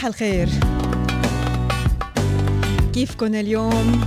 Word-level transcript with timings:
صباح 0.00 0.06
الخير. 0.06 0.48
كيفكن 2.92 3.34
اليوم؟ 3.34 4.00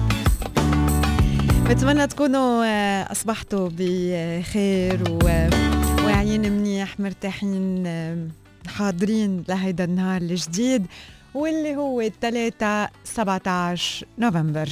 بتمنى 1.69 2.07
تكونوا 2.07 2.65
آه، 2.65 3.11
أصبحتوا 3.11 3.69
بخير 3.77 5.03
وواعيين 5.09 6.51
منيح 6.51 6.99
مرتاحين 6.99 7.83
آه، 7.87 8.27
حاضرين 8.67 9.43
لهيدا 9.49 9.83
النهار 9.83 10.21
الجديد 10.21 10.85
واللي 11.33 11.75
هو 11.75 12.01
الثلاثة 12.01 12.89
17 13.03 14.05
نوفمبر. 14.19 14.69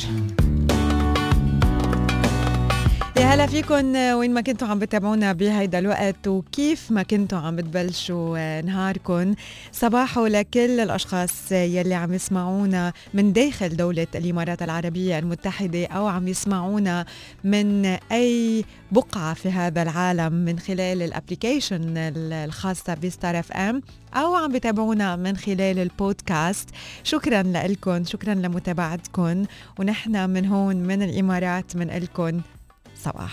يا 3.21 3.25
هلا 3.25 3.45
فيكم 3.45 3.95
وين 3.95 4.33
ما 4.33 4.41
كنتوا 4.41 4.67
عم 4.67 4.79
بتابعونا 4.79 5.33
بهيدا 5.33 5.79
الوقت 5.79 6.27
وكيف 6.27 6.91
ما 6.91 7.03
كنتوا 7.03 7.37
عم 7.37 7.55
بتبلشوا 7.55 8.61
نهاركم 8.61 9.35
صباحو 9.71 10.25
لكل 10.25 10.79
الأشخاص 10.79 11.51
يلي 11.51 11.93
عم 11.93 12.13
يسمعونا 12.13 12.93
من 13.13 13.33
داخل 13.33 13.75
دولة 13.77 14.07
الإمارات 14.15 14.61
العربية 14.61 15.19
المتحدة 15.19 15.85
أو 15.85 16.07
عم 16.07 16.27
يسمعونا 16.27 17.05
من 17.43 17.85
أي 18.11 18.65
بقعة 18.91 19.33
في 19.33 19.49
هذا 19.49 19.81
العالم 19.81 20.33
من 20.33 20.59
خلال 20.59 21.01
ال 21.01 21.09
application 21.09 21.93
الخاصة 21.97 22.93
ب 22.93 23.39
Star 23.39 23.51
FM 23.51 23.81
أو 24.13 24.35
عم 24.35 24.51
بتابعونا 24.51 25.15
من 25.15 25.37
خلال 25.37 25.79
البودكاست. 25.79 26.69
شكرا 27.03 27.43
لكم 27.43 28.05
شكرا 28.05 28.33
لمتابعتكم 28.33 29.45
ونحن 29.79 30.29
من 30.29 30.45
هون 30.45 30.75
من 30.75 31.01
الإمارات 31.01 31.75
منقول 31.75 31.87
لكم 31.87 32.41
صباحو 33.03 33.31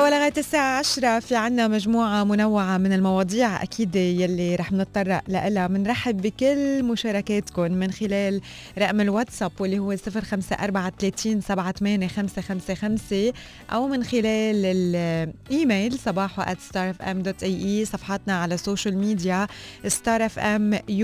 هلا 0.00 0.08
ولغايه 0.08 0.32
الساعة 0.38 0.78
10 0.78 1.20
في 1.20 1.36
عنا 1.36 1.68
مجموعة 1.68 2.24
منوعة 2.24 2.78
من 2.78 2.92
المواضيع 2.92 3.62
أكيد 3.62 3.96
يلي 3.96 4.56
رح 4.56 4.72
نتطرق 4.72 5.22
لها 5.28 5.66
بنرحب 5.66 6.22
بكل 6.22 6.82
مشاركاتكم 6.82 7.72
من 7.72 7.90
خلال 7.90 8.40
رقم 8.78 9.00
الواتساب 9.00 9.52
واللي 9.60 9.78
هو 9.78 9.92
054 9.92 11.40
78 11.40 13.32
أو 13.72 13.88
من 13.88 14.04
خلال 14.04 14.66
الإيميل 14.66 15.98
صباحو 15.98 16.42
starfm.ae 16.42 17.84
صفحاتنا 17.84 18.40
على 18.40 18.54
ال 18.54 18.60
social 18.60 18.98
media 18.98 19.46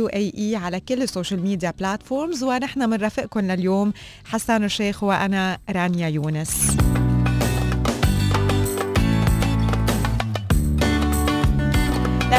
اي 0.08 0.56
على 0.56 0.80
كل 0.80 1.02
ال 1.02 1.08
social 1.08 1.42
media 1.42 1.70
platforms 1.70 2.42
ونحن 2.44 2.90
بنرافقكم 2.90 3.40
لليوم 3.40 3.92
حسان 4.24 4.64
الشيخ 4.64 5.02
وأنا 5.02 5.58
رانيا 5.70 6.08
يونس. 6.08 6.76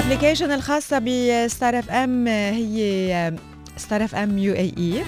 ال 0.07 0.11
application 0.11 0.51
الخاصة 0.51 0.99
ب 0.99 1.79
Star 1.79 1.91
FM 1.91 2.27
هي 2.27 3.33
Star 3.77 4.03
FM 4.03 4.37
UAE 4.37 5.03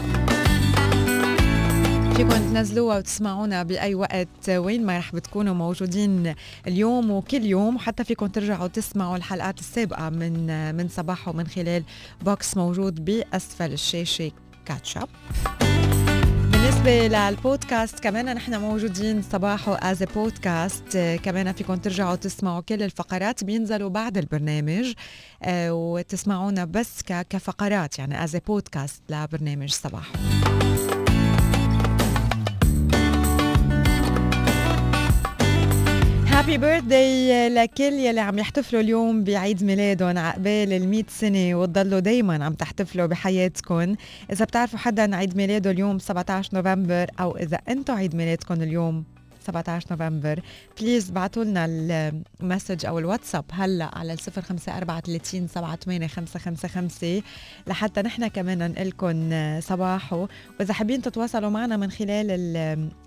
فيكم 2.15 2.29
تنزلوها 2.29 2.97
وتسمعونا 2.97 3.63
بأي 3.63 3.95
وقت 3.95 4.49
وين 4.49 4.85
ما 4.85 4.97
رح 4.97 5.15
بتكونوا 5.15 5.53
موجودين 5.53 6.35
اليوم 6.67 7.11
وكل 7.11 7.45
يوم. 7.45 7.75
وحتى 7.75 8.03
فيكم 8.03 8.27
ترجعوا 8.27 8.67
تسمعوا 8.67 9.17
الحلقات 9.17 9.59
السابقة 9.59 10.09
من 10.09 10.75
من 10.75 10.87
صباحو 10.87 11.31
من 11.31 11.47
خلال 11.47 11.83
box 12.21 12.57
موجود 12.57 13.05
بأسفل 13.05 13.73
الشاشة. 13.73 14.31
catch 14.65 14.95
up 14.95 15.07
بالنسبة 16.69 17.07
للبودكاست 17.07 17.99
كمان 17.99 18.35
نحن 18.35 18.55
موجودين 18.61 19.21
صباحو 19.21 19.73
as 19.73 20.03
podcast 20.03 20.97
كمان 21.23 21.51
فيكم 21.51 21.75
ترجعوا 21.75 22.15
تسمعوا 22.15 22.61
كل 22.61 22.83
الفقرات. 22.83 23.43
بينزلوا 23.43 23.89
بعد 23.89 24.17
البرنامج 24.17 24.93
آه، 25.43 25.73
وتسمعونا 25.73 26.65
بس 26.65 27.01
كفقرات 27.29 27.99
يعني 27.99 28.23
as 28.23 28.35
podcast 28.35 29.01
لبرنامج 29.09 29.71
صباحو 29.71 30.13
happy 36.49 36.57
birthday 36.57 37.49
لكل 37.49 37.83
يلي 37.83 38.19
عم 38.19 38.39
يحتفلوا 38.39 38.81
اليوم 38.81 39.23
بعيد 39.23 39.63
ميلادهم. 39.63 40.17
عقبال 40.17 40.73
ال 40.73 41.05
سنة 41.09 41.55
وتضلوا 41.55 41.99
دايما 41.99 42.45
عم 42.45 42.53
تحتفلوا 42.53 43.05
بحياتكم. 43.05 43.95
إذا 44.31 44.45
بتعرفوا 44.45 44.79
حدا 44.79 45.15
عيد 45.15 45.37
ميلاده 45.37 45.71
اليوم 45.71 45.99
17 45.99 46.49
نوفمبر 46.53 47.07
أو 47.19 47.37
إذا 47.37 47.59
أنتم 47.69 47.93
عيد 47.93 48.15
ميلادكم 48.15 48.53
اليوم. 48.53 49.03
17 49.47 49.85
نوفمبر. 49.91 50.41
please 50.81 51.09
بعتوا 51.09 51.43
لنا 51.43 51.65
ال 51.65 51.80
message 51.80 52.85
أو 52.85 52.99
الواتساب 52.99 53.45
هلا 53.51 53.97
على 53.97 54.15
054 54.37 55.47
78 55.47 57.21
لحتى 57.67 58.01
نحن 58.01 58.27
كمان 58.27 58.71
نقول 58.71 58.87
لكم 58.87 59.29
صباحو 59.61 60.27
وإذا 60.59 60.73
حابين 60.73 61.01
تتواصلوا 61.01 61.49
معنا 61.49 61.77
من 61.77 61.91
خلال 61.91 62.31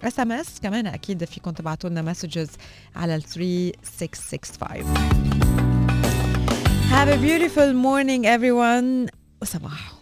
ال 0.02 0.20
SMS 0.20 0.60
كمان 0.62 0.87
أكيد 0.87 1.25
فيكم 1.25 1.50
تبعتوا 1.50 1.91
لنا 1.91 2.03
messages 2.02 2.48
على 2.97 3.16
ال 3.16 3.22
3665 3.22 4.94
Have 6.93 7.09
a 7.09 7.16
beautiful 7.16 7.72
morning 7.87 8.26
everyone. 8.26 9.09
وصباحو 9.43 10.01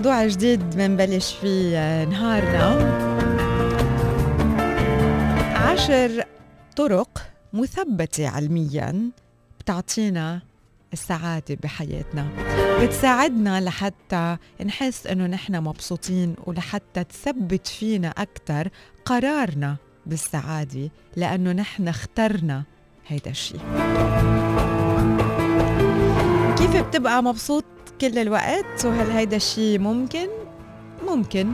موضوع 0.00 0.26
جديد 0.26 0.76
بنبلش 0.76 1.32
فيه 1.32 1.78
آه، 1.78 2.04
نهارنا 2.04 2.66
عشر 5.56 6.24
طرق 6.76 7.22
مثبتة 7.52 8.28
علميا 8.28 9.10
بتعطينا 9.60 10.40
السعادة 10.92 11.56
بحياتنا. 11.62 12.26
بتساعدنا 12.82 13.60
لحتى 13.60 14.36
نحس 14.66 15.06
إنه 15.06 15.26
نحن 15.26 15.56
مبسوطين 15.56 16.34
ولحتى 16.46 17.04
تثبت 17.04 17.66
فينا 17.66 18.08
أكثر 18.08 18.68
قرارنا 19.04 19.76
بالسعادة 20.06 20.90
لأنه 21.16 21.52
نحن 21.52 21.88
اخترنا 21.88 22.64
هيدا 23.06 23.30
الشيء. 23.30 23.60
كيف 26.58 26.76
بتبقى 26.76 27.22
مبسوط؟ 27.22 27.64
كل 28.00 28.18
الوقت 28.18 28.84
وهل 28.84 29.10
هيدا 29.10 29.36
الشيء 29.36 29.78
ممكن؟ 29.78 30.28
ممكن 31.08 31.46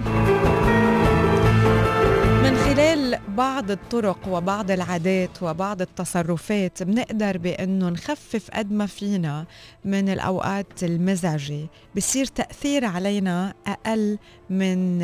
من 2.42 2.56
خلال 2.56 3.18
بعض 3.28 3.70
الطرق 3.70 4.18
وبعض 4.28 4.70
العادات 4.70 5.42
وبعض 5.42 5.80
التصرفات 5.80 6.82
بنقدر 6.82 7.38
بأنه 7.38 7.88
نخفف 7.88 8.50
قد 8.50 8.72
ما 8.72 8.86
فينا 8.86 9.46
من 9.84 10.08
الأوقات 10.08 10.82
المزعجة 10.82 11.66
بصير 11.96 12.26
تأثير 12.26 12.84
علينا 12.84 13.54
أقل 13.66 14.18
من 14.50 15.02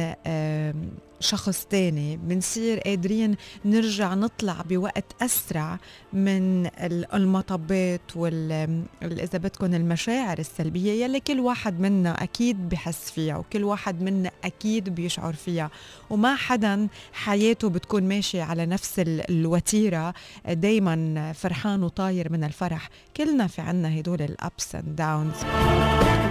شخص 1.22 1.66
تاني. 1.70 2.16
بنصير 2.16 2.80
قادرين 2.80 3.36
نرجع 3.64 4.14
نطلع 4.14 4.62
بوقت 4.68 5.04
أسرع 5.22 5.78
من 6.12 6.66
المطبات 7.14 8.16
وال 8.16 8.82
إذا 9.02 9.38
بدكم 9.38 9.74
المشاعر 9.74 10.38
السلبية 10.38 11.04
يلي 11.04 11.20
كل 11.20 11.40
واحد 11.40 11.80
منا 11.80 12.22
أكيد 12.22 12.68
بحس 12.68 13.10
فيها 13.10 13.36
وكل 13.36 13.64
واحد 13.64 14.02
منا 14.02 14.30
أكيد 14.44 14.88
بيشعر 14.88 15.32
فيها. 15.32 15.70
وما 16.10 16.34
حدا 16.34 16.88
حياته 17.12 17.68
بتكون 17.68 18.02
ماشية 18.02 18.42
على 18.42 18.66
نفس 18.66 18.94
الوتيرة 18.98 20.14
دايما 20.48 21.32
فرحان 21.32 21.82
وطاير 21.82 22.32
من 22.32 22.44
الفرح. 22.44 22.88
كلنا 23.16 23.46
في 23.46 23.62
عنا 23.62 23.98
هدول 23.98 24.22
الأبس 24.22 24.74
اند 24.74 24.96
داونز 24.96 25.36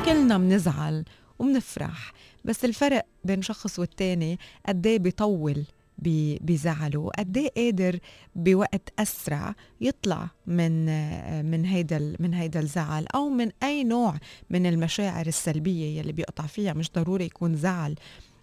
كلنا 0.05 0.37
بنزعل 0.37 1.03
وبنفرح 1.41 2.13
بس 2.45 2.65
الفرق 2.65 3.05
بين 3.23 3.41
شخص 3.41 3.79
والتاني 3.79 4.39
قد 4.67 4.88
إيه 4.88 4.99
بيطول 4.99 5.63
بزعله 6.41 7.09
قد 7.19 7.38
إيه 7.38 7.51
قادر 7.55 7.99
بوقت 8.35 8.93
أسرع 8.99 9.55
يطلع 9.81 10.27
من 10.47 10.85
من 11.51 11.65
هيدا 11.65 12.15
من 12.19 12.33
هيدا 12.33 12.59
الزعل 12.59 13.05
أو 13.15 13.29
من 13.29 13.51
أي 13.63 13.83
نوع 13.83 14.17
من 14.49 14.65
المشاعر 14.65 15.27
السلبية 15.27 15.99
يلي 15.99 16.11
بيقطع 16.11 16.45
فيها. 16.45 16.73
مش 16.73 16.91
ضروري 16.91 17.25
يكون 17.25 17.55
زعل 17.55 17.95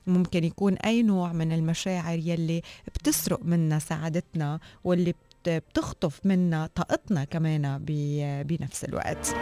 ممكن 0.07 0.45
يكون 0.45 0.75
أي 0.75 1.03
نوع 1.03 1.33
من 1.33 1.53
المشاعر 1.53 2.19
يلي 2.19 2.63
بتسرق 2.95 3.41
منا 3.45 3.79
سعادتنا 3.79 4.61
واللي 4.85 5.15
بتخطف 5.49 6.21
منا 6.25 6.69
طاقتنا 6.75 7.25
كمان 7.25 7.79
بنفس 8.49 8.85
الوقت 8.85 9.35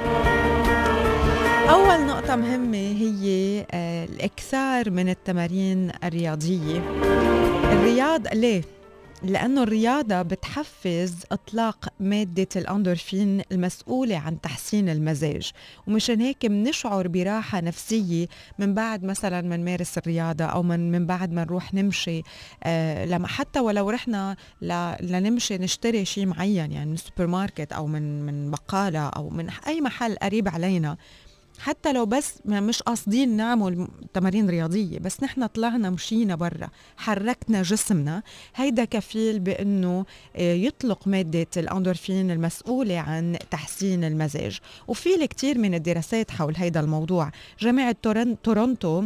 أول 1.71 2.07
نقطة 2.07 2.37
مهمة 2.37 2.77
هي 2.79 3.67
آه، 3.71 4.05
الإكثار 4.05 4.91
من 4.91 5.09
التمارين 5.09 5.91
الرياضية 6.05 6.83
الرياض 7.73 8.35
ليه؟ 8.35 8.63
لأنه 9.23 9.63
الرياضة 9.63 10.23
بتحفز 10.23 11.15
إطلاق 11.33 11.89
مادة 12.01 12.49
الأندورفين 12.57 13.43
المسؤولة 13.53 14.17
عن 14.17 14.41
تحسين 14.41 14.89
المزاج. 14.89 15.51
ومشان 15.87 16.21
هيك 16.21 16.47
بنشعر 16.47 17.09
براحة 17.09 17.61
نفسية 17.61 18.27
من 18.59 18.75
بعد 18.75 19.05
مثلا 19.05 19.43
ما 19.43 19.57
نمارس 19.57 19.99
الرياضة 19.99 20.45
أو 20.45 20.63
من, 20.63 20.93
من 20.93 21.07
بعد 21.07 21.33
ما 21.33 21.45
نروح 21.45 21.75
نمشي. 21.75 22.23
آه 22.65 23.05
لما 23.05 23.29
حتى 23.29 23.61
ولو 23.61 23.91
رحنا 23.91 24.37
لنمشي 25.01 25.59
نشتري 25.59 26.05
شيء 26.05 26.27
معين 26.27 26.73
يعني 26.73 26.87
من 26.87 26.95
السوبر 26.95 27.27
ماركت 27.27 27.73
أو 27.73 27.87
من 27.87 28.27
من 28.27 28.51
بقالة 28.51 29.09
أو 29.09 29.31
من 29.31 29.51
أي 29.67 29.81
محل 29.81 30.17
قريب 30.17 30.49
علينا. 30.49 30.97
حتى 31.59 31.93
لو 31.93 32.07
بس 32.07 32.35
مش 32.45 32.83
قاصدين 32.83 33.37
نعمل 33.37 33.89
تمارين 34.15 34.51
رياضية 34.51 34.99
بس 34.99 35.23
نحن 35.23 35.47
طلعنا 35.47 35.91
مشينا 35.91 36.35
برا 36.35 36.69
حركنا 36.97 37.63
جسمنا. 37.63 38.23
هيدا 38.55 38.85
كفيل 38.85 39.39
بأنه 39.39 40.05
آه، 40.37 40.55
يطلق 40.55 41.09
مادة 41.09 41.47
الأندورفين 41.57 42.31
المسؤولة 42.31 42.99
عن 42.99 43.37
تحسين 43.51 44.05
المزاج. 44.05 44.59
وفي 44.89 45.15
الكثير 45.15 45.59
من 45.59 45.75
الدراسات 45.75 46.31
حول 46.31 46.55
هيدا 46.57 46.81
الموضوع. 46.81 47.31
جامعة 47.61 47.97
تورونتو 48.43 49.05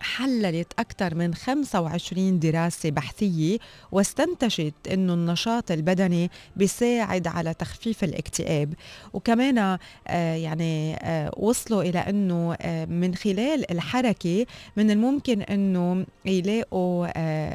حللت 0.00 0.72
أكثر 0.78 1.14
من 1.14 1.34
25 1.34 2.38
دراسة 2.38 2.90
بحثية 2.90 3.58
واستنتجت 3.92 4.74
أنه 4.92 5.14
النشاط 5.14 5.70
البدني 5.70 6.30
بيساعد 6.56 7.26
على 7.26 7.54
تخفيف 7.54 8.04
الاكتئاب. 8.04 8.74
وكمان 9.12 9.58
آه 9.58 10.34
يعني 10.34 10.96
آه 10.96 11.30
وصلوا 11.36 11.82
إلى 11.82 11.98
أنه 11.98 12.56
آه 12.60 12.84
من 12.84 13.14
خلال 13.14 13.70
الحركة 13.72 14.46
من 14.76 14.90
الممكن 14.90 15.42
أنه 15.42 16.06
يلاقوا 16.24 17.06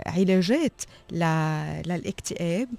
علاجات 0.09 0.81
للاكتئاب. 1.11 2.69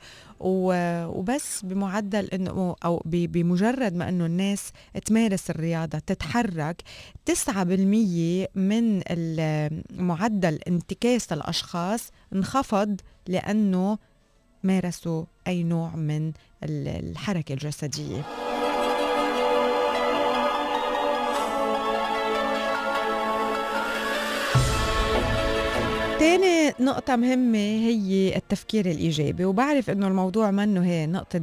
وبس 0.43 1.65
بمعدل 1.65 2.29
إنه 2.29 2.77
أو 2.85 3.03
بمجرد 3.05 3.95
ما 3.95 4.09
إنه 4.09 4.27
الناس 4.27 4.73
تمارس 5.05 5.51
الرياضة 5.51 5.99
تتحرك 5.99 6.83
9% 7.31 7.51
من 8.55 9.03
معدل 9.91 10.59
انتكاس 10.69 11.33
الاشخاص 11.33 12.11
انخفض 12.33 13.01
لأنه 13.29 13.99
مارسوا 14.63 15.25
أي 15.47 15.63
نوع 15.63 15.97
من 15.97 16.33
الحركة 16.63 17.53
الجسدية. 17.53 18.23
تاني 26.23 26.75
نقطة 26.81 27.17
مهمة 27.17 27.59
هي 27.59 28.37
التفكير 28.37 28.87
الإيجابي 28.87 29.45
وبعرف 29.45 29.91
إنه 29.91 30.09
الموضوع 30.09 30.51
منه 30.51 30.85
هي 30.85 31.07
نقطة 31.07 31.41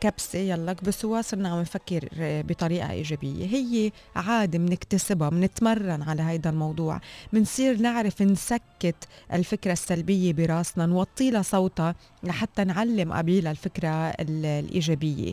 كبسة 0.00 0.38
يلا 0.38 0.72
بس 0.72 1.04
هو 1.04 1.20
صرنا 1.22 1.48
عم 1.48 1.60
نفكر 1.60 2.08
بطريقة 2.20 2.90
إيجابية. 2.90 3.46
هي 3.46 3.92
عادة 4.16 4.58
بنكتسبها 4.58 5.28
بنتمرن 5.28 6.02
على 6.02 6.22
هيدا 6.22 6.50
الموضوع 6.50 7.00
بنصير 7.32 7.80
نعرف 7.80 8.22
نسكت 8.22 9.08
الفكرة 9.32 9.72
السلبية 9.72 10.32
براسنا 10.32 10.86
نوطي 10.86 11.30
لها 11.30 11.42
صوتها 11.42 11.94
لحتى 12.22 12.64
نعلم 12.64 13.12
قبيلها 13.12 13.50
الفكرة 13.52 13.88
الإيجابية. 14.20 15.32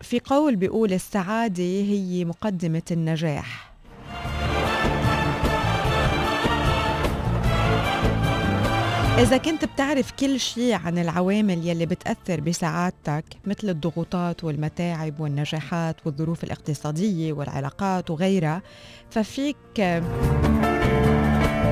في 0.00 0.20
قول 0.24 0.56
بيقول 0.56 0.92
السعادة 0.92 1.62
هي 1.62 2.24
مقدمة 2.24 2.82
النجاح. 2.90 3.71
إذا 9.18 9.36
كنت 9.36 9.64
بتعرف 9.64 10.12
كل 10.12 10.40
شيء 10.40 10.74
عن 10.74 10.98
العوامل 10.98 11.68
يلي 11.68 11.86
بتأثر 11.86 12.40
بسعادتك 12.40 13.24
مثل 13.44 13.68
الضغوطات 13.68 14.44
والمتاعب 14.44 15.20
والنجاحات 15.20 15.96
والظروف 16.06 16.44
الاقتصادية 16.44 17.32
والعلاقات 17.32 18.10
وغيرها 18.10 18.62
ففيك 19.10 19.56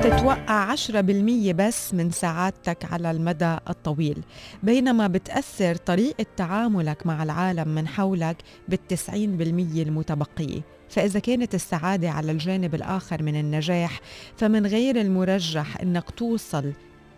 تتوقع 0.03 0.75
10% 0.75 1.51
بس 1.51 1.93
من 1.93 2.11
سعادتك 2.11 2.93
على 2.93 3.11
المدى 3.11 3.57
الطويل. 3.69 4.23
بينما 4.63 5.07
بتأثر 5.07 5.75
طريقة 5.75 6.25
تعاملك 6.37 7.05
مع 7.07 7.23
العالم 7.23 7.67
من 7.67 7.87
حولك 7.87 8.37
بالتسعين 8.67 9.37
بالمية 9.37 9.83
المتبقية. 9.83 10.61
فإذا 10.89 11.19
كانت 11.19 11.55
السعادة 11.55 12.09
على 12.09 12.31
الجانب 12.31 12.75
الآخر 12.75 13.23
من 13.23 13.39
النجاح 13.39 13.99
فمن 14.37 14.65
غير 14.65 15.01
المرجح 15.01 15.81
أنك 15.81 16.09
توصل 16.09 16.73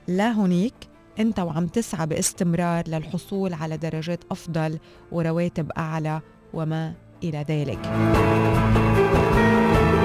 لا 0.08 0.32
هنيك 0.32 0.74
انت 1.20 1.40
وعم 1.40 1.68
تسعى 1.68 2.08
باستمرار 2.08 2.88
للحصول 2.88 3.54
على 3.54 3.78
درجات 3.78 4.20
أفضل 4.32 4.80
ورواتب 5.12 5.72
أعلى 5.78 6.22
وما 6.54 6.94
إلى 7.24 7.46
ذلك. 7.50 7.80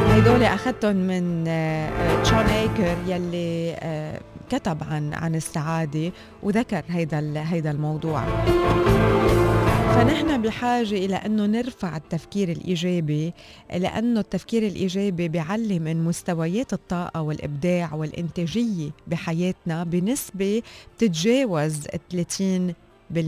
هدول 0.08 0.42
أخذتهم 0.42 0.96
من 0.96 1.44
تشون 2.24 2.38
آه، 2.38 2.60
ايكر 2.60 2.96
يلي 3.06 3.76
آه، 3.80 4.20
كتب 4.50 4.78
عن 4.90 5.14
عن 5.14 5.34
السعادة 5.34 6.12
وذكر 6.42 6.82
هيدا 6.88 7.34
هيدا 7.36 7.70
الموضوع. 7.70 8.22
فنحن 9.94 10.42
بحاجة 10.42 10.94
إلى 10.94 11.16
أنه 11.16 11.46
نرفع 11.46 11.96
التفكير 11.96 12.48
الإيجابي 12.48 13.32
لأنه 13.74 14.20
التفكير 14.20 14.66
الإيجابي 14.66 15.28
بيعلي 15.28 15.78
من 15.78 16.04
مستويات 16.04 16.72
الطاقة 16.72 17.22
والإبداع 17.22 17.94
والإنتاجية 17.94 18.90
بحياتنا 19.06 19.84
بنسبة 19.84 20.62
تتجاوز 20.98 21.86
30% 21.86 23.18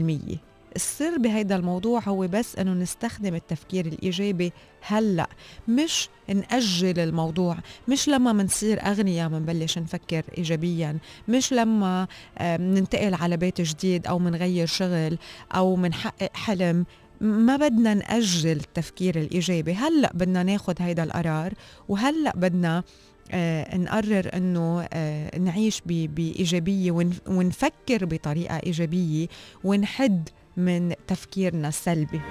السر 0.75 1.17
بهيدا 1.17 1.55
الموضوع 1.55 1.99
هو 1.99 2.27
بس 2.27 2.55
إنه 2.55 2.73
نستخدم 2.73 3.35
التفكير 3.35 3.85
الإيجابي 3.85 4.53
هلأ 4.81 5.27
مش 5.67 6.09
نأجل 6.29 6.99
الموضوع 6.99 7.57
مش 7.87 8.07
لما 8.09 8.33
منصير 8.33 8.85
أغنياء 8.85 9.29
منبلش 9.29 9.77
نفكر 9.77 10.23
إيجابيا 10.37 10.97
مش 11.27 11.53
لما 11.53 12.07
ننتقل 12.41 13.13
على 13.13 13.37
بيت 13.37 13.61
جديد 13.61 14.07
أو 14.07 14.19
منغير 14.19 14.67
شغل 14.67 15.17
أو 15.55 15.75
منحقق 15.75 16.29
حلم 16.33 16.85
ما 17.21 17.57
بدنا 17.57 17.93
نأجل 17.93 18.51
التفكير 18.51 19.15
الإيجابي. 19.19 19.73
هلأ 19.73 20.11
بدنا 20.13 20.43
ناخد 20.43 20.75
هيدا 20.81 21.03
القرار 21.03 21.53
وهلأ 21.89 22.33
بدنا 22.35 22.83
آه 23.31 23.77
نقرر 23.77 24.29
إنه 24.33 24.87
آه 24.93 25.37
نعيش 25.37 25.81
بإيجابية 25.85 26.91
ونفكر 27.27 28.05
بطريقة 28.05 28.57
إيجابية 28.57 29.27
ونحد 29.63 30.29
من 30.57 30.93
تفكيرنا 31.07 31.67
السلبي. 31.67 32.21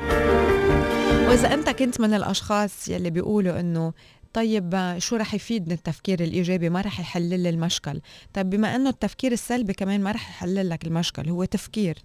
وإذا 1.28 1.54
أنت 1.54 1.70
كنت 1.70 2.00
من 2.00 2.14
الأشخاص 2.14 2.88
يلي 2.88 3.10
بيقولوا 3.10 3.60
إنه 3.60 3.92
طيب 4.32 4.94
شو 4.98 5.16
رح 5.16 5.34
يفيدني 5.34 5.74
التفكير 5.74 6.20
الإيجابي؟ 6.22 6.68
ما 6.68 6.80
رح 6.80 7.00
يحل 7.00 7.40
لي 7.40 7.48
المشكل. 7.48 8.00
طيب 8.34 8.50
بما 8.50 8.76
أنه 8.76 8.90
التفكير 8.90 9.32
السلبي 9.32 9.72
كمان 9.72 10.00
ما 10.00 10.12
رح 10.12 10.30
يحل 10.30 10.70
لك 10.70 10.86
المشكل 10.86 11.28
هو 11.28 11.44
تفكير. 11.44 11.98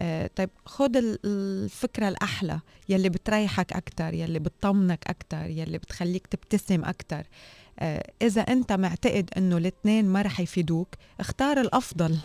آه 0.00 0.30
طيب 0.36 0.50
خد 0.66 0.96
الفكرة 1.24 2.08
الأحلى 2.08 2.60
يلي 2.88 3.08
بتريحك 3.08 3.72
أكتر 3.72 4.14
يلي 4.14 4.38
بتطمنك 4.38 5.04
أكتر 5.06 5.46
يلي 5.46 5.78
بتخليك 5.78 6.26
تبتسم 6.26 6.84
أكتر. 6.84 7.22
آه، 7.78 8.12
إذا 8.22 8.40
أنت 8.40 8.72
معتقد 8.72 9.30
أنه 9.36 9.56
الاثنين 9.56 10.04
ما 10.04 10.22
رح 10.22 10.40
يفيدوك 10.40 10.88
اختار 11.20 11.60
الأفضل. 11.60 12.18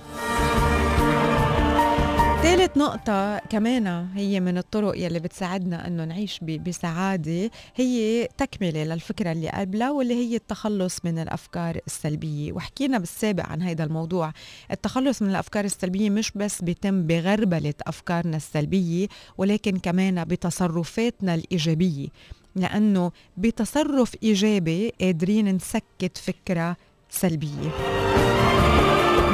ثالث 2.47 2.77
نقطة 2.77 3.37
كمان 3.37 3.87
هي 4.15 4.39
من 4.39 4.57
الطرق 4.57 4.97
يلي 4.97 5.19
بتساعدنا 5.19 5.87
إنه 5.87 6.05
نعيش 6.05 6.39
بسعادة 6.43 7.51
هي 7.75 8.27
تكملة 8.37 8.83
للفكرة 8.83 9.31
اللي 9.31 9.49
قبلها 9.49 9.91
واللي 9.91 10.13
هي 10.13 10.35
التخلص 10.35 10.99
من 11.03 11.19
الأفكار 11.19 11.79
السلبية. 11.87 12.53
وحكينا 12.53 12.97
بالسابق 12.97 13.45
عن 13.45 13.61
هذا 13.61 13.83
الموضوع 13.83 14.33
التخلص 14.71 15.21
من 15.21 15.29
الأفكار 15.29 15.65
السلبية 15.65 16.09
مش 16.09 16.31
بس 16.35 16.61
بيتم 16.61 17.07
بغربلة 17.07 17.73
أفكارنا 17.87 18.37
السلبية 18.37 19.07
ولكن 19.37 19.79
كمان 19.79 20.23
بتصرفاتنا 20.23 21.35
الإيجابية 21.35 22.07
لأنه 22.55 23.11
بتصرف 23.37 24.15
إيجابي 24.23 24.93
قادرين 25.01 25.55
نسكت 25.55 26.17
فكرة 26.17 26.77
سلبية. 27.09 27.71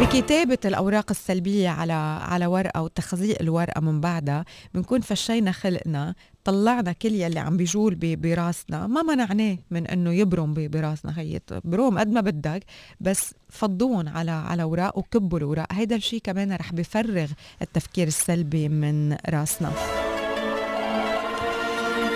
بكتابة 0.01 0.57
الأوراق 0.65 1.05
السلبية 1.09 1.69
على 1.69 1.93
على 2.21 2.45
ورقة 2.45 2.81
وتخزيق 2.81 3.41
الورقة 3.41 3.81
من 3.81 4.01
بعدها 4.01 4.45
بنكون 4.73 5.01
فشينا 5.01 5.51
خلقنا 5.51 6.15
طلعنا 6.43 6.91
كل 6.91 7.11
يلي 7.11 7.39
عم 7.39 7.57
بيجول 7.57 7.95
براسنا. 7.95 8.87
ما 8.87 9.01
منعناه 9.01 9.57
من 9.71 9.87
إنه 9.87 10.13
يبرم 10.13 10.53
براسنا 10.57 11.19
هي. 11.19 11.39
بروم 11.63 11.99
قد 11.99 12.07
ما 12.07 12.21
بدك 12.21 12.63
بس 12.99 13.33
فضوهم 13.49 14.09
على 14.09 14.31
على 14.31 14.63
أوراق 14.63 14.97
وكبوا 14.97 15.37
الأوراق. 15.37 15.67
هيدا 15.71 15.95
الشيء 15.95 16.21
كمان 16.23 16.53
رح 16.53 16.73
بفرغ 16.73 17.27
التفكير 17.61 18.07
السلبي 18.07 18.69
من 18.69 19.17
راسنا. 19.29 19.71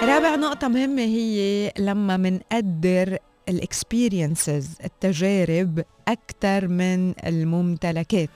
رابع 0.04 0.36
نقطة 0.36 0.68
مهمة 0.68 1.02
هي 1.02 1.72
لما 1.80 2.18
منقدر 2.18 3.18
الإكسبيرينسز 3.50 4.70
التجارب 4.86 5.84
أكثر 6.08 6.68
من 6.68 7.14
الممتلكات. 7.26 8.30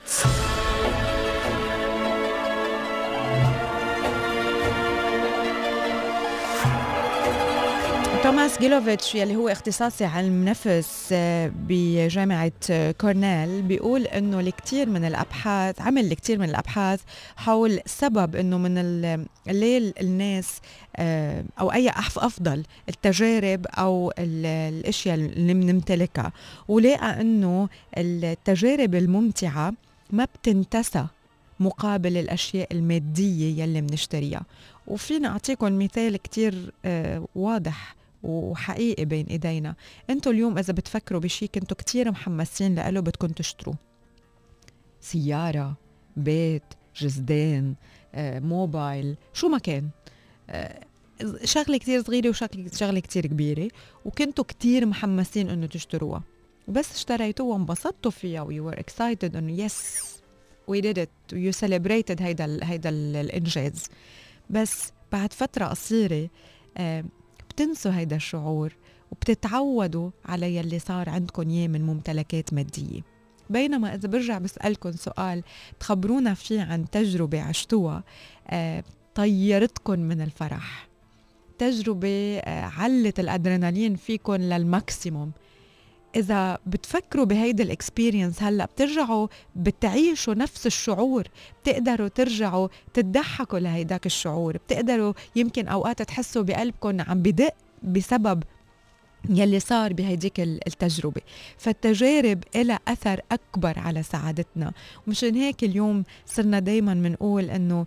توماس 8.23 8.59
جيلوفيتش 8.59 9.15
يلي 9.15 9.35
هو 9.35 9.49
اختصاصي 9.49 10.05
علم 10.05 10.45
نفس 10.45 11.09
آه، 11.11 11.51
بجامعة 11.55 12.51
آه، 12.69 12.91
كورنيل 12.91 13.61
بيقول 13.61 14.05
إنه 14.05 14.39
الكثير 14.39 14.89
من 14.89 15.05
الأبحاث 15.05 15.81
عمل 15.81 16.11
الكثير 16.11 16.39
من 16.39 16.49
الأبحاث 16.49 17.01
حول 17.35 17.79
سبب 17.85 18.35
إنه 18.35 18.57
من 18.57 18.77
الليل 19.47 19.93
الناس 20.01 20.59
آه، 20.95 21.43
أو 21.59 21.71
أي 21.71 21.89
أفضل 21.89 22.63
التجارب 22.89 23.65
أو 23.67 24.13
الأشياء 24.19 25.15
اللي 25.15 25.53
بنمتلكها 25.53 26.31
ولقى 26.67 27.21
إنه 27.21 27.69
التجارب 27.97 28.95
الممتعة 28.95 29.73
ما 30.11 30.25
بتنتسى 30.25 31.05
مقابل 31.59 32.17
الأشياء 32.17 32.67
المادية 32.71 33.63
يلي 33.63 33.81
بنشتريها 33.81 34.41
وفينا 34.87 35.27
أعطيكم 35.27 35.79
مثال 35.79 36.17
كتير 36.17 36.73
واضح 37.35 38.00
وحقيقي 38.23 39.05
بين 39.05 39.25
إيدينا. 39.25 39.75
أنتوا 40.09 40.31
اليوم 40.31 40.57
إذا 40.57 40.73
بتفكروا 40.73 41.21
بشيء 41.21 41.49
كنتوا 41.55 41.77
كتير 41.77 42.11
محمسين 42.11 42.89
له 42.89 42.99
بدكم 42.99 43.27
تشتروه 43.27 43.75
سيارة 45.01 45.77
بيت 46.17 46.63
جزدان 46.95 47.75
آه، 48.15 48.39
موبايل 48.39 49.17
شو 49.33 49.47
ما 49.47 49.57
كان. 49.57 49.89
آه، 50.49 50.85
شغلة 51.43 51.77
كتير 51.77 52.03
صغيرة 52.03 52.29
وشغلة 52.29 52.99
كتير 52.99 53.25
كبيرة 53.25 53.69
وكنتوا 54.05 54.43
كتير 54.43 54.85
محمسين 54.85 55.49
إنه 55.49 55.65
تشتروها. 55.65 56.23
وبس 56.67 56.95
اشتريتوها 56.95 57.53
وانبسطتوا 57.53 58.11
فيها 58.11 58.41
و 58.41 58.69
you 58.69 58.74
are 58.74 58.79
excited 58.79 59.35
إنه 59.35 59.51
yes 59.51 60.01
we 60.67 60.81
did 60.81 60.99
it 60.99 61.09
و 61.33 61.51
you 61.51 61.67
celebrated 61.67 62.21
هيدا 62.21 62.59
هيدا 62.63 62.89
ال 62.89 63.15
الإنجاز. 63.15 63.85
بس 64.49 64.91
بعد 65.11 65.33
فترة 65.33 65.65
قصيرة 65.65 66.29
بتنسوا 67.61 67.91
هيدا 67.91 68.15
الشعور 68.15 68.75
وبتتعودوا 69.11 70.09
على 70.25 70.55
يلي 70.55 70.79
صار 70.79 71.09
عندكم 71.09 71.49
إياه 71.49 71.67
من 71.67 71.81
ممتلكات 71.81 72.53
مادية. 72.53 73.01
بينما 73.49 73.95
إذا 73.95 74.09
برجع 74.09 74.37
بسالكم 74.37 74.91
سؤال 74.91 75.43
تخبرونا 75.79 76.33
فيه 76.33 76.61
عن 76.61 76.89
تجربة 76.89 77.41
عشتوها 77.41 78.03
آه 78.49 78.83
طيرتكم 79.15 79.99
من 79.99 80.21
الفرح. 80.21 80.87
تجربة 81.57 82.37
آه 82.37 82.65
علت 82.65 83.19
الأدرينالين 83.19 83.95
فيكم 83.95 84.35
لل 84.35 84.54
maximum. 84.54 85.31
إذا 86.15 86.57
بتفكروا 86.65 87.25
بهيدي 87.25 87.63
الاكسبيرينس 87.63 88.43
هلأ 88.43 88.65
بترجعوا 88.65 89.27
بتعيشوا 89.55 90.33
نفس 90.33 90.65
الشعور 90.65 91.23
بتقدروا 91.63 92.07
ترجعوا 92.07 92.67
تضحكوا 92.93 93.59
لهيداك 93.59 94.05
الشعور 94.05 94.57
بتقدروا 94.57 95.13
يمكن 95.35 95.67
أوقات 95.67 96.01
تحسوا 96.01 96.43
بقلبكم 96.43 97.01
عم 97.01 97.21
بدق 97.21 97.53
بسبب 97.83 98.43
يلي 99.29 99.59
صار 99.59 99.93
بهيديك 99.93 100.39
التجربة. 100.39 101.21
فالتجارب 101.57 102.43
لها 102.55 102.79
أثر 102.87 103.21
أكبر 103.31 103.79
على 103.79 104.03
سعادتنا. 104.03 104.73
ومشان 105.07 105.35
هيك 105.35 105.63
اليوم 105.63 106.03
صرنا 106.25 106.59
دايما 106.59 106.93
بنقول 106.93 107.49
أنه 107.49 107.85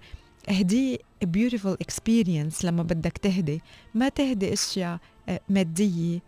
اهدي 0.49 0.99
beautiful 1.25 1.76
experience 1.85 2.64
لما 2.64 2.83
بدك 2.83 3.19
تهدي. 3.19 3.61
ما 3.95 4.09
تهدي 4.09 4.52
أشياء 4.52 4.99
آه، 5.28 5.40
مادية 5.49 6.21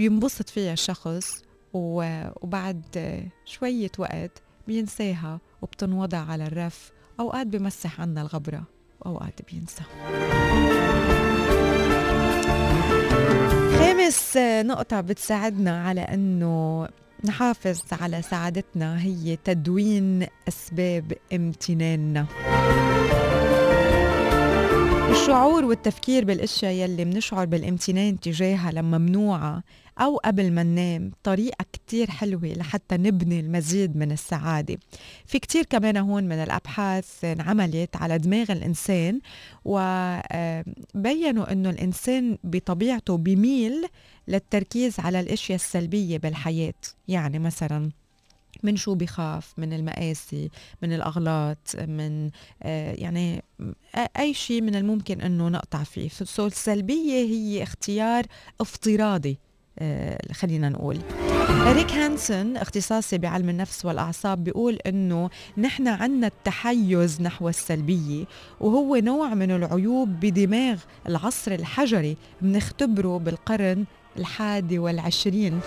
بينبسط 0.00 0.48
فيها 0.48 0.72
الشخص 0.72 1.42
وبعد 1.72 2.84
شوية 3.44 3.90
وقت 3.98 4.42
بينساها 4.66 5.40
وبتنوضع 5.62 6.18
على 6.18 6.46
الرف 6.46 6.92
أوقات 7.20 7.46
بمسح 7.46 8.00
عنا 8.00 8.22
الغبرة 8.22 8.62
وأوقات 9.00 9.40
بينسى. 9.52 9.82
خامس 13.78 14.36
نقطة 14.66 15.00
بتساعدنا 15.00 15.84
على 15.84 16.00
أنه 16.00 16.88
نحافظ 17.24 17.80
على 17.92 18.22
سعادتنا 18.22 19.02
هي 19.02 19.36
تدوين 19.36 20.26
أسباب 20.48 21.12
امتناننا. 21.32 22.26
الشعور 25.20 25.64
والتفكير 25.64 26.24
بالأشياء 26.24 26.72
يلي 26.72 27.04
منشعر 27.04 27.46
بالامتنان 27.46 28.20
تجاهها 28.20 28.72
لما 28.72 28.98
ممنوعه 28.98 29.62
أو 29.98 30.16
قبل 30.16 30.52
ما 30.52 30.62
ننام 30.62 31.12
طريقة 31.22 31.64
كتير 31.72 32.10
حلوة 32.10 32.44
لحتى 32.44 32.96
نبني 32.96 33.40
المزيد 33.40 33.96
من 33.96 34.12
السعادة. 34.12 34.78
في 35.26 35.38
كتير 35.38 35.64
كمان 35.64 35.96
هون 35.96 36.24
من 36.24 36.32
الأبحاث 36.32 37.24
انعملت 37.24 37.96
على 37.96 38.18
دماغ 38.18 38.52
الإنسان 38.52 39.20
وبينوا 39.64 41.52
إنه 41.52 41.70
الإنسان 41.70 42.38
بطبيعته 42.44 43.16
بيميل 43.16 43.86
للتركيز 44.28 45.00
على 45.00 45.20
الأشياء 45.20 45.56
السلبية 45.56 46.18
بالحياة. 46.18 46.74
يعني 47.08 47.38
مثلا 47.38 47.90
من 48.62 48.76
شو 48.76 48.94
بخاف؟ 48.94 49.52
من 49.58 49.72
المآسي 49.72 50.50
من 50.82 50.92
الأغلاط 50.92 51.76
من 51.78 52.30
آه 52.62 52.92
يعني 52.92 53.44
أي 54.18 54.34
شيء 54.34 54.62
من 54.62 54.74
الممكن 54.74 55.20
أنه 55.20 55.48
نقطع 55.48 55.82
فيه. 55.82 56.08
so 56.08 56.46
السلبية 56.46 57.24
هي 57.24 57.62
اختيار 57.62 58.24
افتراضي 58.60 59.38
آه 59.78 60.32
خلينا 60.32 60.68
نقول. 60.68 60.98
ريك 61.66 61.92
هانسون 61.92 62.56
اختصاصي 62.56 63.18
بعلم 63.18 63.48
النفس 63.48 63.84
والأعصاب 63.84 64.44
بيقول 64.44 64.74
أنه 64.86 65.30
نحن 65.58 65.88
عنا 65.88 66.26
التحيز 66.26 67.22
نحو 67.22 67.48
السلبية 67.48 68.24
وهو 68.60 68.96
نوع 68.96 69.34
من 69.34 69.50
العيوب 69.50 70.08
بدماغ 70.08 70.78
العصر 71.08 71.52
الحجري 71.52 72.16
بنختبره 72.42 73.18
بالقرن 73.18 73.84
الحادي 74.16 74.78
والعشرين. 74.78 75.60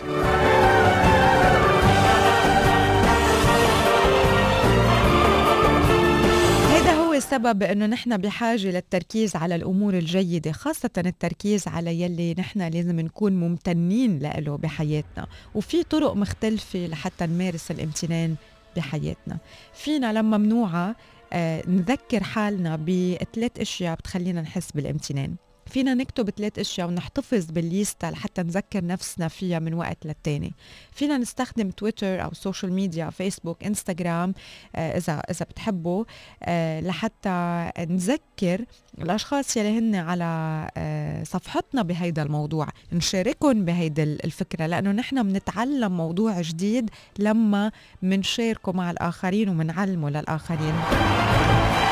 السبب 7.24 7.64
إنه 7.64 7.86
نحن 7.86 8.18
بحاجة 8.18 8.68
للتركيز 8.68 9.36
على 9.36 9.56
الأمور 9.56 9.94
الجيدة 9.94 10.52
خاصة 10.52 10.90
التركيز 10.98 11.68
على 11.68 12.02
يلي 12.02 12.36
نحن 12.38 12.62
لازم 12.62 13.00
نكون 13.00 13.34
ممتنين 13.34 14.20
له 14.20 14.56
بحياتنا. 14.58 15.28
وفي 15.56 15.84
طرق 15.84 16.14
مختلفة 16.14 16.88
لحتى 16.88 17.26
نمارس 17.26 17.72
الامتنان 17.72 18.36
بحياتنا. 18.76 19.38
فينا 19.74 20.14
لما 20.14 20.38
ممنوعه 20.38 20.96
آه 21.34 21.64
نذكر 21.68 22.24
حالنا 22.24 22.76
بثلاث 22.76 23.60
أشياء 23.60 23.96
بتخلينا 23.96 24.42
نحس 24.42 24.72
بالامتنان. 24.72 25.36
فينا 25.66 25.94
نكتب 25.94 26.30
ثلاث 26.30 26.60
أشياء 26.60 26.88
ونحتفظ 26.88 27.52
بالليستا 27.52 28.08
لحتى 28.12 28.44
نذكر 28.44 28.86
نفسنا 28.86 29.28
فيها 29.28 29.60
من 29.60 29.74
وقت 29.74 30.06
للتاني. 30.06 30.54
فينا 30.92 31.18
نستخدم 31.18 31.70
تويتر 31.70 32.24
أو 32.24 32.34
social 32.34 32.74
media 32.74 33.10
فيسبوك 33.10 33.64
انستغرام 33.64 34.34
إذا 34.76 35.22
إذا 35.30 35.46
بتحبوا 35.46 36.06
آه 36.44 36.82
لحتى 36.82 37.70
نذكر 37.80 38.66
الأشخاص 39.02 39.58
يلي 39.58 39.80
هن 39.80 39.96
على 39.96 40.70
آه 40.78 41.24
صفحتنا 41.24 41.82
بهيدا 41.82 42.24
الموضوع. 42.24 42.68
نشاركهم 42.94 43.66
بهيدي 43.66 44.04
الفكرة 44.04 44.66
لأنه 44.66 44.92
نحن 44.92 45.24
بنتعلم 45.24 45.98
موضوع 45.98 46.42
جديد 46.42 46.90
لما 47.20 47.72
منشاركه 48.02 48.72
مع 48.72 48.92
الآخرين 48.92 49.50
ومنعلمه 49.50 50.10
للآخرين. 50.10 50.74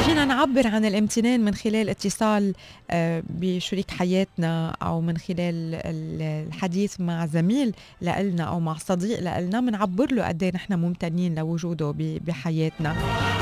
فينا 0.05 0.25
نعبر 0.25 0.67
عن 0.67 0.85
الامتنان 0.85 1.45
من 1.45 1.53
خلال 1.53 1.89
اتصال 1.89 2.53
آه، 2.91 3.23
بشريك 3.29 3.91
حياتنا 3.91 4.75
أو 4.81 5.01
من 5.01 5.17
خلال 5.17 5.81
الحديث 6.21 7.01
مع 7.01 7.25
زميل 7.25 7.75
لنا 8.01 8.43
أو 8.43 8.59
مع 8.59 8.77
صديق 8.77 9.19
لنا 9.39 9.61
بنعبر 9.61 10.13
له 10.13 10.27
قد 10.27 10.43
إيه 10.43 10.51
نحن 10.55 10.73
ممتنين 10.73 11.35
لوجوده 11.35 11.93
بحياتنا. 11.97 12.95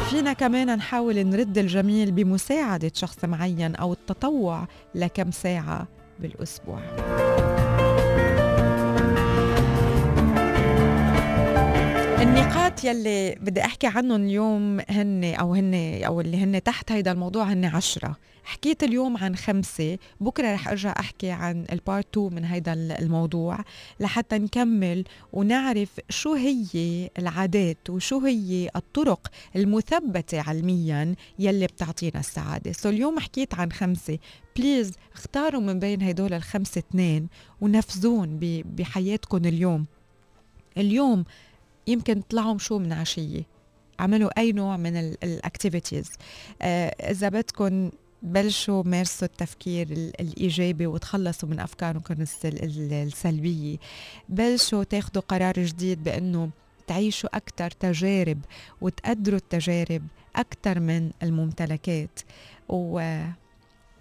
فينا 0.09 0.33
كمان 0.33 0.77
نحاول 0.77 1.23
نرد 1.27 1.57
الجميل 1.57 2.11
بمساعدة 2.11 2.91
شخص 2.95 3.25
معين 3.25 3.75
أو 3.75 3.93
التطوع 3.93 4.67
لكم 4.95 5.31
ساعة 5.31 5.87
بالأسبوع. 6.19 6.79
يلي 12.83 13.36
بدي 13.41 13.62
أحكي 13.62 13.88
عنهم 13.88 14.21
اليوم 14.21 14.79
هن 14.89 15.24
أو 15.24 15.53
هن 15.53 16.01
أو 16.05 16.21
اللي 16.21 16.38
هن 16.38 16.63
تحت 16.63 16.91
هيدا 16.91 17.12
الموضوع 17.12 17.43
هن 17.43 17.65
عشرة. 17.65 18.17
حكيت 18.43 18.83
اليوم 18.83 19.17
عن 19.17 19.36
خمسة 19.36 19.98
بكرة 20.19 20.53
رح 20.53 20.67
أرجع 20.67 20.93
أحكي 21.00 21.31
عن 21.31 21.65
البارت 21.71 22.17
2 22.17 22.33
من 22.33 22.45
هيدا 22.45 22.74
الموضوع 22.74 23.59
لحتى 24.00 24.38
نكمل 24.38 25.03
ونعرف 25.33 25.89
شو 26.09 26.33
هي 26.33 27.09
العادات 27.19 27.89
وشو 27.89 28.19
هي 28.19 28.69
الطرق 28.75 29.27
المثبتة 29.55 30.41
علميا 30.41 31.15
يلي 31.39 31.65
بتعطينا 31.67 32.19
السعادة. 32.19 32.71
so 32.71 32.89
اليوم 32.89 33.19
حكيت 33.19 33.55
عن 33.55 33.71
خمسة. 33.71 34.17
please 34.55 34.91
اختاروا 35.13 35.62
من 35.62 35.79
بين 35.79 36.01
هدول 36.01 36.33
الخمسة 36.33 36.79
اثنين 36.79 37.27
ونفذون 37.62 38.39
بحياتكم 38.77 39.38
اليوم. 39.38 39.86
اليوم 40.77 41.25
يمكن 41.89 42.22
طلعهم 42.22 42.60
شو 42.60 42.79
من 42.79 42.93
عشية. 42.93 43.43
عملوا 44.00 44.39
أي 44.39 44.51
نوع 44.51 44.77
من 44.77 44.98
ال 44.98 45.08
activities 45.08 46.12
آه 46.62 47.12
إذا 47.12 47.29
بدكم 47.29 47.91
بلشوا 48.22 48.84
مارسوا 48.84 49.27
التفكير 49.27 49.88
الإيجابي 49.91 50.88
وتخلصوا 50.88 51.50
من 51.50 51.60
أفكاركم 51.60 52.15
السلبية. 52.93 53.77
بلشوا 54.29 54.84
تاخدوا 54.84 55.22
قرار 55.22 55.53
جديد 55.53 56.03
بأنه 56.03 56.50
تعيشوا 56.88 57.38
أكثر 57.38 57.72
تجارب 57.72 58.39
وتقدروا 58.81 59.38
التجارب 59.38 60.03
أكثر 60.36 60.79
من 60.79 61.12
الممتلكات. 61.24 62.19
و 62.69 63.22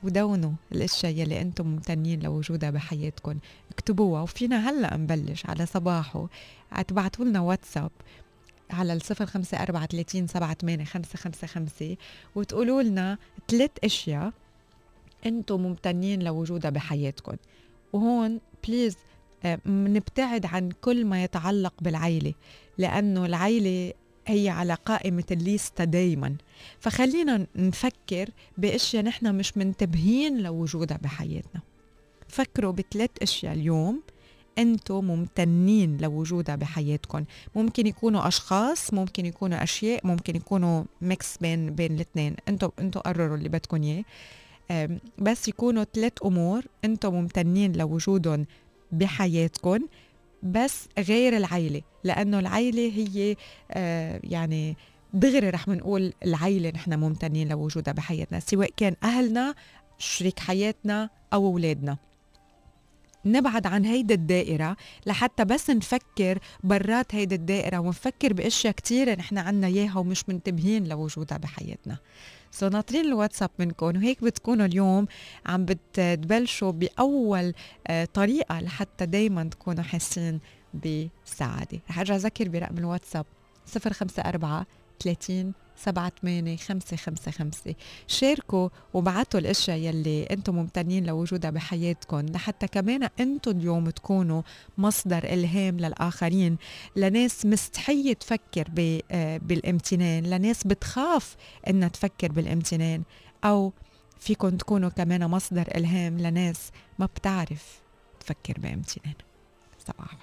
ودونوا 0.03 0.53
الأشياء 0.73 1.13
يلي 1.13 1.41
أنتم 1.41 1.67
ممتنين 1.67 2.21
لوجودها 2.21 2.71
بحياتكم. 2.71 3.39
اكتبوها. 3.71 4.23
وفينا 4.23 4.71
هلأ 4.71 4.97
نبلش 4.97 5.47
على 5.47 5.67
صباحه. 5.67 6.29
تبعتوا 6.89 7.25
لنا 7.25 7.41
واتساب 7.41 7.91
على 8.71 8.93
الصفر 8.93 9.27
خمسة 9.27 9.63
أربعة 9.63 9.87
ثلاثين 9.87 10.27
سبعة 10.27 10.55
ثمانية 10.55 10.85
خمسة 10.85 11.19
خمسة 11.19 11.47
خمسة 11.47 11.97
وتقولوا 12.35 12.83
لنا 12.83 13.19
ثلاث 13.49 13.71
أشياء 13.85 14.33
أنتم 15.27 15.61
ممتنين 15.61 16.23
لوجودها 16.23 16.71
بحياتكم. 16.71 17.37
وهون 17.93 18.41
please 18.67 18.97
آه، 19.45 19.59
نبتعد 19.67 20.47
عن 20.47 20.71
كل 20.81 21.05
ما 21.05 21.25
يتعلق 21.25 21.75
بالعيلة 21.81 22.35
لأنه 22.79 23.27
العيلة 23.27 23.93
هي 24.29 24.49
على 24.49 24.75
قائمة 24.75 25.25
الليستا 25.31 25.85
دايما. 25.85 26.37
فخلينا 26.81 27.47
نفكر 27.57 28.31
بأشياء 28.59 29.05
نحن 29.05 29.35
مش 29.35 29.57
منتبهين 29.57 30.43
لوجودها 30.43 30.97
بحياتنا. 30.97 31.61
فكروا 32.29 32.73
بثلاث 32.73 33.11
أشياء 33.23 33.55
اليوم 33.55 34.03
أنتم 34.59 35.05
ممتنين 35.05 35.97
لوجودها 35.97 36.57
بحياتكم. 36.57 37.25
ممكن 37.57 37.87
يكونوا 37.87 38.29
أشخاص 38.29 38.95
ممكن 38.95 39.27
يكونوا 39.27 39.63
أشياء 39.63 40.07
ممكن 40.07 40.37
يكونوا 40.37 40.85
mix 41.01 41.39
بين 41.39 41.75
بين 41.75 41.95
الاثنين. 41.95 42.37
أنتم 42.49 42.71
أنتم 42.79 43.01
قرروا 43.01 43.37
اللي 43.37 43.49
بدكم 43.49 43.83
إياه. 43.83 44.05
بس 45.19 45.49
يكونوا 45.49 45.85
ثلاث 45.95 46.13
أمور 46.25 46.65
أنتم 46.85 47.15
ممتنين 47.15 47.73
لوجودهم 47.73 48.47
بحياتكم. 48.93 49.79
بس 50.43 50.89
غير 50.99 51.37
العيلة 51.37 51.83
لأنه 52.05 52.39
العيلة 52.39 52.93
هي 52.97 53.37
آه 53.71 54.21
يعني 54.25 54.77
دغري 55.15 55.51
رح 55.51 55.69
منقول 55.69 56.13
العيلة 56.25 56.71
نحن 56.71 56.95
ممتنين 56.95 57.49
لوجودها 57.49 57.95
بحياتنا 57.95 58.41
سواء 58.41 58.71
كان 58.77 58.97
أهلنا 59.03 59.55
شريك 59.99 60.39
حياتنا 60.39 61.11
أو 61.33 61.47
أولادنا. 61.47 61.97
نبعد 63.25 63.67
عن 63.67 63.85
هيدا 63.85 64.15
الدائرة 64.15 64.77
لحتى 65.07 65.45
بس 65.45 65.71
نفكر 65.71 66.39
برات 66.65 67.15
هيدا 67.15 67.37
الدائرة 67.37 67.79
ونفكر 67.79 68.33
بأشياء 68.33 68.73
كتيرة 68.73 69.15
نحن 69.15 69.39
عنا 69.39 69.67
إياها 69.67 69.99
ومش 69.99 70.29
منتبهين 70.29 70.89
لوجودها 70.89 71.39
بحياتنا. 71.39 71.97
سو 72.51 72.69
ناطرين 72.69 73.05
الواتساب 73.05 73.51
منكم. 73.59 73.87
وهيك 73.87 74.25
بتكونوا 74.25 74.67
اليوم 74.67 75.07
عم 75.47 75.65
بتبلشوا 75.65 76.71
بأول 76.71 77.53
آه، 77.87 78.05
طريقة 78.05 78.61
لحتى 78.61 79.07
دايما 79.07 79.45
تكونوا 79.45 79.83
حاسين 79.83 80.41
بسعادة. 80.75 81.81
رح 81.91 81.99
أرجع 81.99 82.17
أذكر 82.17 82.49
برقم 82.49 82.79
الواتساب 82.79 83.27
054 83.87 84.65
30 85.01 85.53
سبعة 85.85 86.13
ثمانية 86.23 86.57
خمسة 86.57 86.97
خمسة 86.97 87.31
خمسة. 87.31 87.75
شاركوا 88.07 88.69
وبعتوا 88.95 89.41
الأشياء 89.41 89.77
يلي 89.77 90.23
أنتم 90.23 90.55
ممتنين 90.55 91.07
لوجودها 91.07 91.51
بحياتكم 91.51 92.27
لحتى 92.27 92.67
كمان 92.67 93.09
أنتم 93.21 93.51
اليوم 93.51 93.91
تكونوا 93.91 94.43
مصدر 94.79 95.25
إلهام 95.25 95.77
للآخرين. 95.77 96.57
لناس 96.97 97.47
مستحية 97.47 98.13
تفكر 98.13 98.69
آه، 99.11 99.39
بالامتنان 99.39 100.27
لناس 100.27 100.67
بتخاف 100.67 101.37
إنها 101.69 101.89
تفكر 101.89 102.33
بالامتنان 102.33 103.03
أو 103.45 103.73
فيكم 104.21 104.57
تكونوا 104.57 104.89
كمان 104.89 105.27
مصدر 105.27 105.69
إلهام 105.77 106.19
لناس 106.19 106.71
ما 106.99 107.07
بتعرف 107.07 107.81
تفكر 108.21 108.55
بامتنان. 108.59 109.15
صباحو 109.87 110.17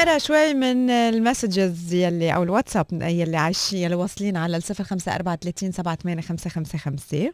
نقرا 0.00 0.18
شوي 0.18 0.54
من 0.54 0.90
ال 0.90 1.02
messages 1.02 1.94
يلي 1.94 2.34
أو 2.34 2.42
الواتساب 2.42 2.86
يلي 2.92 3.36
عايشين 3.36 3.78
يلي 3.78 3.94
واصلين 3.94 4.36
على 4.36 4.56
الصفر 4.56 4.84
خمسة 4.84 5.14
أربعة 5.14 5.36
ثلاثين 5.36 5.72
سبعة 5.72 5.96
ثمانية 5.96 6.22
خمسة 6.22 6.50
خمسة 6.50 6.78
خمسة. 6.78 7.32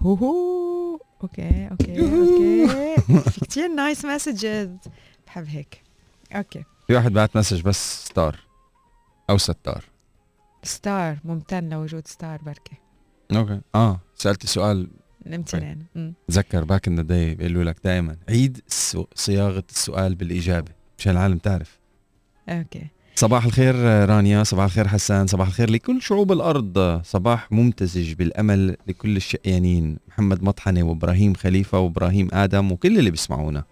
هو 0.00 0.14
هو 0.14 0.98
okay 1.22 1.68
okay. 1.70 2.00
okay 2.00 2.96
في 3.30 3.40
كتير 3.40 3.68
nice 3.68 4.04
messages 4.04 4.68
بحب 5.26 5.46
هيك. 5.46 5.82
okay. 6.32 6.64
في 6.86 6.94
واحد 6.94 7.12
بعت 7.12 7.36
message 7.36 7.60
بس 7.60 8.04
ستار 8.04 8.38
أو 9.30 9.38
ستار. 9.38 9.84
ستار 10.62 11.18
ممتن 11.24 11.68
لوجود 11.68 12.06
ستار 12.06 12.42
بركي 12.42 12.76
okay. 13.32 13.60
آه 13.74 14.00
سألتي 14.14 14.46
سؤال. 14.46 14.90
الامتنان 15.26 16.12
تذكر 16.28 16.64
back 16.64 16.88
in 16.88 17.06
the 17.06 17.20
day 17.20 17.34
بيقولوا 17.34 17.64
لك 17.64 17.76
دائما 17.84 18.16
عيد 18.28 18.60
صياغة 19.14 19.64
السؤال 19.70 20.14
بالإجابة. 20.14 20.72
مشان 20.98 21.12
العالم 21.12 21.38
تعرف. 21.38 21.81
okay. 22.48 22.86
صباح 23.14 23.44
الخير 23.44 23.74
رانيا. 24.08 24.44
صباح 24.44 24.64
الخير 24.64 24.88
حسان. 24.88 25.26
صباح 25.26 25.46
الخير 25.46 25.70
لكل 25.70 26.02
شعوب 26.02 26.32
الأرض. 26.32 27.02
صباح 27.04 27.52
ممتزج 27.52 28.12
بالأمل 28.12 28.76
لكل 28.86 29.16
الشقيانين. 29.16 29.98
محمد 30.08 30.42
مطحنة 30.42 30.82
وإبراهيم 30.82 31.34
خليفة 31.34 31.78
وإبراهيم 31.78 32.28
آدم 32.32 32.72
وكل 32.72 32.98
اللي 32.98 33.10
بيسمعونا. 33.10 33.64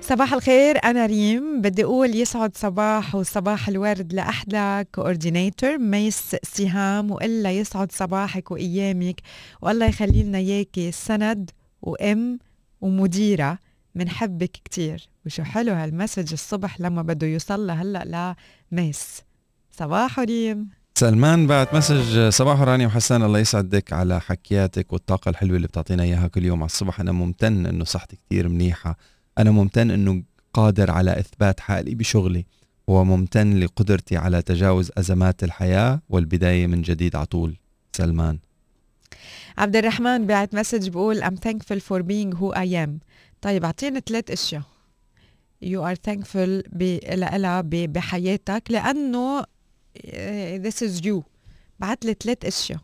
صباح 0.00 0.32
الخير 0.32 0.84
أنا 0.84 1.06
ريم. 1.06 1.60
بدي 1.60 1.84
أقول 1.84 2.16
يسعد 2.16 2.56
صباح 2.56 3.14
وصباح 3.14 3.68
الورد 3.68 4.12
لأحلى 4.12 4.84
coordinator 4.94 5.78
Miss 5.78 6.36
سهام 6.42 7.10
وإلا 7.10 7.52
يسعد 7.52 7.92
صباحك 7.92 8.50
وأيامك. 8.50 9.20
والله 9.62 9.86
يخلي 9.86 10.22
لنا 10.22 10.38
إياكي 10.38 10.92
سند 10.92 11.50
وأم 11.82 12.38
ومديرة. 12.80 13.58
منحبك 13.94 14.50
كتير. 14.64 15.11
وشو 15.26 15.42
حلو 15.42 15.72
هال 15.72 15.85
message 15.85 16.32
الصبح 16.32 16.80
لما 16.80 17.02
بده 17.02 17.26
يوصل 17.26 17.70
هلا 17.70 18.36
ل 18.72 18.82
Miss 18.82 19.22
صباح 19.70 20.18
ريم 20.18 20.68
سلمان 20.94 21.46
بعت 21.46 21.74
message 21.74 22.28
صباح 22.28 22.60
رانيا 22.60 22.86
وحسان 22.86 23.22
الله 23.22 23.38
يسعدك 23.38 23.92
على 23.92 24.20
حكياتك 24.20 24.92
والطاقة 24.92 25.28
الحلوة 25.28 25.56
اللي 25.56 25.66
بتعطينا 25.66 26.02
إياها 26.02 26.28
كل 26.28 26.44
يوم 26.44 26.58
على 26.58 26.66
الصبح. 26.66 27.00
أنا 27.00 27.12
ممتن 27.12 27.66
إنه 27.66 27.84
صحتي 27.84 28.16
كتير 28.16 28.48
منيحة. 28.48 28.96
أنا 29.38 29.50
ممتن 29.50 29.90
إنه 29.90 30.22
قادر 30.54 30.90
على 30.90 31.18
إثبات 31.18 31.60
حالي 31.60 31.94
بشغلي. 31.94 32.46
وممتن 32.86 33.58
لقدرتي 33.60 34.16
على 34.16 34.42
تجاوز 34.42 34.90
أزمات 34.98 35.44
الحياة 35.44 36.00
والبداية 36.08 36.66
من 36.66 36.82
جديد 36.82 37.16
على 37.16 37.26
طول. 37.26 37.56
سلمان. 37.92 38.38
عبد 39.58 39.76
الرحمن 39.76 40.26
بعت 40.26 40.54
message 40.54 40.88
بقول 40.88 41.24
I'm 41.24 41.36
thankful 41.36 41.80
for 41.80 42.02
being 42.02 42.38
who 42.38 42.54
I 42.54 42.86
am. 42.86 42.90
طيب 43.40 43.64
اعطينا 43.64 44.00
ثلاث 44.00 44.30
أشياء. 44.30 44.71
You 45.62 45.80
are 45.80 45.96
thankful 46.10 46.62
لها 47.14 47.60
بحياتك 47.70 48.62
لأنه 48.68 49.42
this 50.62 50.82
is 50.82 51.04
you. 51.04 51.22
بعت 51.78 52.04
لي 52.04 52.16
ثلاث 52.22 52.44
أشياء. 52.44 52.80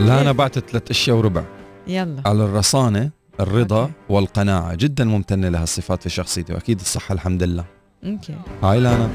لا 0.00 0.20
أنا 0.20 0.32
بعت 0.32 0.58
ثلاث 0.58 0.90
أشياء 0.90 1.16
وربع. 1.16 1.44
يلا. 1.86 2.22
على 2.26 2.44
الرصانة 2.44 3.10
الرضا 3.40 3.82
okay. 3.82 3.92
والقناعة. 4.08 4.74
جدا 4.74 5.04
ممتنة 5.04 5.48
لها 5.48 5.62
الصفات 5.62 6.02
في 6.02 6.08
شخصيتي 6.08 6.52
وأكيد 6.52 6.80
الصحة 6.80 7.12
الحمد 7.12 7.42
لله. 7.42 7.64
okay. 8.04 8.34
هاي 8.62 8.80
لانا. 8.80 9.10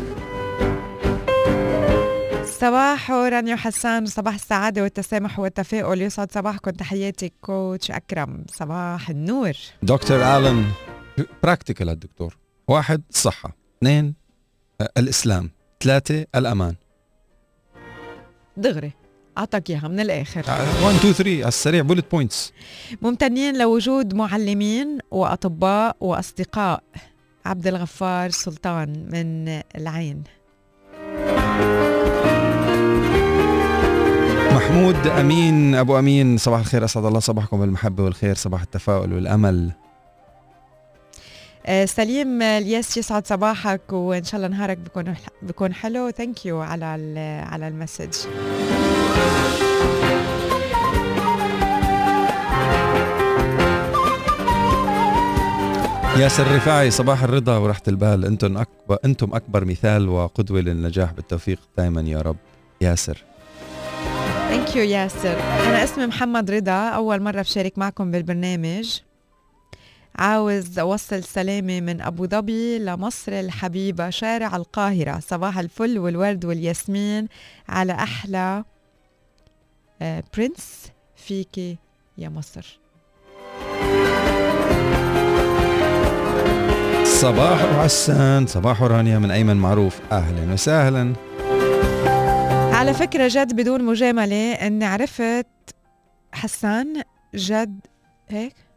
صباح 2.45 3.12
رانيا 3.12 3.55
حسان. 3.55 4.05
صباح 4.05 4.34
السعادة 4.34 4.84
والتسامح 4.84 5.39
والتفاؤل. 5.39 6.01
يسعد 6.01 6.31
صباحكم. 6.31 6.71
تحياتي 6.71 7.31
coach 7.41 7.91
أكرم. 7.91 8.45
صباح 8.49 9.10
النور. 9.10 9.53
دكتور 9.84 10.17
ألن. 10.17 10.65
practical 11.43 11.89
الدكتور. 11.89 12.38
واحد 12.67 13.01
الصحه 13.10 13.55
اثنين 13.77 14.13
آه، 14.81 14.89
الإسلام. 14.97 15.51
ثلاثة 15.84 16.25
الأمان. 16.36 16.75
دغري. 18.57 18.91
أعطاك 19.38 19.69
إياها 19.69 19.88
من 19.88 19.99
الآخر. 19.99 20.43
1 20.84 20.95
2 20.95 21.13
3 21.13 21.39
على 21.39 21.47
السريع 21.47 21.81
bullet 21.82 22.12
points 22.12 22.54
ممتنين 23.01 23.57
لوجود 23.57 24.13
معلمين 24.13 24.99
وأطباء 25.12 25.97
وأصدقاء. 25.99 26.84
عبد 27.45 27.67
الغفار 27.67 28.29
سلطان 28.29 28.89
من 29.12 29.62
العين. 29.75 30.23
محمود 34.55 35.07
أمين 35.07 35.75
أبو 35.75 35.99
أمين 35.99 36.38
صباح 36.38 36.60
الخير 36.60 36.86
أسعد 36.86 37.05
الله 37.05 37.19
صباحكم 37.19 37.60
بالمحبة 37.60 38.03
والخير 38.03 38.36
صباح 38.36 38.62
التفاؤل 38.62 39.13
والأمل. 39.13 39.71
سليم 41.86 42.41
الياس 42.41 42.97
يسعد 42.97 43.28
صباحك 43.28 43.93
وإن 43.93 44.24
شاء 44.24 44.36
الله 44.36 44.58
نهارك 44.58 44.78
بيكون 44.78 45.15
بيكون 45.41 45.74
حلو. 45.74 46.10
thank 46.10 46.45
you 46.45 46.62
على 46.62 46.86
على 47.52 47.67
ال 47.67 47.74
message. 47.74 48.28
ياسر 56.17 56.43
الرفاعي 56.43 56.91
صباح 56.91 57.24
الرضا 57.24 57.58
وراحة 57.58 57.82
البال. 57.88 58.26
أنتم 58.26 58.58
اكبر 58.58 58.97
أنتم 59.06 59.34
أكبر 59.34 59.65
مثال 59.65 60.10
وقدوة 60.10 60.62
للنجاح. 60.62 61.12
بالتوفيق 61.12 61.60
دائما 61.78 62.02
يا 62.02 62.21
رب. 62.21 62.38
ياسر. 62.82 63.24
thank 64.50 64.76
you 64.76 64.84
ياسر. 64.84 65.34
أنا 65.39 65.84
اسمي 65.84 66.06
محمد 66.06 66.52
رضا. 66.52 66.89
أول 66.89 67.21
مرة 67.21 67.41
بشارك 67.41 67.78
معكم 67.78 68.12
بالبرنامج. 68.12 69.00
عاوز 70.15 70.80
أوصل 70.80 71.24
سلامي 71.24 71.82
من 71.82 72.02
أبو 72.02 72.28
ظبي 72.28 72.80
لمصر 72.80 73.32
الحبيبة 73.32 74.10
شارع 74.10 74.56
القاهرة. 74.56 75.19
صباح 75.19 75.60
الفل 75.60 76.00
والورد 76.00 76.45
والياسمين 76.45 77.28
على 77.69 77.93
أحلى 77.93 78.63
آه، 80.02 80.24
برنس 80.38 80.91
فيكي 81.15 81.78
يا 82.17 82.30
مصر. 82.30 82.80
صباح 87.04 87.63
وعسان 87.63 88.47
صباح 88.47 88.82
رانيا 88.82 89.19
من 89.19 89.32
أيمن 89.32 89.58
معروف. 89.58 90.00
أهلا 90.12 90.54
وسهلا. 90.54 91.13
على 92.74 92.93
فكرة 92.93 93.28
جد 93.28 93.56
بدون 93.56 93.84
مجاملة 93.84 94.52
إني 94.54 94.86
عرفت 94.86 95.47
حسان 96.32 97.04
جد 97.36 97.80
هيك؟ 98.30 98.56
آه 98.56 98.70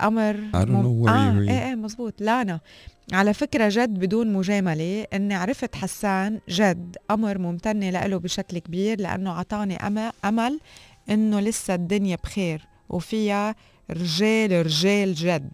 قمر 0.00 0.36
I 0.54 0.56
don't 0.64 0.68
know 0.68 1.06
where 1.06 1.10
آه 1.10 1.32
you 1.32 1.46
read. 1.46 1.50
إيه 1.50 1.68
إيه 1.68 1.74
مزبوط 1.74 2.14
لانا 2.20 2.60
على 3.12 3.34
فكرة 3.34 3.68
جد 3.68 3.98
بدون 3.98 4.32
مجاملة 4.32 5.06
إني 5.14 5.34
عرفت 5.34 5.74
حسان 5.76 6.40
جد 6.48 6.96
قمر 7.08 7.38
ممتنة 7.38 7.90
لإله 7.90 8.16
بشكل 8.18 8.58
كبير 8.58 9.00
لأنه 9.00 9.32
عطاني 9.32 9.76
أمل 10.24 10.60
إنه 11.10 11.40
لسه 11.40 11.74
الدنيا 11.74 12.16
بخير 12.24 12.62
وفيها 12.88 13.54
رجال 13.90 14.66
رجال 14.66 15.14
جد. 15.14 15.52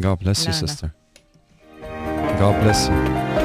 God 0.00 0.18
bless 0.24 0.46
you 0.46 0.52
sister. 0.52 0.88
God 2.40 2.54
bless 2.62 2.88
you. 2.88 3.43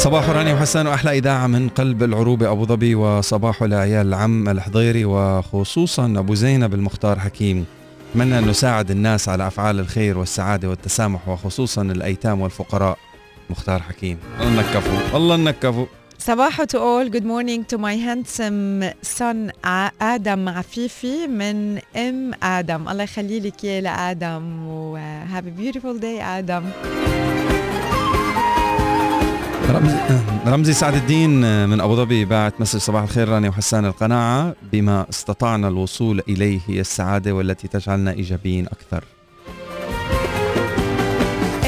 صباح 0.00 0.30
رانيا 0.30 0.54
وحسان 0.54 0.86
وأحلى 0.86 1.18
إذاعة 1.18 1.46
من 1.46 1.68
قلب 1.68 2.02
العروبة 2.02 2.50
أبو 2.52 2.64
ظبي 2.64 2.94
وصباح 2.94 3.62
لعيال 3.62 4.06
العم 4.06 4.48
الحضيري 4.48 5.04
وخصوصا 5.04 6.04
أبو 6.04 6.34
زينب 6.34 6.74
المختار 6.74 7.18
حكيم. 7.18 7.66
أتمنى 8.10 8.38
أن 8.38 8.48
نساعد 8.48 8.90
الناس 8.90 9.28
على 9.28 9.46
أفعال 9.46 9.80
الخير 9.80 10.18
والسعادة 10.18 10.68
والتسامح 10.68 11.28
وخصوصا 11.28 11.82
الأيتام 11.82 12.40
والفقراء. 12.40 12.98
مختار 13.50 13.82
حكيم. 13.82 14.18
الله 14.40 14.62
نكفوا 14.62 15.16
الله 15.16 15.36
نكفوا 15.36 15.86
صباح 16.18 16.62
to 16.62 16.78
all. 16.78 17.08
Good 17.08 17.24
morning 17.24 17.64
to 17.64 17.78
my 17.78 17.96
handsome 17.96 18.82
son 19.02 19.66
آدم 20.02 20.48
عفيفي 20.48 21.26
من 21.26 21.78
أم 21.96 22.30
آدم 22.42 22.88
الله 22.88 23.02
يخلي 23.02 23.40
لك 23.40 23.64
إياه 23.64 23.80
لآدم 23.80 24.66
و 24.66 24.98
have 25.34 25.44
a 25.44 25.60
beautiful 25.60 26.00
day 26.02 26.22
آدم 26.22 26.64
رمزي 29.70 29.96
رمزي 30.46 30.72
سعد 30.72 30.94
الدين 30.94 31.30
من 31.68 31.80
أبو 31.80 31.96
ظبي 31.96 32.24
باعت 32.24 32.60
مسج 32.60 32.78
صباح 32.78 33.02
الخير 33.02 33.28
رانيا 33.28 33.48
وحسان 33.48 33.84
القناعة 33.84 34.54
بما 34.72 35.06
استطعنا 35.10 35.68
الوصول 35.68 36.22
إليه 36.28 36.60
هي 36.66 36.80
السعادة 36.80 37.32
والتي 37.32 37.68
تجعلنا 37.68 38.12
إيجابيين 38.12 38.66
أكثر. 38.66 39.04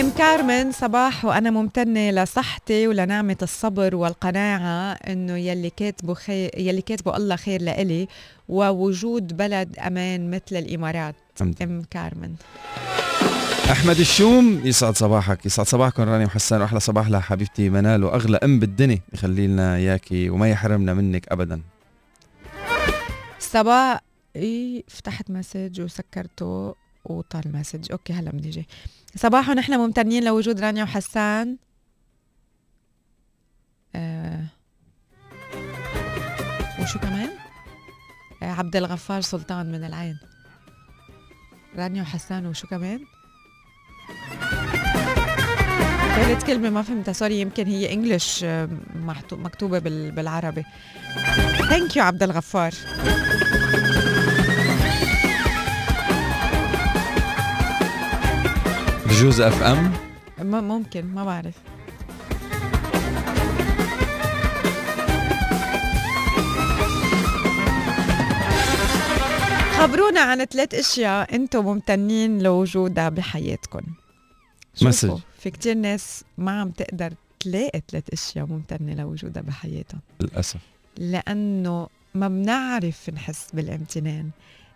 أم 0.01 0.11
كارمن 0.19 0.73
صباح 0.73 1.25
وأنا 1.25 1.51
ممتنة 1.51 2.11
لصحتي 2.11 2.89
ولنعمة 2.89 3.37
الصبر 3.43 3.97
والقناعة 3.97 4.93
إنه 4.93 5.37
يلي 5.37 5.71
كاتبه 5.71 6.15
خير 6.15 6.51
يلي 6.57 6.83
كاتبه 6.83 7.17
الله 7.17 7.37
خير 7.37 7.63
لإلي 7.63 8.09
ووجود 8.49 9.37
بلد 9.37 9.79
أمان 9.79 10.31
مثل 10.31 10.57
الإمارات. 10.57 11.15
أم 11.63 11.83
كارمن. 11.91 12.35
أحمد 13.71 13.99
الشوم 13.99 14.67
يسعد 14.67 14.97
صباحك 14.97 15.47
يسعد 15.47 15.67
صباحكم 15.67 16.03
رانيا 16.03 16.27
وحسان 16.27 16.61
وأحلى 16.61 16.81
صباح 16.81 17.09
لحبيبتي 17.09 17.71
منال 17.71 18.05
وأغلى 18.05 18.37
أم 18.37 18.59
بالدنيا 18.59 19.01
يخلي 19.13 19.47
لنا 19.47 19.77
إياكي 19.77 20.31
وما 20.31 20.51
يحرمنا 20.51 20.95
منك 20.95 21.29
ابدا. 21.29 21.63
صباح 23.39 24.01
إيه 24.37 24.85
فتحت 24.89 25.31
message 25.31 25.81
وسكرته 25.81 26.75
وطار 27.05 27.53
message. 27.53 27.93
okay 27.93 28.13
هلا 28.13 28.31
بدي 28.31 28.49
أجي. 28.49 28.69
صباح 29.17 29.49
ونحن 29.49 29.79
ممتنين 29.79 30.25
لوجود 30.25 30.61
رانيا 30.61 30.85
وحسان. 30.85 31.57
آه. 33.95 34.45
وشو 36.81 36.99
كمان؟ 36.99 37.29
آه 38.43 38.53
عبد 38.53 38.77
الغفار 38.77 39.21
سلطان 39.21 39.73
من 39.73 39.85
العين. 39.85 40.19
رانيا 41.77 42.03
وحسان 42.03 42.47
وشو 42.47 42.67
كمان؟ 42.67 43.01
ثالث 46.17 46.45
كلمة 46.45 46.71
ما 46.71 46.83
فهمتها. 46.83 47.13
sorry 47.13 47.41
يمكن 47.41 47.67
هي 47.67 47.93
English 47.93 48.45
مكتوبة 49.33 49.79
بال- 49.79 50.11
بالعربي. 50.11 50.65
thank 51.69 51.97
you 51.97 52.03
عبد 52.05 52.23
الغفار. 52.23 52.73
بجوز 59.07 59.41
FM 59.41 59.93
ممكن 60.43 61.05
ما 61.15 61.25
بعرف. 61.25 61.55
خبرونا 69.79 70.21
عن 70.21 70.45
ثلاث 70.45 70.75
أشياء 70.75 71.35
أنتم 71.35 71.65
ممتنين 71.65 72.43
لوجودها 72.43 73.09
بحياتكم. 73.09 73.81
شوفوا، 74.75 74.89
مسج. 74.89 75.19
في 75.39 75.51
كتير 75.51 75.75
ناس 75.75 76.25
ما 76.39 76.61
عم 76.61 76.71
تقدر 76.71 77.13
تلاقي 77.41 77.83
ثلاث 77.91 78.05
أشياء 78.13 78.47
ممتنة 78.47 78.95
لوجودها 78.95 79.43
بحياتهم. 79.43 80.01
للأسف. 80.21 80.61
لأنه 80.99 81.89
ما 82.15 82.29
بنعرف 82.29 83.11
نحس 83.11 83.47
بالامتنان 83.55 84.31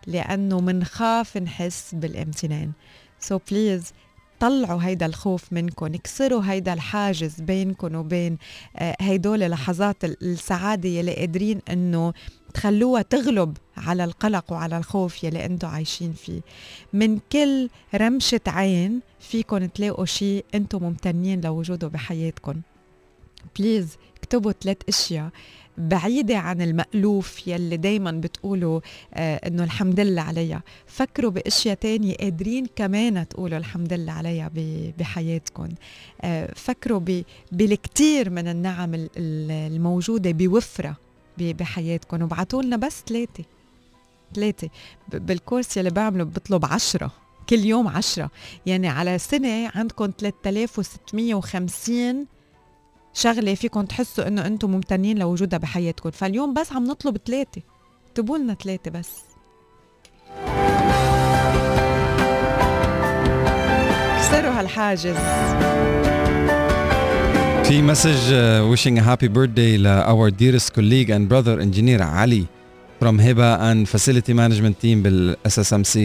لأنه 0.07 0.59
منخاف 0.61 1.37
نحس 1.37 1.95
بالامتنان. 1.95 2.71
So 3.27 3.35
please 3.51 3.93
طلعوا 4.39 4.83
هيدا 4.83 5.05
الخوف 5.05 5.53
منكم 5.53 5.85
اكسروا 5.85 6.41
هيدا 6.45 6.73
الحاجز 6.73 7.41
بينكم 7.41 7.95
وبين 7.95 8.37
آه، 8.75 8.95
هيدول 9.01 9.39
لحظات 9.39 10.03
السعادة 10.03 10.89
يلي 10.89 11.13
قادرين 11.13 11.61
إنه 11.69 12.13
تخلوها 12.57 13.01
تغلب 13.01 13.57
على 13.77 14.03
القلق 14.03 14.51
وعلى 14.51 14.77
الخوف 14.77 15.23
يلي 15.23 15.45
أنتم 15.45 15.67
عايشين 15.67 16.13
فيه. 16.13 16.41
من 16.93 17.19
كل 17.31 17.69
رمشة 17.95 18.41
عين 18.47 18.99
فيكم 19.19 19.65
تلاقوا 19.65 20.05
شيء 20.05 20.45
أنتم 20.55 20.83
ممتنين 20.83 21.41
لوجوده 21.41 21.87
بحياتكم 21.87 22.61
بليز 23.59 23.97
اكتبوا 24.17 24.51
ثلاث 24.51 24.77
أشياء 24.89 25.29
بعيدة 25.77 26.37
عن 26.37 26.61
المألوف 26.61 27.47
يلي 27.47 27.77
دايما 27.77 28.11
بتقولوا 28.11 28.79
آه 29.13 29.35
إنه 29.47 29.63
الحمد 29.63 29.99
لله 29.99 30.21
عليها. 30.21 30.63
فكروا 30.87 31.31
بأشياء 31.31 31.75
تانية 31.75 32.15
قادرين 32.15 32.65
كمان 32.75 33.27
تقولوا 33.27 33.57
الحمد 33.57 33.93
لله 33.93 34.11
عليها 34.13 34.51
بحياتكم 34.99 35.69
آه 36.21 36.53
فكروا 36.55 37.01
بالكثير 37.51 38.29
من 38.29 38.47
النعم 38.47 39.07
الموجودة 39.17 40.31
بوفرة. 40.31 41.06
بحياتكم. 41.39 42.21
وابعتوا 42.21 42.63
لنا 42.63 42.77
بس 42.77 43.03
ثلاثة 43.07 43.43
ثلاثة 44.35 44.69
بالكورس 45.09 45.77
يلي 45.77 45.89
بعمله 45.89 46.23
بطلب 46.23 46.65
عشرة. 46.65 47.11
كل 47.49 47.59
يوم 47.59 47.87
عشرة. 47.87 48.31
يعني 48.65 48.87
على 48.87 49.17
سنة 49.17 49.71
عندكم 49.75 50.11
3650 50.17 52.25
شغلة 53.13 53.55
فيكم 53.55 53.81
تحسوا 53.81 54.27
إنه 54.27 54.45
أنتم 54.45 54.71
ممتنين 54.71 55.19
لوجودها 55.19 55.59
بحياتكم. 55.59 56.11
فاليوم 56.11 56.53
بس 56.53 56.71
عم 56.71 56.83
نطلب 56.83 57.17
ثلاثة 57.17 57.61
اكتبوا 58.07 58.37
لنا 58.37 58.53
ثلاثة 58.53 58.91
بس. 58.91 59.09
كسروا 64.19 64.59
هالحاجز. 64.59 65.17
في 67.67 67.81
message 67.81 68.33
wishing 68.75 68.97
a 68.97 69.03
happy 69.03 69.27
birthday 69.27 69.77
ل 69.77 70.03
our 70.05 70.31
dearest 70.31 70.73
colleague 70.73 71.09
and 71.09 71.29
brother 71.29 71.59
engineer 71.61 72.01
علي 72.01 72.45
from 73.03 73.19
هبه 73.19 73.73
and 73.73 73.87
facility 73.87 74.33
management 74.33 74.75
team 74.83 75.03
بال 75.03 75.35
SSMC 75.47 75.97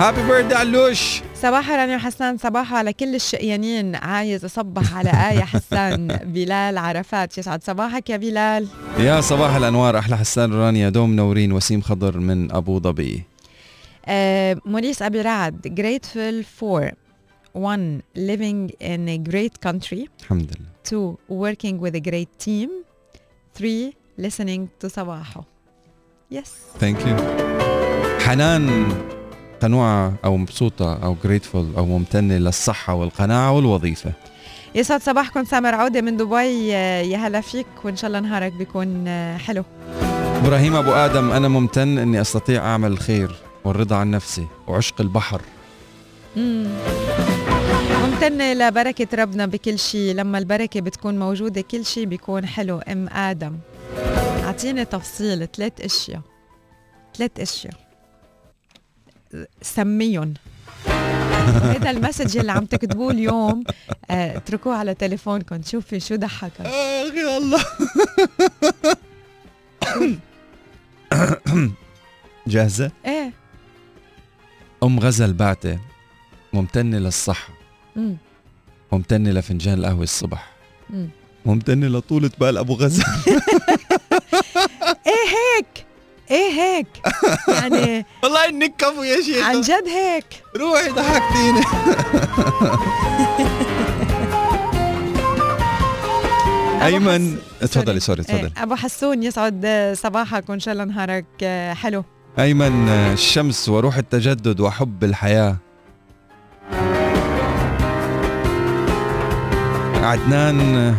happy 0.00 0.22
birthday 0.22 0.54
علوش 0.54 1.20
صباح 1.34 1.70
رانيا 1.70 1.98
حسان 1.98 2.38
صباح 2.38 2.74
على 2.74 2.92
كل 2.92 3.14
الشقيانين. 3.14 3.94
عايز 3.94 4.44
أصبح 4.44 4.94
على 4.96 5.10
آية 5.10 5.44
حسان 5.44 6.06
بلال 6.34 6.78
عرفات 6.78 7.38
يسعد. 7.38 7.62
صباحك 7.62 8.10
يا 8.10 8.16
بلال. 8.16 8.66
يا 8.98 9.20
صباح 9.20 9.54
الأنوار 9.54 9.98
أحلى 9.98 10.16
حسان 10.18 10.52
رانيا 10.52 10.88
دوم 10.88 11.10
منورين 11.10 11.52
وسيم 11.52 11.80
خضر 11.80 12.18
من 12.18 12.52
أبو 12.52 12.80
ظبي. 12.80 13.22
آه 14.06 14.56
موريس 14.66 15.02
أبي 15.02 15.20
رعد 15.20 15.80
grateful 15.80 16.44
for. 16.60 17.05
One 17.56 18.02
living 18.14 18.70
in 18.80 19.08
a 19.08 19.18
great 19.30 19.60
country. 19.60 20.08
الحمد 20.20 20.50
لله. 20.50 20.66
Two 20.84 21.18
working 21.28 21.80
with 21.80 21.94
a 21.94 22.00
great 22.00 22.28
team. 22.38 22.68
Three 23.58 23.94
listening 24.18 24.68
to 24.80 24.88
صباحه. 24.88 25.44
Yes. 26.30 26.48
Thank 26.80 26.98
you. 27.06 27.16
حنان 28.20 28.92
قنوعة 29.62 30.12
أو 30.24 30.36
مبسوطة 30.36 31.04
أو 31.04 31.16
جريتفول 31.24 31.72
أو 31.76 31.86
ممتنة 31.86 32.36
للصحة 32.36 32.94
والقناعة 32.94 33.52
والوظيفة. 33.52 34.12
يسعد 34.74 35.02
صباحكم 35.02 35.44
سامر 35.44 35.74
عودة 35.74 36.00
من 36.00 36.16
دبي. 36.16 36.68
يا 36.68 37.16
هلا 37.16 37.40
فيك 37.40 37.66
وإن 37.84 37.96
شاء 37.96 38.08
الله 38.08 38.20
نهارك 38.20 38.52
بيكون 38.52 39.08
حلو. 39.38 39.64
إبراهيم 40.36 40.76
أبو 40.76 40.90
آدم 40.90 41.30
أنا 41.30 41.48
ممتن 41.48 41.98
أني 41.98 42.20
أستطيع 42.20 42.66
أعمل 42.66 42.92
الخير 42.92 43.36
والرضا 43.64 43.96
عن 43.96 44.10
نفسي 44.10 44.46
وعشق 44.68 45.00
البحر. 45.00 45.40
مم. 46.36 46.66
ممتنة 48.16 48.52
لبركة 48.52 49.16
ربنا 49.16 49.46
بكل 49.46 49.78
شيء. 49.78 50.14
لما 50.14 50.38
البركة 50.38 50.80
بتكون 50.80 51.18
موجودة 51.18 51.60
كل 51.60 51.84
شيء 51.84 52.04
بيكون 52.06 52.46
حلو. 52.46 52.78
أم 52.78 53.08
آدم 53.08 53.58
أعطيني 54.44 54.84
تفصيل. 54.84 55.46
ثلاث 55.46 55.80
أشياء. 55.80 56.20
ثلاث 57.16 57.40
أشياء. 57.40 57.74
سميهم. 59.62 60.34
هذا 61.72 61.90
المسج 61.90 62.38
اللي 62.38 62.52
عم 62.52 62.64
تكتبوه 62.64 63.10
اليوم. 63.12 63.64
آه، 64.10 64.36
اتركوه 64.36 64.74
على 64.76 64.94
تليفونكم. 64.94 65.62
شوفي 65.62 66.00
شو 66.00 66.16
ضحكك. 66.16 66.60
أخي 66.60 67.24
والله. 67.24 67.64
جاهزة؟ 72.46 72.90
إيه. 73.06 73.32
أم 74.82 75.00
غزل 75.00 75.32
بعتة 75.32 75.78
ممتنة 76.52 76.98
للصحة. 76.98 77.55
ممتنة 78.92 79.30
لفنجان 79.30 79.78
القهوة 79.78 80.02
الصبح. 80.02 80.50
مم. 80.90 81.08
ممتنة 81.46 81.86
لطولة 81.86 82.30
بال 82.40 82.58
أبو 82.58 82.74
غزل 82.74 83.04
إيه 85.06 85.26
هيك؟ 85.36 85.86
إيه 86.30 86.50
هيك؟ 86.60 86.86
يعني 87.48 88.06
والله 88.22 88.48
إنك 88.48 88.74
كفو 88.78 89.02
يا 89.02 89.20
شيخ 89.22 89.44
عن 89.46 89.60
جد 89.60 89.88
هيك؟ 89.88 90.24
روحي 90.56 90.88
ضحكتيني. 90.88 91.60
أيمن 96.82 97.36
تفضلي. 97.60 98.00
سوري 98.00 98.22
تفضلي. 98.22 98.40
إيه، 98.56 98.62
أبو 98.62 98.74
حسون 98.74 99.22
يسعد 99.22 99.66
صباحك 99.96 100.48
وإن 100.50 100.60
شاء 100.60 100.72
الله 100.72 100.84
نهارك 100.84 101.24
حلو. 101.76 102.04
أيمن 102.38 102.88
الشمس 102.88 103.68
وروح 103.68 103.96
التجدد 103.96 104.60
وحب 104.60 105.04
الحياة. 105.04 105.56
عدنان 110.06 110.94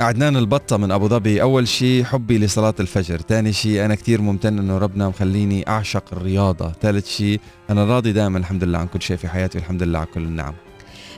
عدنان 0.00 0.36
البطة 0.36 0.76
من 0.76 0.92
أبو 0.92 1.08
ظبي. 1.08 1.42
أول 1.42 1.68
شيء 1.68 2.04
حبي 2.04 2.38
لصلاة 2.38 2.74
الفجر. 2.80 3.20
ثاني 3.28 3.52
شيء 3.52 3.84
أنا 3.84 3.94
كتير 3.94 4.20
ممتن 4.20 4.58
أنه 4.58 4.78
ربنا 4.78 5.08
مخليني 5.08 5.68
أعشق 5.68 6.04
الرياضة. 6.12 6.72
ثالث 6.82 7.08
شيء 7.08 7.40
أنا 7.70 7.84
راضي 7.84 8.12
دائما 8.12 8.38
الحمد 8.38 8.64
لله 8.64 8.78
عن 8.78 8.86
كل 8.86 9.02
شيء 9.02 9.16
في 9.16 9.28
حياتي 9.28 9.58
والحمد 9.58 9.82
لله 9.82 9.98
على 9.98 10.08
كل 10.14 10.20
النعم. 10.22 10.54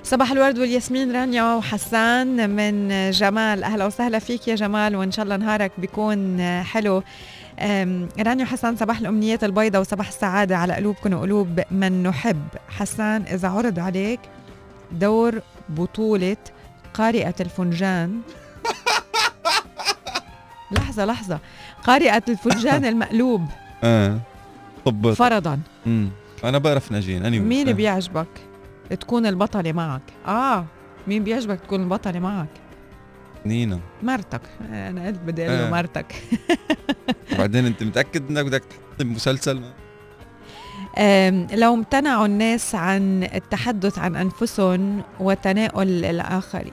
صباح 0.03 0.33
الورد 0.33 0.59
والياسمين 0.59 1.13
رانيا 1.13 1.55
وحسان 1.55 2.51
من 2.51 3.11
جمال. 3.11 3.65
أهلا 3.65 3.87
وسهلا 3.87 4.19
فيك 4.19 4.49
يا 4.49 4.55
جمال 4.55 4.97
وإن 4.97 5.13
شاء 5.13 5.25
الله 5.25 5.37
نهارك 5.37 5.73
بيكون 5.79 6.41
حلو. 6.63 7.03
رانيا 8.21 8.45
وحسان 8.45 8.77
صباح 8.77 8.99
الأمنيات 8.99 9.45
البيضاء 9.45 9.81
وصباح 9.81 10.09
السعادة 10.09 10.57
على 10.57 10.75
قلوبكم 10.75 11.13
وقلوب 11.13 11.61
من 11.71 12.03
نحب. 12.03 12.43
حسان 12.69 13.23
إذا 13.23 13.49
عرض 13.49 13.79
عليك 13.79 14.21
دور 14.93 15.41
بطولة 15.69 16.37
قارئة 16.95 17.35
الفنجان. 17.41 18.21
لحظة 20.73 21.05
لحظة. 21.05 21.39
قارئة 21.85 22.23
الفنجان 22.29 22.85
المقلوب. 22.93 23.47
آه. 23.85 24.19
طب 24.85 25.13
فرضا. 25.13 25.61
امم 25.87 26.11
أنا 26.45 26.59
بعرف 26.59 26.93
ناجين 26.93 27.25
أني 27.25 27.39
مين 27.39 27.73
بيعجبك؟ 27.73 28.27
تكون 29.01 29.27
البطلة 29.27 29.73
معك. 29.73 30.03
آه. 30.27 30.67
مين 31.07 31.25
بيعجبك 31.25 31.61
تكون 31.61 31.83
البطلة 31.83 32.21
معك؟ 32.21 32.49
نينا. 33.47 33.81
مرتك. 34.03 34.41
أنا 34.71 35.07
قلت 35.07 35.19
بدي 35.21 35.47
أقول 35.47 35.59
له 35.59 35.67
آه. 35.67 35.71
مرتك. 35.71 36.15
بعدين 37.39 37.67
أنت 37.67 37.83
متأكد 37.89 38.31
إنك 38.31 38.45
بدك 38.45 38.63
تحط 38.65 39.07
مسلسل؟ 39.07 39.63
لو 41.53 41.75
امتنعوا 41.75 42.27
الناس 42.27 42.75
عن 42.75 43.25
التحدث 43.35 43.99
عن 43.99 44.17
أنفسهم 44.17 45.03
وتناول 45.21 46.05
الآخرين 46.05 46.73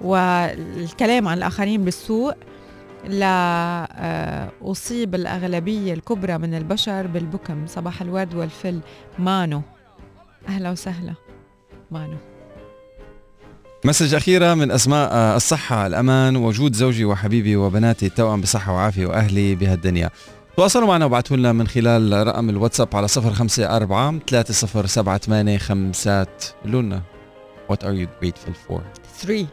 والكلام 0.00 1.28
عن 1.28 1.38
الآخرين 1.38 1.84
بالسوء 1.84 2.34
لا 3.04 3.88
آه، 3.92 4.50
الأغلبية 5.14 5.94
الكبرى 5.94 6.38
من 6.38 6.54
البشر 6.54 7.06
بالبكم. 7.06 7.66
صباح 7.66 8.02
الورد 8.02 8.34
والفل. 8.34 8.80
مانو. 9.18 9.62
أهلا 10.48 10.70
وسهلا. 10.70 11.14
مانو. 11.90 12.16
message 13.84 14.14
أخيرة 14.14 14.54
من 14.54 14.70
أسماء 14.70 15.12
آه، 15.12 15.36
الصحة 15.36 15.86
الأمان 15.86 16.36
وجود 16.36 16.74
زوجي 16.74 17.04
وحبيبي 17.04 17.56
وبناتي 17.56 18.06
التوأم 18.06 18.40
بصحة 18.40 18.72
وعافية 18.72 19.06
وأهلي 19.06 19.54
بهالدنيا. 19.54 20.10
تواصلوا 20.58 20.86
معنا 20.88 21.04
وابعثوا 21.04 21.36
لنا 21.36 21.52
من 21.52 21.66
خلال 21.66 22.26
رقم 22.26 22.50
الواتساب 22.50 22.96
على 22.96 23.06
054 23.16 24.20
3078 24.26 25.58
خمسات 25.58 26.44
لنا 26.64 27.02
What 27.72 27.76
are 27.76 27.94
you 27.94 28.06
grateful 28.22 28.54
for؟ 28.68 28.80
3 29.20 29.46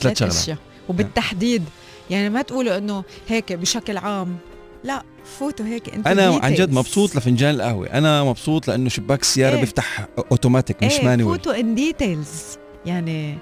ثلاث 0.00 0.22
أشياء. 0.22 0.58
وبالتحديد 0.88 1.64
يعني 2.10 2.30
ما 2.30 2.42
تقولوا 2.42 2.78
إنه 2.78 3.04
هيك 3.28 3.52
بشكل 3.52 3.96
عام. 3.96 4.36
لا 4.84 5.02
فوتوا 5.38 5.66
هيك 5.66 5.94
انت 5.94 6.06
أنا 6.06 6.40
عن 6.42 6.54
جد 6.54 6.72
مبسوط 6.72 7.16
لفنجان 7.16 7.54
القهوة. 7.54 7.86
أنا 7.86 8.24
مبسوط 8.24 8.68
لأنه 8.68 8.88
شباك 8.88 9.20
السيارة 9.20 9.54
إيه؟ 9.54 9.60
بيفتح 9.60 10.06
اوتوماتيك 10.30 10.82
مش 10.82 10.92
إيه 10.92 11.04
manual 11.04 11.36
فوتوا 11.36 11.60
in 11.60 11.74
details 11.74 12.58
يعني 12.86 13.38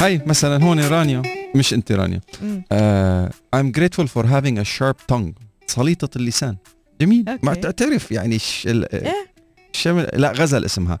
هاي 0.00 0.22
مثلا 0.26 0.64
هون 0.64 0.80
رانيا. 0.80 1.43
مش 1.55 1.73
انت 1.73 1.91
رانيا 1.91 2.21
uh, 2.33 3.57
I'm 3.59 3.71
grateful 3.79 4.07
for 4.07 4.23
having 4.25 4.57
a 4.57 4.65
sharp 4.79 4.97
tongue 5.13 5.33
سليطة 5.67 6.17
اللسان 6.17 6.57
جميل 7.01 7.29
أوكي. 7.29 7.45
ما 7.45 7.53
تعترف 7.53 8.11
يعني 8.11 8.39
ش... 8.39 8.67
ال... 8.67 8.93
ايه 8.93 9.27
شامل 9.73 10.09
لا 10.13 10.31
غزل 10.31 10.65
اسمها 10.65 10.99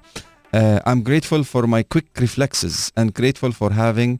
uh, 0.55 0.59
I'm 0.89 1.01
grateful 1.09 1.43
for 1.43 1.63
my 1.67 1.83
quick 1.95 2.21
reflexes 2.21 2.91
and 2.99 3.13
grateful 3.13 3.51
for 3.51 3.69
having 3.71 4.19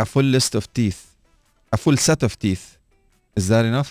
a 0.00 0.04
full 0.04 0.28
list 0.36 0.54
of 0.54 0.64
teeth 0.74 1.00
a 1.74 1.78
full 1.78 1.96
set 1.96 2.22
of 2.22 2.32
teeth 2.44 2.64
is 3.40 3.48
that 3.48 3.64
enough 3.72 3.90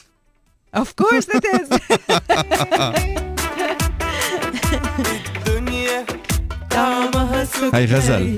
Of 0.83 0.89
course 1.01 1.27
it 1.37 1.45
is 1.59 1.69
الدنيا 5.37 6.05
طعمها 6.71 7.45
سكري 7.45 7.69
هاي 7.73 7.85
غزل. 7.85 8.35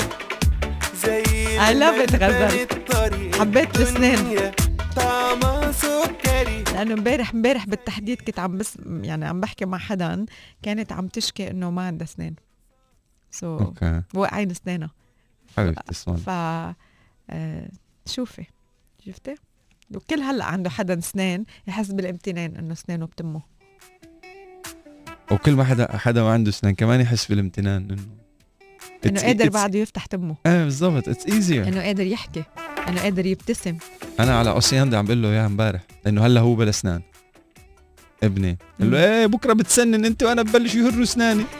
I 1.58 1.74
love 1.74 2.08
it 2.08 2.14
غزل. 2.14 3.34
حبيت 3.40 3.76
طعمها 4.96 5.72
سكري 5.72 6.62
لأنه 6.62 6.94
امبارح 6.94 7.34
امبارح 7.34 7.66
بالتحديد 7.66 8.20
كنت 8.20 8.38
عم 8.38 8.58
بس 8.58 8.78
يعني 8.86 9.24
عم 9.24 9.40
بحكي 9.40 9.64
مع 9.64 9.78
حدا 9.78 10.26
كانت 10.62 10.92
عم 10.92 11.08
تشكي 11.08 11.50
إنه 11.50 11.70
ما 11.70 11.86
عندها 11.86 12.06
اسنان. 12.06 12.34
so 13.30 13.58
so, 13.58 13.62
okay. 13.62 14.02
واقعين 14.14 14.50
اسنانها. 14.50 14.90
تسلم 15.86 16.16
ف 16.16 16.28
آه، 17.30 17.68
شوفي. 18.06 18.44
شفتي؟ 19.06 19.34
وكل 19.94 20.20
هلأ 20.20 20.44
عنده 20.44 20.70
حدا 20.70 20.98
اسنان 20.98 21.44
يحس 21.66 21.90
بالامتنان 21.92 22.56
إنه 22.56 22.72
اسنانه 22.72 23.06
بتمه. 23.06 23.42
وكل 25.30 25.52
ما 25.52 25.64
حدا 25.64 25.96
حدا 25.96 26.22
ما 26.22 26.32
عنده 26.32 26.50
اسنان 26.50 26.74
كمان 26.74 27.00
يحس 27.00 27.26
بالامتنان 27.26 27.90
إنه 27.90 28.02
إنه 29.06 29.20
It's- 29.20 29.24
قادر 29.24 29.44
it's- 29.46 29.52
بعده 29.52 29.78
يفتح 29.78 30.06
تمه. 30.06 30.36
إيه 30.46 30.64
بالضبط. 30.64 31.08
it's 31.08 31.26
easier 31.26 31.68
إنه 31.68 31.82
قادر 31.82 32.06
يحكي. 32.06 32.42
إنه 32.88 33.00
قادر 33.00 33.26
يبتسم. 33.26 33.76
أنا 34.20 34.38
على 34.38 34.50
اوسياندا 34.50 34.98
عم 34.98 35.04
بقول 35.04 35.22
له 35.22 35.28
إياها 35.28 35.46
امبارح 35.46 35.80
لأنه 36.04 36.26
هلأ 36.26 36.40
هو 36.40 36.54
بلا 36.54 36.70
أسنان. 36.70 37.00
ابني. 38.22 38.58
قال 38.80 38.90
له. 38.90 39.04
إيه 39.04 39.26
بكرة 39.26 39.52
بتسنن 39.52 40.04
أنت 40.04 40.22
وأنا 40.22 40.42
ببلش 40.42 40.74
يهروا 40.74 41.02
أسناني. 41.02 41.44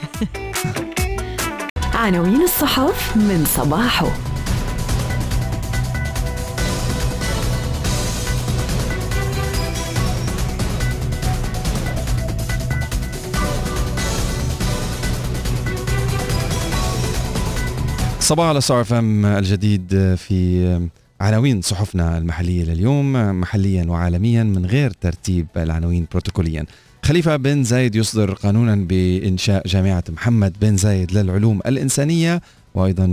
عناوين 1.93 2.41
الصحف 2.41 3.17
من 3.17 3.45
صباحه. 3.55 4.11
صباح 18.23 18.47
على 18.47 18.61
صار 18.61 18.83
فم 18.83 19.25
الجديد 19.25 20.15
في 20.15 20.89
عناوين 21.21 21.61
صحفنا 21.61 22.17
المحلية 22.17 22.63
لليوم 22.63 23.39
محليا 23.39 23.85
وعالميا 23.85 24.43
من 24.43 24.65
غير 24.65 24.91
ترتيب 24.91 25.47
العناوين 25.57 26.07
بروتوكوليا. 26.11 26.65
خليفة 27.05 27.35
بن 27.35 27.63
زايد 27.63 27.95
يصدر 27.95 28.33
قانونا 28.33 28.75
بإنشاء 28.75 29.67
جامعة 29.67 30.03
محمد 30.09 30.53
بن 30.61 30.77
زايد 30.77 31.11
للعلوم 31.11 31.59
الإنسانية 31.65 32.41
وأيضا 32.75 33.07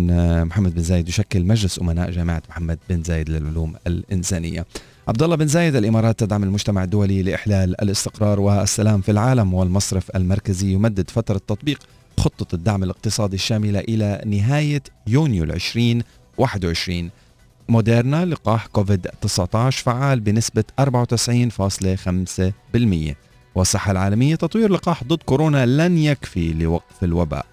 محمد 0.45 0.75
بن 0.75 0.83
زايد 0.83 1.09
يشكل 1.09 1.45
مجلس 1.45 1.81
أمناء 1.81 2.11
جامعة 2.11 2.43
محمد 2.51 2.79
بن 2.91 3.03
زايد 3.03 3.31
للعلوم 3.31 3.75
الإنسانية. 3.87 4.67
عبد 5.09 5.23
الله 5.23 5.37
بن 5.37 5.47
زايد 5.47 5.77
الإمارات 5.77 6.19
تدعم 6.21 6.43
المجتمع 6.43 6.85
الدولي 6.85 7.23
لإحلال 7.23 7.81
الاستقرار 7.81 8.41
والسلام 8.41 9.01
في 9.01 9.11
العالم 9.11 9.55
والمصرف 9.55 10.11
المركزي 10.17 10.73
يمدد 10.73 11.11
فترة 11.11 11.41
تطبيق 11.47 11.79
خطة 12.21 12.55
الدعم 12.55 12.83
الاقتصادي 12.83 13.37
الشاملة 13.37 13.81
إلى 13.81 14.23
نهاية 14.27 14.83
يونيو 15.07 15.45
2021 15.45 17.11
موديرنا 17.69 18.25
لقاح 18.25 18.67
كوفيد 18.67 19.07
19 19.21 19.83
فعال 19.83 20.21
بنسبة 20.21 20.65
94.5% 20.81 20.85
والصحة 23.55 23.93
العالمية 23.93 24.35
تطوير 24.35 24.73
لقاح 24.73 25.05
ضد 25.05 25.23
كورونا 25.23 25.67
لن 25.67 25.99
يكفي 25.99 26.53
لوقف 26.53 27.05
الوباء. 27.05 27.47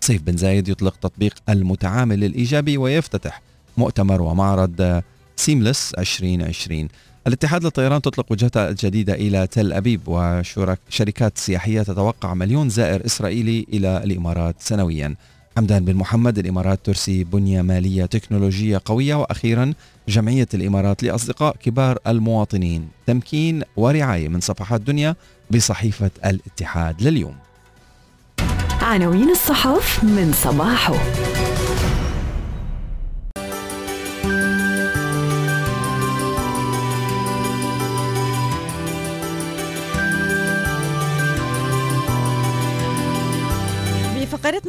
سيف 0.00 0.22
بن 0.22 0.36
زايد 0.36 0.68
يطلق 0.68 0.96
تطبيق 0.96 1.34
المتعامل 1.48 2.24
الإيجابي 2.24 2.78
ويفتتح 2.78 3.42
مؤتمر 3.76 4.22
ومعرض 4.22 5.02
سيملس 5.36 5.94
2020 5.94 6.88
الاتحاد 7.26 7.64
للطيران 7.64 8.02
تطلق 8.02 8.32
وجهتها 8.32 8.68
الجديدة 8.68 9.14
إلى 9.14 9.46
تل 9.46 9.72
أبيب 9.72 10.00
وشركات 10.06 11.38
سياحية 11.38 11.82
تتوقع 11.82 12.34
مليون 12.34 12.68
زائر 12.68 13.06
إسرائيلي 13.06 13.66
إلى 13.72 14.04
الإمارات 14.04 14.56
سنويا. 14.58 15.14
حمدان 15.56 15.84
بن 15.84 15.94
محمد 15.94 16.38
الإمارات 16.38 16.80
ترسي 16.84 17.24
بنية 17.24 17.62
مالية 17.62 18.06
تكنولوجية 18.06 18.80
قوية 18.84 19.14
وأخيرا 19.14 19.72
جمعية 20.08 20.48
الإمارات 20.54 21.02
لأصدقاء 21.02 21.56
كبار 21.56 21.98
المواطنين. 22.06 22.88
تمكين 23.06 23.62
ورعاية 23.76 24.28
من 24.28 24.40
صفحات 24.40 24.80
دنيا 24.80 25.16
بصحيفة 25.50 26.10
الاتحاد 26.24 27.02
لليوم. 27.02 27.34
عناوين 28.82 29.30
الصحف 29.30 30.04
من 30.04 30.32
صباحه. 30.32 30.94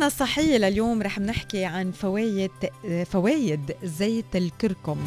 بفقرتنا 0.02 0.26
الصحية 0.26 0.58
لليوم 0.58 1.02
رح 1.02 1.20
نحكي 1.20 1.66
عن 1.66 1.92
فوايد 1.92 2.52
فوايد 3.06 3.76
زيت 3.84 4.36
الكركم. 4.36 4.98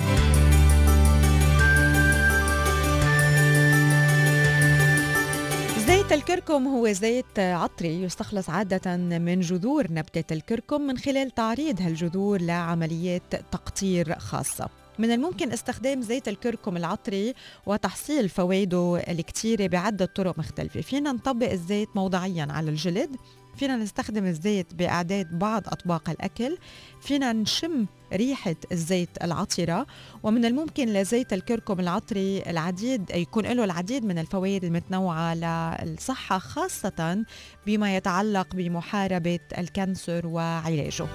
زيت 5.87 6.13
الكركم 6.13 6.67
هو 6.67 6.93
زيت 6.93 7.39
عطري 7.39 8.03
يستخلص 8.03 8.51
عادة 8.51 8.97
من 8.97 9.41
جذور 9.41 9.93
نبتة 9.93 10.35
الكركم 10.35 10.81
من 10.81 10.99
خلال 10.99 11.31
تعريض 11.31 11.81
هالجذور 11.81 12.41
لعمليات 12.41 13.35
تقطير 13.53 14.19
خاصة. 14.19 14.69
من 14.99 15.11
الممكن 15.11 15.53
استخدام 15.53 16.03
زيت 16.03 16.29
الكركم 16.29 16.77
العطري 16.77 17.35
وتحصيل 17.67 18.29
فوائده 18.29 19.03
الكتيرة 19.09 19.67
بعدة 19.67 20.07
طرق 20.07 20.39
مختلفة. 20.39 20.81
فينا 20.81 21.13
نطبق 21.13 21.51
الزيت 21.51 21.89
موضعيا 21.95 22.47
على 22.51 22.71
الجلد 22.71 23.17
فينا 23.57 23.77
نستخدم 23.77 24.27
الزيت 24.27 24.75
بإعداد 24.75 25.39
بعض 25.39 25.63
أطباق 25.67 26.11
الأكل. 26.11 26.59
فينا 27.01 27.33
نشم 27.33 27.87
ريحة 28.13 28.57
الزيت 28.73 29.09
العطرة 29.23 29.87
ومن 30.23 30.45
الممكن 30.45 30.89
لزيت 30.89 31.33
الكركم 31.33 31.81
العطري 31.81 32.43
العديد 32.43 33.11
يكون 33.11 33.47
له 33.47 33.65
العديد 33.65 34.05
من 34.05 34.19
الفوائد 34.19 34.65
المتنوعة 34.65 35.35
للصحة 35.35 36.39
خاصة 36.39 37.25
بما 37.67 37.97
يتعلق 37.97 38.55
بمحاربة 38.55 39.41
الكانسر 39.59 40.27
وعلاجه. 40.27 41.07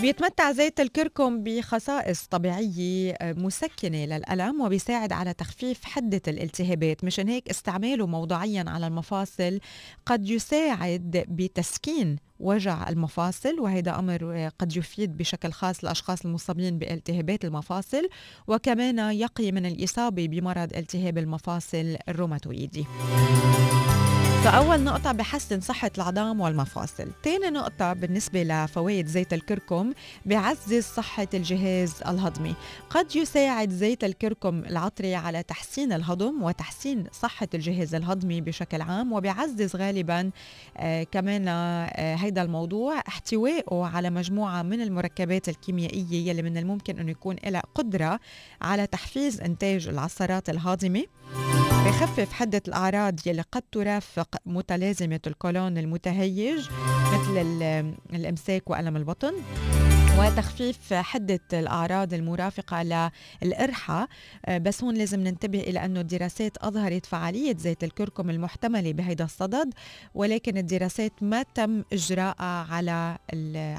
بيتمتع 0.00 0.52
زيت 0.52 0.80
الكركم 0.80 1.42
بخصائص 1.42 2.26
طبيعية 2.26 3.16
مسكنة 3.22 4.04
للألم 4.04 4.60
وبيساعد 4.60 5.12
على 5.12 5.34
تخفيف 5.34 5.84
حدة 5.84 6.22
الالتهابات. 6.28 7.04
مشان 7.04 7.28
هيك 7.28 7.48
استعماله 7.48 8.06
موضعيا 8.06 8.64
على 8.68 8.86
المفاصل. 8.86 9.60
قد 10.06 10.28
يساعد 10.28 11.24
بتسكين 11.28 12.16
وجع 12.40 12.88
المفاصل 12.88 13.60
وهذا 13.60 13.98
أمر 13.98 14.50
قد 14.58 14.76
يفيد 14.76 15.16
بشكل 15.16 15.52
خاص 15.52 15.80
الأشخاص 15.84 16.24
المصابين 16.24 16.78
بالتهابات 16.78 17.44
المفاصل 17.44 18.08
وكمان 18.46 18.98
يقي 18.98 19.52
من 19.52 19.66
الإصابة 19.66 20.28
بمرض 20.28 20.76
التهاب 20.76 21.18
المفاصل 21.18 21.96
الروماتويدي. 22.08 22.86
فأول 24.46 24.80
نقطة 24.80 25.12
بحسن 25.12 25.60
صحة 25.60 25.90
العظام 25.98 26.40
والمفاصل. 26.40 27.08
تاني 27.22 27.50
نقطة 27.50 27.92
بالنسبة 27.92 28.42
لفوائد 28.42 29.06
زيت 29.06 29.32
الكركم 29.32 29.92
بيعزز 30.26 30.84
صحة 30.84 31.26
الجهاز 31.34 31.94
الهضمي. 32.08 32.54
قد 32.90 33.16
يساعد 33.16 33.70
زيت 33.70 34.04
الكركم 34.04 34.64
العطري 34.64 35.14
على 35.14 35.42
تحسين 35.42 35.92
الهضم 35.92 36.42
وتحسين 36.42 37.04
صحة 37.12 37.48
الجهاز 37.54 37.94
الهضمي 37.94 38.40
بشكل 38.40 38.80
عام 38.82 39.12
وبيعزز 39.12 39.76
غالبا 39.76 40.30
آه 40.76 41.02
كمان 41.02 41.48
آه 41.48 42.14
هيدا 42.14 42.42
الموضوع 42.42 42.98
احتوائه 43.08 43.84
على 43.84 44.10
مجموعة 44.10 44.62
من 44.62 44.80
المركبات 44.80 45.48
الكيميائية 45.48 46.30
يلي 46.30 46.42
من 46.42 46.56
الممكن 46.56 46.98
أنه 46.98 47.10
يكون 47.10 47.36
لها 47.46 47.62
قدرة 47.74 48.20
على 48.62 48.86
تحفيز 48.86 49.40
إنتاج 49.40 49.88
العصارات 49.88 50.48
الهاضمة 50.50 51.04
بخفف 51.86 52.32
حدة 52.32 52.62
الأعراض 52.68 53.14
يلي 53.26 53.42
قد 53.52 53.62
ترافق 53.72 54.36
متلازمة 54.46 55.20
القولون 55.26 55.78
المتهيج 55.78 56.68
مثل 57.12 57.38
الإمساك 58.14 58.70
وألم 58.70 58.96
البطن 58.96 59.32
وتخفيف 60.18 60.94
حدة 60.94 61.40
الأعراض 61.52 62.14
المرافقة 62.14 63.10
للقرحة. 63.42 64.08
بس 64.48 64.84
هون 64.84 64.94
لازم 64.94 65.20
ننتبه 65.20 65.60
إلى 65.60 65.84
أنه 65.84 66.00
الدراسات 66.00 66.56
أظهرت 66.56 67.06
فعالية 67.06 67.56
زيت 67.56 67.84
الكركم 67.84 68.30
المحتملة 68.30 68.92
بهيدا 68.92 69.24
الصدد 69.24 69.74
ولكن 70.14 70.58
الدراسات 70.58 71.12
ما 71.20 71.42
تم 71.42 71.82
إجراءها 71.92 72.66
على 72.74 73.18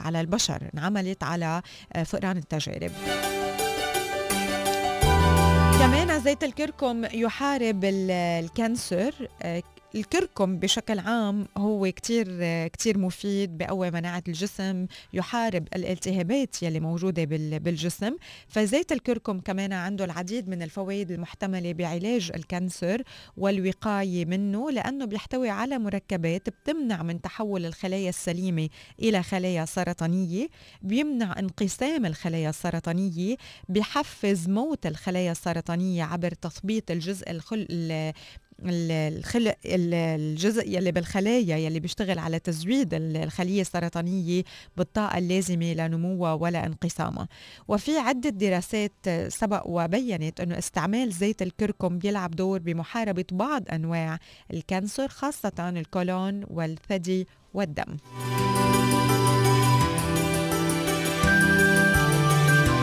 على 0.06 0.22
البشر 0.22 0.70
انعملت 0.74 1.24
على 1.24 1.62
فئران 2.06 2.38
التجارب. 2.38 2.92
زيت 6.28 6.44
الكركم 6.44 7.06
يحارب 7.14 7.86
ال- 7.86 8.12
ال 8.12 8.26
cancer 8.26 9.14
آه، 9.42 9.64
الكركم 9.98 10.58
بشكل 10.60 11.00
عام 11.00 11.48
هو 11.58 11.92
كتير 11.92 12.28
كتير 12.68 12.98
مفيد 12.98 13.58
بقوي 13.58 13.92
مناعة 13.92 14.24
الجسم 14.28 14.88
يحارب 15.14 15.68
الالتهابات 15.76 16.64
يلي 16.64 16.80
موجودة 16.80 17.24
بال- 17.24 17.60
بالجسم. 17.60 18.16
فزيت 18.48 18.92
الكركم 18.92 19.40
كمان 19.40 19.74
عنده 19.74 20.06
العديد 20.06 20.50
من 20.50 20.62
الفوائد 20.62 21.12
المحتملة 21.12 21.74
بعلاج 21.74 22.32
ال 22.36 22.45
cancer 22.45 23.02
والوقاية 23.38 24.26
منه 24.26 24.72
لأنه 24.72 25.06
بيحتوي 25.06 25.50
على 25.50 25.78
مركبات 25.80 26.50
بتمنع 26.50 27.04
من 27.04 27.22
تحول 27.22 27.66
الخلايا 27.66 28.10
السليمة 28.10 28.70
إلى 29.00 29.24
خلايا 29.24 29.66
سرطانية 29.66 30.48
بيمنع 30.82 31.40
انقسام 31.40 32.06
الخلايا 32.06 32.50
السرطانية 32.50 33.36
بحفز 33.70 34.50
موت 34.50 34.86
الخلايا 34.86 35.32
السرطانية 35.32 36.04
عبر 36.04 36.32
تثبيط 36.32 36.92
الجزء 36.92 37.32
الخل... 37.32 37.68
ال- 38.66 38.92
ال- 38.92 39.18
الخلق 39.18 39.56
ال- 39.66 39.94
الجزء 39.94 40.68
يلي 40.70 40.92
بالخلايا 40.92 41.58
يلي 41.58 41.80
بيشتغل 41.80 42.20
على 42.20 42.40
تزويد 42.40 42.94
ال- 42.94 43.18
الخلية 43.18 43.62
السرطانية 43.62 44.44
بالطاقة 44.78 45.18
اللازمة 45.18 45.74
لنموها 45.74 46.34
ولا 46.34 46.66
انقسامها. 46.66 47.28
وفي 47.68 47.98
عدة 47.98 48.30
دراسات 48.30 48.94
سبق 49.28 49.64
وبينت 49.66 50.40
أنه 50.40 50.58
استعمال 50.58 51.12
زيت 51.12 51.42
الكركم 51.42 51.98
بيلعب 51.98 52.32
دور 52.32 52.60
بمحاربة 52.60 53.26
بعض 53.32 53.64
أنواع 53.72 54.20
الكانسر 54.54 55.08
خاصة 55.08 55.70
الكولون 55.70 56.44
والثدي 56.48 57.28
والدم. 57.54 57.98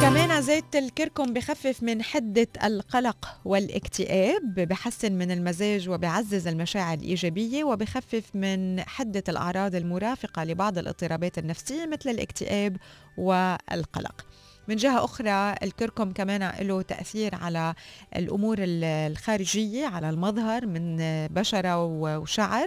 كمان 0.04 0.42
زيت 0.42 0.76
الكركم 0.76 1.32
بخفف 1.32 1.82
من 1.82 2.02
حدة 2.02 2.46
القلق 2.64 3.40
والاكتئاب 3.44 4.54
بحسن 4.54 5.12
من 5.12 5.30
المزاج 5.30 5.88
وبعزز 5.88 6.46
المشاعر 6.46 6.98
الإيجابية 6.98 7.64
وبخفف 7.64 8.24
من 8.34 8.80
حدة 8.80 9.24
الأعراض 9.28 9.74
المرافقة 9.74 10.44
لبعض 10.44 10.78
الاضطرابات 10.78 11.38
النفسية 11.38 11.86
مثل 11.86 12.10
الاكتئاب 12.10 12.76
والقلق. 13.18 14.26
من 14.68 14.76
جهة 14.76 15.04
أخرى 15.04 15.54
الكركم 15.62 16.12
كمان 16.12 16.52
له 16.60 16.82
تأثير 16.82 17.34
على 17.34 17.74
الأمور 18.16 18.56
ال- 18.60 18.84
الخارجية 18.84 19.86
على 19.86 20.10
المظهر 20.10 20.66
من 20.66 20.96
بشرة 21.30 21.84
وشعر 21.84 22.66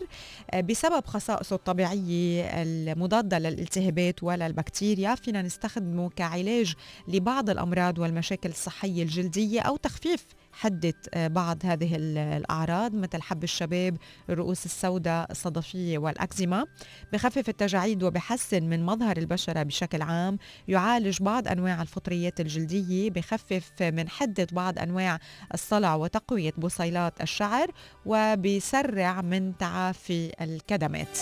بسبب 0.63 1.05
خصائصه 1.05 1.55
الطبيعية 1.55 2.43
المضادة 2.63 3.39
للالتهابات 3.39 4.23
وللبكتيريا 4.23 5.15
فينا 5.15 5.41
نستخدمه 5.41 6.09
كعلاج 6.09 6.73
لبعض 7.07 7.49
الأمراض 7.49 7.99
والمشاكل 7.99 8.49
الصحية 8.49 9.03
الجلدية 9.03 9.61
أو 9.61 9.77
تخفيف 9.77 10.25
حدة 10.59 10.93
آه، 11.13 11.27
بعض 11.27 11.65
هذه 11.65 11.95
ال- 11.95 12.17
الأعراض 12.17 12.93
مثل 12.93 13.21
حب 13.21 13.43
الشباب 13.43 13.97
الرؤوس 14.29 14.65
السوداء 14.65 15.31
الصدفية 15.31 15.97
والأكزيما. 15.97 16.65
بخفف 17.13 17.49
التجاعيد 17.49 18.03
وبحسن 18.03 18.63
من 18.63 18.85
مظهر 18.85 19.17
البشرة 19.17 19.63
بشكل 19.63 20.01
عام. 20.01 20.37
يعالج 20.67 21.21
بعض 21.21 21.47
أنواع 21.47 21.81
الفطريات 21.81 22.39
الجلدية. 22.39 23.09
بخفف 23.09 23.71
من 23.81 24.09
حدة 24.09 24.47
بعض 24.51 24.79
أنواع 24.79 25.19
الصلع 25.53 25.95
وتقوية 25.95 26.53
بصيلات 26.57 27.21
الشعر. 27.21 27.71
وبيسرع 28.05 29.21
من 29.21 29.57
تعافي 29.57 30.31
الكدمات. 30.41 31.17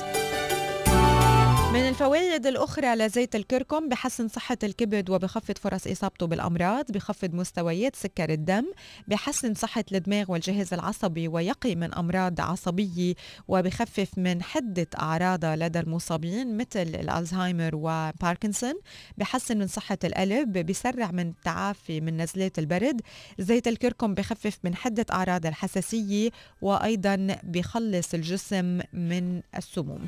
من 1.76 1.88
الفوائد 1.90 2.48
الأخرى 2.48 2.96
لزيت 2.96 3.36
الكركم 3.36 3.90
بحسن 3.90 4.28
صحة 4.28 4.58
الكبد 4.64 5.10
وبخفض 5.10 5.58
فرص 5.58 5.88
إصابته 5.88 6.28
بالأمراض 6.28 6.92
بخفض 6.92 7.34
مستويات 7.34 7.96
سكر 7.96 8.30
الدم 8.30 8.66
بحسن 9.08 9.54
صحة 9.54 9.84
الدماغ 9.92 10.32
والجهاز 10.32 10.74
العصبي 10.74 11.28
ويقي 11.28 11.76
من 11.76 11.94
أمراض 11.94 12.42
عصبية 12.42 13.14
وبخفف 13.48 14.10
من 14.18 14.44
حدة 14.44 14.88
أعراضها 15.00 15.56
لدى 15.56 15.80
المصابين 15.80 16.58
مثل 16.58 16.82
الألزهايمر 16.82 17.72
وباركنسون 17.76 18.74
بحسن 19.18 19.58
من 19.58 19.68
صحة 19.68 19.98
القلب 20.04 20.58
بيسرع 20.58 21.12
من 21.12 21.28
التعافي 21.30 22.02
من 22.02 22.22
نزلات 22.22 22.60
البرد. 22.60 23.02
زيت 23.40 23.68
الكركم 23.68 24.14
بخفف 24.14 24.58
من 24.64 24.76
حدة 24.76 25.06
أعراض 25.12 25.46
الحساسية 25.46 26.30
وأيضا 26.62 27.38
بخلص 27.44 28.14
الجسم 28.14 28.80
من 28.94 29.42
السموم. 29.58 30.06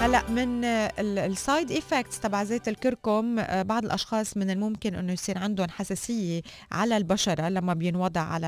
هلا 0.00 0.30
من 0.30 0.64
ال 0.98 1.12
side 1.12 1.70
effects 1.70 2.20
تبع 2.20 2.44
زيت 2.44 2.68
الكركم 2.68 3.38
آه، 3.38 3.62
بعض 3.62 3.84
الأشخاص 3.84 4.36
من 4.36 4.50
الممكن 4.50 4.94
إنه 4.94 5.12
يصير 5.12 5.38
عندهم 5.38 5.66
حساسية 5.70 6.42
على 6.72 6.96
البشرة 6.96 7.48
لما 7.48 7.74
بينوضع 7.74 8.20
على 8.20 8.46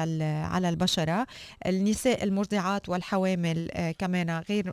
على 0.50 0.68
البشرة. 0.68 1.26
النساء 1.66 2.24
المرضعات 2.24 2.88
والحوامل 2.88 3.68
آه، 3.72 3.90
كمان 3.92 4.42
غير 4.50 4.72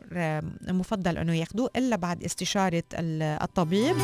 مفضل 0.68 1.18
إنه 1.18 1.34
ياخذوه 1.34 1.70
إلا 1.76 1.96
بعد 1.96 2.24
استشارة 2.24 2.82
ال- 2.94 3.22
الطبيب. 3.42 3.96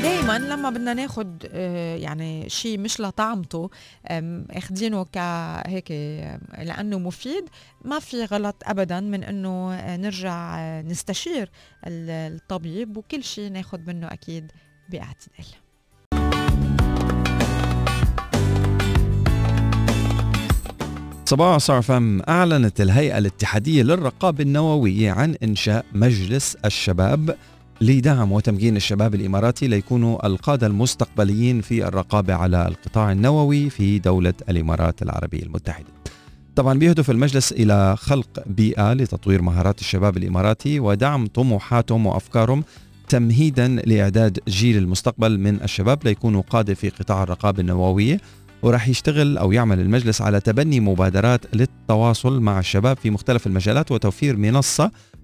ودائما 0.00 0.38
لما 0.38 0.70
بدنا 0.70 0.94
ناخد 0.94 1.46
آه، 1.52 1.96
يعني 1.96 2.48
شيء 2.48 2.78
مش 2.78 3.00
لطعمته 3.00 3.70
آم، 4.10 4.46
أخدينه 4.50 5.04
كهيك 5.04 5.90
لأنه 6.58 6.98
مفيد 6.98 7.44
ما 7.84 7.98
في 7.98 8.24
غلط 8.24 8.56
ابدا 8.66 9.00
من 9.00 9.24
إنه 9.24 9.72
آه، 9.74 9.96
نرجع 9.96 10.58
آه، 10.58 10.82
نستشير 10.82 11.50
ال- 11.86 12.34
الطبيب 12.34 12.96
وكل 12.96 13.24
شيء 13.24 13.52
ناخد 13.52 13.86
منه 13.88 14.06
أكيد 14.06 14.52
بأعتدال. 14.90 15.46
صباح 21.26 21.56
صار 21.58 21.82
فم. 21.82 22.22
أعلنت 22.28 22.80
الهيئة 22.80 23.18
الاتحادية 23.18 23.82
للرقابة 23.82 24.42
النووية 24.44 25.10
عن 25.10 25.34
إنشاء 25.42 25.84
مجلس 25.92 26.56
الشباب 26.64 27.36
لدعم 27.80 28.32
وتمكين 28.32 28.76
الشباب 28.76 29.14
الإماراتي 29.14 29.66
ليكونوا 29.68 30.26
القادة 30.26 30.66
المستقبليين 30.66 31.60
في 31.60 31.86
الرقابة 31.88 32.34
على 32.34 32.68
القطاع 32.68 33.12
النووي 33.12 33.70
في 33.70 33.98
دولة 33.98 34.34
الإمارات 34.48 35.02
العربية 35.02 35.42
المتحدة. 35.42 35.86
طبعا 36.56 36.78
بيهدف 36.78 37.10
المجلس 37.10 37.52
إلى 37.52 37.96
خلق 37.96 38.42
بيئة 38.46 38.92
لتطوير 38.92 39.42
مهارات 39.42 39.80
الشباب 39.80 40.16
الإماراتي 40.16 40.80
ودعم 40.80 41.26
طموحاتهم 41.26 42.06
وأفكارهم 42.06 42.64
تمهيدا 43.08 43.68
لإعداد 43.68 44.38
جيل 44.48 44.76
المستقبل 44.76 45.38
من 45.38 45.62
الشباب 45.62 46.04
ليكونوا 46.04 46.42
قادة 46.50 46.74
في 46.74 46.88
قطاع 46.88 47.22
الرقابة 47.22 47.60
النووية. 47.60 48.20
وراح 48.62 48.88
يشتغل 48.88 49.38
أو 49.38 49.52
يعمل 49.52 49.80
المجلس 49.80 50.20
على 50.20 50.40
تبني 50.40 50.80
مبادرات 50.80 51.54
للتواصل 51.54 52.40
مع 52.40 52.58
الشباب 52.58 52.96
في 52.96 53.10
مختلف 53.10 53.46
المجالات 53.46 53.92
وتوفير 53.92 54.36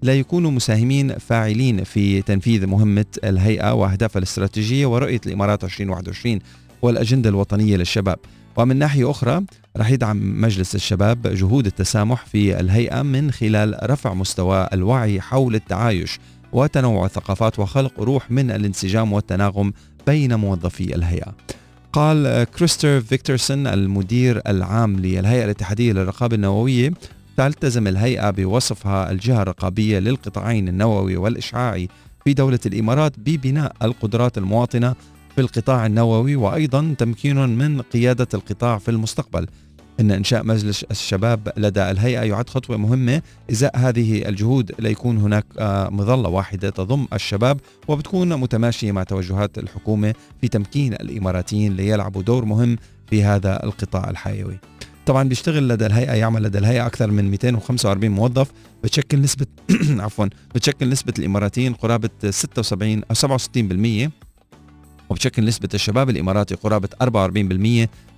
منصة 0.03 0.13
ليكونوا 0.13 0.51
مساهمين 0.51 1.19
فاعلين 1.19 1.85
في 1.85 2.23
تنفيذ 2.23 2.67
مهمة 2.67 3.07
الهيئة 3.25 3.75
وأهدافها 3.75 4.19
الاستراتيجية 4.19 4.87
ورؤية 4.87 5.21
الإمارات 5.27 5.65
2021 5.65 6.39
والأجندة 6.83 7.31
الوطنية 7.31 7.77
للشباب. 7.77 8.19
ومن 8.57 8.77
ناحية 8.77 9.11
أخرى 9.11 9.45
راح 9.77 9.91
يدعم 9.91 10.41
مجلس 10.41 10.75
الشباب 10.75 11.23
جهود 11.23 11.67
التسامح 11.67 12.27
في 12.27 12.61
الهيئة 12.61 13.03
من 13.03 13.31
خلال 13.31 13.77
رفع 13.83 14.15
مستوى 14.15 14.69
الوعي 14.73 15.21
حول 15.21 15.55
التعايش 15.55 16.19
وتنوع 16.53 17.07
الثقافات 17.07 17.59
وخلق 17.59 18.01
روح 18.01 18.31
من 18.31 18.51
الانسجام 18.51 19.13
والتناغم 19.13 19.73
بين 20.07 20.35
موظفي 20.35 20.95
الهيئة. 20.95 21.35
قال 21.93 22.45
كريستر 22.45 23.01
فيكتورسون 23.01 23.67
المدير 23.67 24.43
العام 24.47 24.97
للهيئة 24.97 25.45
الاتحادية 25.45 25.93
للرقابة 25.93 26.37
النووية 26.37 26.93
تلتزم 27.37 27.87
الهيئة 27.87 28.31
بوصفها 28.31 29.11
الجهة 29.11 29.43
الرقابية 29.43 29.99
للقطاعين 29.99 30.69
النووي 30.69 31.17
والإشعاعي 31.17 31.89
في 32.25 32.35
دولة 32.35 32.59
الإمارات 32.67 33.13
ببناء 33.19 33.77
القدرات 33.83 34.39
المواطنة 34.39 34.95
في 35.35 35.41
القطاع 35.41 35.87
النووي 35.87 36.37
وأيضا 36.37 36.95
تمكين 36.99 37.37
من 37.59 37.81
قيادة 37.81 38.29
القطاع 38.35 38.79
في 38.79 38.91
المستقبل. 38.91 39.47
إن 40.01 40.11
إنشاء 40.11 40.45
مجلس 40.45 40.85
الشباب 40.85 41.53
لدى 41.57 41.91
الهيئة 41.91 42.21
يعد 42.21 42.51
خطوة 42.51 42.77
مهمة. 42.77 43.23
إزاء 43.51 43.77
هذه 43.77 44.29
الجهود 44.29 44.73
ليكون 44.79 45.19
هناك 45.19 45.45
آه، 45.59 45.89
مظلة 45.89 46.29
واحدة 46.29 46.71
تضم 46.71 47.07
الشباب 47.13 47.61
وبتكون 47.89 48.37
متماشية 48.37 48.93
مع 48.93 49.03
توجهات 49.03 49.59
الحكومة 49.59 50.15
في 50.41 50.49
تمكين 50.49 50.93
الإماراتيين 50.93 51.77
ليلعبوا 51.77 52.23
دور 52.23 52.45
مهم 52.45 52.77
في 53.11 53.25
هذا 53.25 53.65
القطاع 53.65 54.11
الحيوي. 54.11 54.59
طبعا 55.07 55.29
بيشتغل 55.29 55.69
لدى 55.69 55.87
الهيئة 55.87 56.13
يعمل 56.13 56.43
لدى 56.43 56.59
الهيئة 56.59 56.87
أكثر 56.87 57.11
من 57.11 57.31
245 57.31 58.11
موظف 58.11 58.53
بتشكل 58.85 59.21
نسبة 59.21 59.47
عفوا 60.05 60.27
بتشكل 60.55 60.89
نسبة 60.89 61.15
الإماراتيين 61.19 61.75
قرابة 61.75 62.11
76 62.31 63.03
أو 63.25 63.39
67% 64.07 64.11
وبتشكل 65.11 65.45
نسبة 65.45 65.69
الشباب 65.75 66.11
الإماراتي 66.11 66.55
قرابة 66.55 66.89
44% 67.03 67.07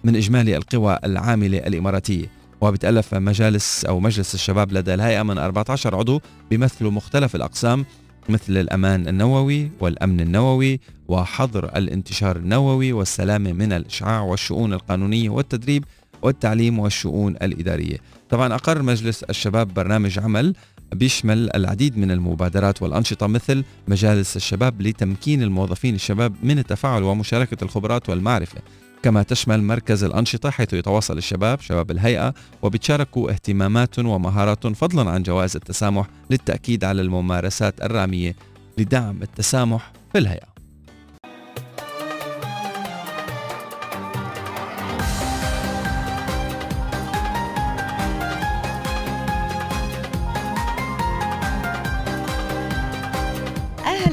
من 0.05 0.17
إجمالي 0.17 0.57
القوى 0.57 0.99
العاملة 1.05 1.59
الإماراتية. 1.59 2.27
وبتألف 2.61 3.15
مجالس 3.15 3.85
أو 3.85 4.01
مجلس 4.01 4.35
الشباب 4.35 4.73
لدى 4.73 4.95
الهيئة 4.95 5.23
من 5.23 5.39
14 5.39 5.95
عضو 5.97 6.21
بيمثلوا 6.51 6.91
مختلف 6.91 7.37
الأقسام 7.37 7.85
مثل 8.29 8.57
الأمان 8.57 9.09
النووي 9.09 9.71
والأمن 9.81 10.21
النووي 10.21 10.81
وحظر 11.09 11.77
الانتشار 11.77 12.37
النووي 12.37 12.93
والسلامة 12.93 13.53
من 13.53 13.73
الإشعاع 13.73 14.21
والشؤون 14.21 14.73
القانونية 14.73 15.31
والتدريب 15.31 15.85
والتعليم 16.23 16.79
والشؤون 16.79 17.37
الإدارية. 17.43 17.97
طبعا 18.31 18.55
أقر 18.55 18.83
مجلس 18.83 19.23
الشباب 19.23 19.75
برنامج 19.75 20.19
عمل 20.19 20.55
بيشمل 20.93 21.57
العديد 21.57 21.99
من 21.99 22.11
المبادرات 22.11 22.83
والأنشطة 22.83 23.27
مثل 23.27 23.65
مجالس 23.89 24.37
الشباب 24.37 24.83
لتمكين 24.83 25.43
الموظفين 25.43 25.95
الشباب 25.95 26.35
من 26.43 26.59
التفاعل 26.59 27.03
ومشاركة 27.03 27.65
الخبرات 27.65 28.09
والمعرفة. 28.09 28.61
كما 29.03 29.23
تشمل 29.23 29.63
مركز 29.63 30.05
الأنشطة 30.05 30.51
حيث 30.51 30.73
يتواصل 30.73 31.19
الشباب 31.19 31.61
شباب 31.61 31.91
الهيئة 31.91 32.35
وبتشاركوا 32.63 33.31
اهتمامات 33.31 33.99
ومهارات 33.99 34.67
فضلا 34.67 35.11
عن 35.11 35.23
جواز 35.23 35.57
التسامح 35.57 36.07
للتأكيد 36.31 36.85
على 36.85 37.03
الممارسات 37.03 37.83
الرامية 37.83 38.37
لدعم 38.79 39.23
التسامح 39.23 39.93
في 40.13 40.19
الهيئة. 40.19 40.58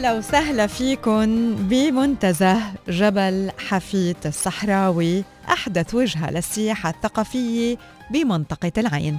أهلا 0.05 0.17
وسهلا 0.17 0.67
فيكم 0.67 1.55
بمنتزه 1.55 2.57
جبل 2.87 3.51
حفيت 3.57 4.25
الصحراوي 4.25 5.23
أحدث 5.49 5.95
وجهة 5.95 6.31
للسياحة 6.31 6.89
الثقافية 6.89 7.77
بمنطقة 8.11 8.71
العين. 8.77 9.17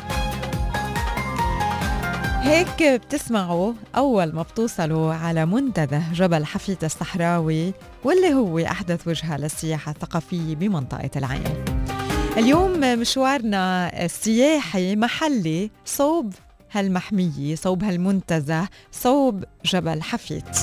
هيك 2.41 2.83
بتسمعوا 2.83 3.73
أول 3.97 4.33
ما 4.33 4.43
بتوصلوا 4.43 5.15
على 5.15 5.47
منتزه 5.47 6.13
جبل 6.13 6.45
حفيت 6.45 6.85
الصحراوي 6.85 7.73
واللي 8.05 8.35
هو 8.35 8.59
أحدث 8.59 9.09
وجهة 9.09 9.37
للسياحة 9.37 9.93
الثقافية 9.93 10.55
بمنطقة 10.55 11.11
العين. 11.17 11.65
اليوم 12.37 12.81
مشوارنا 12.81 13.91
السياحي 14.05 14.97
محلي 14.97 15.71
صوب 15.85 16.33
هالمحمية 16.77 17.55
صوب 17.55 17.85
هالمنتزه 17.85 18.69
صوب 18.93 19.45
جبل 19.65 20.03
حفيت 20.03 20.59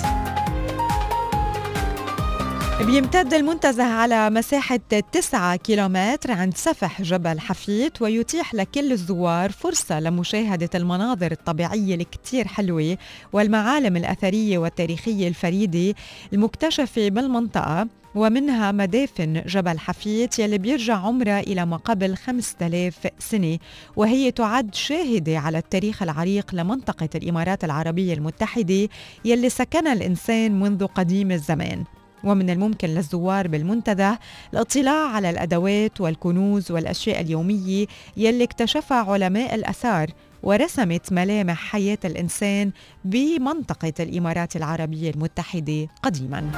بيمتد 2.81 3.33
المنتزه 3.33 3.83
على 3.83 4.29
مساحة 4.29 4.79
9 5.11 5.55
كيلومتر 5.55 6.31
عند 6.31 6.57
سفح 6.57 7.01
جبل 7.01 7.39
حفيت 7.39 8.01
ويتيح 8.01 8.53
لكل 8.53 8.91
الزوار 8.91 9.51
فرصة 9.51 9.99
لمشاهدة 9.99 10.69
المناظر 10.75 11.31
الطبيعية 11.31 11.95
الكتير 11.95 12.47
حلوة 12.47 12.97
والمعالم 13.33 13.97
الأثرية 13.97 14.57
والتاريخية 14.57 15.27
الفريدة 15.27 15.95
المكتشفة 16.33 17.09
بالمنطقة. 17.09 17.87
ومنها 18.15 18.71
مدافن 18.71 19.41
جبل 19.45 19.79
حفيت 19.79 20.39
يلي 20.39 20.57
بيرجع 20.57 20.95
عمرها 20.95 21.39
إلى 21.39 21.65
ما 21.65 21.77
قبل 21.77 22.17
5000 22.17 23.07
سنة 23.19 23.57
وهي 23.95 24.31
تعد 24.31 24.75
شاهدة 24.75 25.37
على 25.39 25.57
التاريخ 25.57 26.03
العريق 26.03 26.55
لمنطقة 26.55 27.09
الإمارات 27.15 27.63
العربية 27.63 28.13
المتحدة 28.13 28.89
يلي 29.25 29.49
سكنها 29.49 29.93
الإنسان 29.93 30.59
منذ 30.59 30.85
قديم 30.85 31.31
الزمان 31.31 31.83
ومن 32.23 32.49
الممكن 32.49 32.87
للزوار 32.87 33.47
بالمنتزه 33.47 34.19
الاطلاع 34.53 35.07
على 35.09 35.29
الأدوات 35.29 36.01
والكنوز 36.01 36.71
والأشياء 36.71 37.21
اليومية 37.21 37.85
يلي 38.17 38.43
اكتشفها 38.43 38.97
علماء 38.97 39.55
الآثار 39.55 40.07
ورسمت 40.43 41.13
ملامح 41.13 41.57
حياة 41.71 41.97
الإنسان 42.05 42.71
بمنطقة 43.05 43.93
الإمارات 43.99 44.55
العربية 44.55 45.09
المتحدة 45.09 45.87
قديما. 46.03 46.51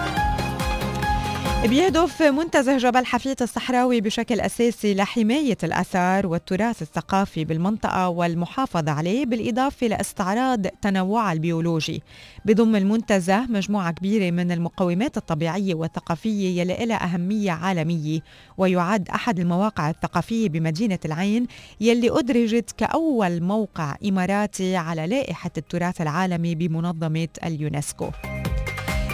بيهدف 1.68 2.22
منتزه 2.22 2.78
جبل 2.78 3.06
حفيظ 3.06 3.36
الصحراوي 3.42 4.02
بشكل 4.02 4.40
أساسي 4.40 4.94
لحماية 4.94 5.58
الأثار 5.64 6.28
والتراث 6.28 6.82
الثقافي 6.82 7.46
بالمنطقة 7.46 8.10
والمحافظة 8.10 8.92
عليه 8.92 9.26
بالإضافة 9.26 9.88
لاستعراض 9.88 10.68
تنوعها 10.68 11.34
البيولوجي. 11.34 12.04
بضم 12.46 12.76
المنتزه 12.76 13.46
مجموعة 13.46 13.92
كبيرة 13.92 14.32
من 14.32 14.52
المقومات 14.52 15.18
الطبيعية 15.18 15.76
والثقافية 15.76 16.62
يلي 16.62 16.86
لها 16.86 17.04
أهمية 17.04 17.52
عالمية. 17.52 18.20
ويعد 18.58 19.10
أحد 19.10 19.40
المواقع 19.40 19.90
الثقافية 19.90 20.50
بمدينة 20.50 21.00
العين 21.06 21.48
يلي 21.82 22.10
أدرجت 22.20 22.72
كأول 22.78 23.44
موقع 23.44 23.96
إماراتي 24.06 24.76
على 24.76 25.08
لائحة 25.08 25.52
التراث 25.58 26.02
العالمي 26.02 26.56
بمنظمة 26.56 27.28
اليونسكو. 27.46 28.10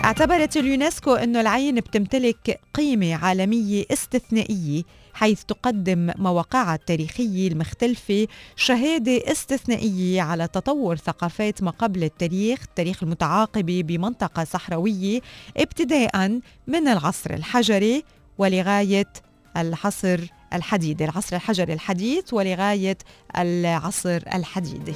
اعتبرت 0.04 0.58
اليونسكو 0.58 1.14
أنه 1.14 1.41
العين 1.41 1.76
بتمتلك 1.76 2.60
قيمة 2.74 3.16
عالمية 3.16 3.86
استثنائية 3.91 4.84
حيث 5.14 5.43
تقدم 5.43 6.12
مواقعها 6.18 6.76
التاريخية 6.76 7.47
المختلفة 7.47 8.28
شهادة 8.56 9.32
استثنائية 9.32 10.22
على 10.22 10.47
تطور 10.47 10.95
ثقافات 10.95 11.64
ما 11.64 11.72
قبل 11.72 12.04
التاريخ 12.04 12.60
التاريخ 12.64 13.04
المتعاقبة 13.04 13.82
بمنطقة 13.82 14.43
صحراوية 14.43 15.22
ابتداء 15.58 16.39
من 16.68 16.88
العصر 16.88 17.34
الحجري 17.34 18.04
ولغاية 18.38 19.14
العصر 19.58 20.20
الحديدي 20.54 21.06
العصر 21.06 21.36
الحجري 21.36 21.74
الحديث 21.74 22.34
ولغاية 22.34 22.97
العصر 23.38 24.22
الحديدي 24.34 24.93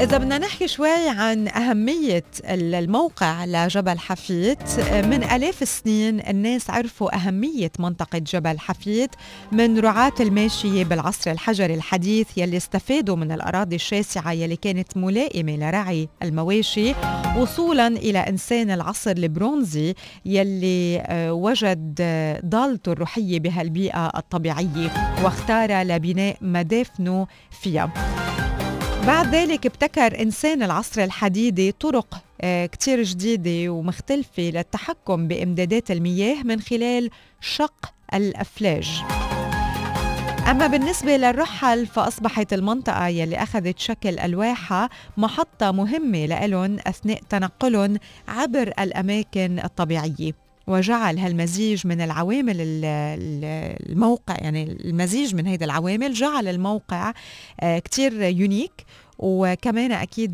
إذا 0.00 0.18
بدنا 0.18 0.38
نحكي 0.38 0.68
شوي 0.68 1.08
عن 1.08 1.48
أهمية 1.48 2.24
الموقع 2.50 3.44
لجبل 3.44 3.98
حفيت 3.98 4.80
من 4.92 5.24
آلاف 5.24 5.62
السنين 5.62 6.20
الناس 6.20 6.70
عرفوا 6.70 7.16
أهمية 7.16 7.72
منطقة 7.78 8.18
جبل 8.18 8.58
حفيت 8.58 9.10
من 9.52 9.78
رعاة 9.78 10.12
الماشية 10.20 10.84
بالعصر 10.84 11.30
الحجري 11.30 11.74
الحديث 11.74 12.26
يلي 12.36 12.56
استفادوا 12.56 13.16
من 13.16 13.32
الأراضي 13.32 13.76
الشاسعة 13.76 14.32
يلي 14.32 14.56
كانت 14.56 14.96
ملائمة 14.96 15.56
لرعي 15.56 16.08
المواشي 16.22 16.94
وصولا 17.36 17.86
إلى 17.86 18.18
إنسان 18.18 18.70
العصر 18.70 19.10
البرونزي 19.10 19.94
يلي 20.26 21.02
آه، 21.06 21.32
وجد 21.32 22.02
ضالته 22.44 22.92
الروحية 22.92 23.40
بهالبيئة 23.40 24.06
الطبيعية 24.16 24.92
واختار 25.24 25.82
لبناء 25.82 26.36
مدافنه 26.40 27.26
فيها. 27.62 27.92
بعد 29.06 29.34
ذلك 29.34 29.66
ابتكر 29.66 30.22
إنسان 30.22 30.62
العصر 30.62 31.04
الحديدي 31.04 31.72
طرق 31.72 32.22
آه، 32.40 32.66
كتير 32.66 33.02
جديدة 33.02 33.72
ومختلفة 33.72 34.42
للتحكم 34.42 35.28
بإمدادات 35.28 35.90
المياه 35.90 36.42
من 36.42 36.60
خلال 36.60 37.10
شق 37.40 37.92
الأفلاج. 38.14 39.02
أما 40.50 40.66
بالنسبة 40.66 41.16
للرحل 41.16 41.86
فأصبحت 41.86 42.52
المنطقة 42.52 43.06
يلي 43.06 43.36
أخذت 43.36 43.78
شكل 43.78 44.18
الواحة 44.18 44.90
محطة 45.16 45.70
مهمة 45.70 46.26
لهم 46.26 46.78
أثناء 46.86 47.20
تنقلهم 47.28 47.98
عبر 48.28 48.72
الأماكن 48.78 49.60
الطبيعية. 49.64 50.45
وجعل 50.66 51.18
هالمزيج 51.18 51.86
من 51.86 52.00
العوامل 52.00 52.56
الموقع 53.90 54.36
يعني 54.38 54.62
المزيج 54.84 55.34
من 55.34 55.46
هيدا 55.46 55.64
العوامل 55.64 56.12
جعل 56.12 56.48
الموقع 56.48 57.12
آه، 57.60 57.78
كتير 57.78 58.22
يونيك. 58.22 58.84
وكمان 59.18 59.92
أكيد 59.92 60.32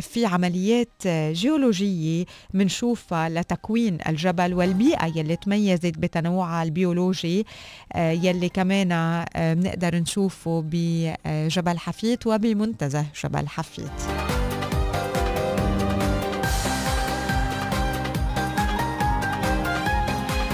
في 0.00 0.26
عمليات 0.26 1.02
جيولوجية 1.06 2.24
بنشوفها 2.54 3.28
لتكوين 3.28 3.98
الجبل 4.08 4.54
والبيئة 4.54 5.06
يلي 5.16 5.36
تميزت 5.36 5.98
بتنوعها 5.98 6.62
البيولوجي 6.62 7.46
آه، 7.92 8.10
يلي 8.10 8.48
كمان 8.48 8.88
بنقدر 9.36 9.94
نشوفه 9.94 10.64
بجبل 10.66 11.78
حفيت 11.78 12.26
وبمنتزه 12.26 13.06
جبل 13.24 13.48
حفيت 13.48 13.92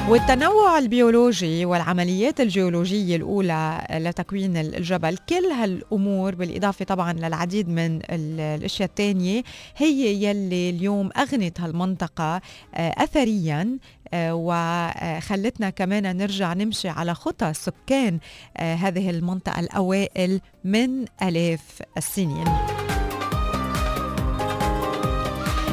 والتنوع 0.09 0.79
البيولوجي 0.79 1.65
والعمليات 1.65 2.41
الجيولوجية 2.41 3.17
الأولى 3.17 3.87
لتكوين 3.91 4.57
الجبل 4.57 5.17
كل 5.29 5.45
هالأمور 5.45 6.35
بالإضافة 6.35 6.85
طبعا 6.85 7.13
للعديد 7.13 7.69
من 7.69 8.01
الأشياء 8.11 8.89
الثانية 8.89 9.43
هي 9.77 10.25
يلي 10.25 10.71
اليوم 10.71 11.11
أغنت 11.17 11.61
هالمنطقة 11.61 12.41
آه، 12.75 12.95
أثريا 12.99 13.79
آه، 14.15 14.35
وخلتنا 14.35 15.71
كمان 15.71 16.17
نرجع 16.17 16.53
نمشي 16.53 16.89
على 16.89 17.15
خطى 17.15 17.53
سكان 17.55 18.19
آه، 18.57 18.75
هذه 18.75 19.11
المنطقة 19.11 19.61
الأوائل 19.61 20.41
من 20.65 21.05
آلاف 21.23 21.83
السنين. 21.97 22.45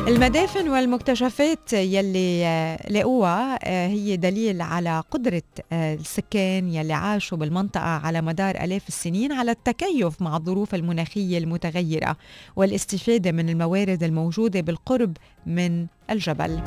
المدافن 0.07 0.69
والمكتشفات 0.69 1.73
يلي 1.73 2.45
آه، 2.45 2.91
لقوها 2.91 3.59
آه، 3.63 3.87
هي 3.87 4.17
دليل 4.17 4.61
على 4.61 5.03
قدرة 5.11 5.41
آه، 5.71 5.93
السكان 5.93 6.69
يلي 6.69 6.93
عاشوا 6.93 7.37
بالمنطقة 7.37 7.83
على 7.83 8.21
مدار 8.21 8.63
آلاف 8.63 8.87
السنين 8.87 9.31
على 9.31 9.51
التكيف 9.51 10.21
مع 10.21 10.37
الظروف 10.37 10.75
المناخية 10.75 11.37
المتغيرة 11.37 12.17
والاستفادة 12.55 13.31
من 13.31 13.49
الموارد 13.49 14.03
الموجودة 14.03 14.61
بالقرب 14.61 15.17
من 15.45 15.85
الجبل. 16.09 16.61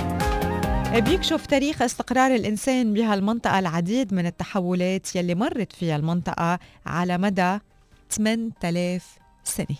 بيكشف 0.94 1.46
تاريخ 1.46 1.82
استقرار 1.82 2.34
الإنسان 2.34 2.94
بهالمنطقة 2.94 3.58
العديد 3.58 4.14
من 4.14 4.26
التحولات 4.26 5.16
يلي 5.16 5.34
مرت 5.34 5.72
فيها 5.72 5.96
المنطقة 5.96 6.58
على 6.86 7.18
مدى 7.18 7.58
8000 8.10 9.18
سنة 9.44 9.76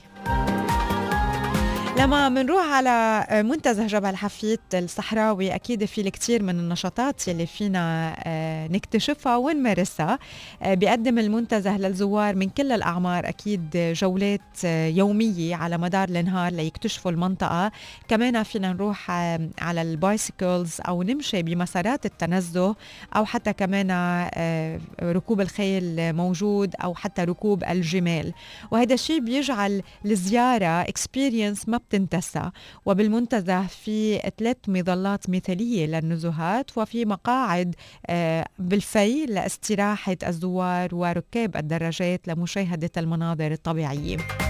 لما 1.99 2.29
منروح 2.29 2.65
على 2.67 3.27
منتزه 3.43 3.87
جبل 3.87 4.17
حفيت 4.17 4.61
الصحراوي 4.75 5.55
أكيد 5.55 5.85
في 5.85 6.01
الكثير 6.01 6.43
من 6.43 6.59
النشاطات 6.59 7.29
يلي 7.29 7.47
فينا 7.47 8.17
آه، 8.25 8.69
نكتشفها 8.69 9.37
ونمارسها. 9.37 10.19
آه، 10.63 10.75
بيقدم 10.75 11.19
المنتزه 11.19 11.79
للزوار 11.79 12.35
من 12.35 12.49
كل 12.49 12.73
الأعمار 12.73 13.29
أكيد 13.29 13.71
جولات 13.77 14.41
آه، 14.65 14.89
يومية 14.89 15.57
على 15.57 15.79
مدار 15.79 16.09
النهار 16.09 16.53
ليكتشفوا 16.53 17.11
المنطقة. 17.11 17.73
كمان 18.09 18.43
فينا 18.43 18.73
نروح 18.73 19.11
على 19.61 19.83
ال 19.83 19.93
bicycles 19.93 20.77
أو 20.89 21.03
نمشي 21.03 21.43
بمسارات 21.43 22.07
التنزه 22.07 22.75
أو 23.17 23.25
حتى 23.25 23.53
كمان 23.53 23.91
ركوب 25.03 25.41
الخيل 25.41 26.13
موجود 26.13 26.75
أو 26.85 26.95
حتى 26.95 27.25
ركوب 27.25 27.65
الجمال. 27.65 28.33
وهذا 28.71 28.95
الشيء 28.95 29.21
بيجعل 29.21 29.83
الزيارة 30.05 30.67
experience 30.67 31.69
ما 31.69 31.79
بتنتسى 31.89 32.51
وبالمنتزه 32.87 33.67
في 33.67 34.19
ثلاث 34.39 34.57
مظلات 34.69 35.31
مثالية 35.31 35.87
للنزهات 35.87 36.79
وفي 36.79 37.05
مقاعد 37.05 37.75
آه، 38.07 38.47
بالفي 38.59 39.27
لاستراحة 39.27 40.17
الزوار 40.27 40.95
وركاب 40.95 41.57
الدراجات 41.57 42.29
لمشاهدة 42.29 42.91
المناظر 42.97 43.53
الطبيعية. 43.53 44.48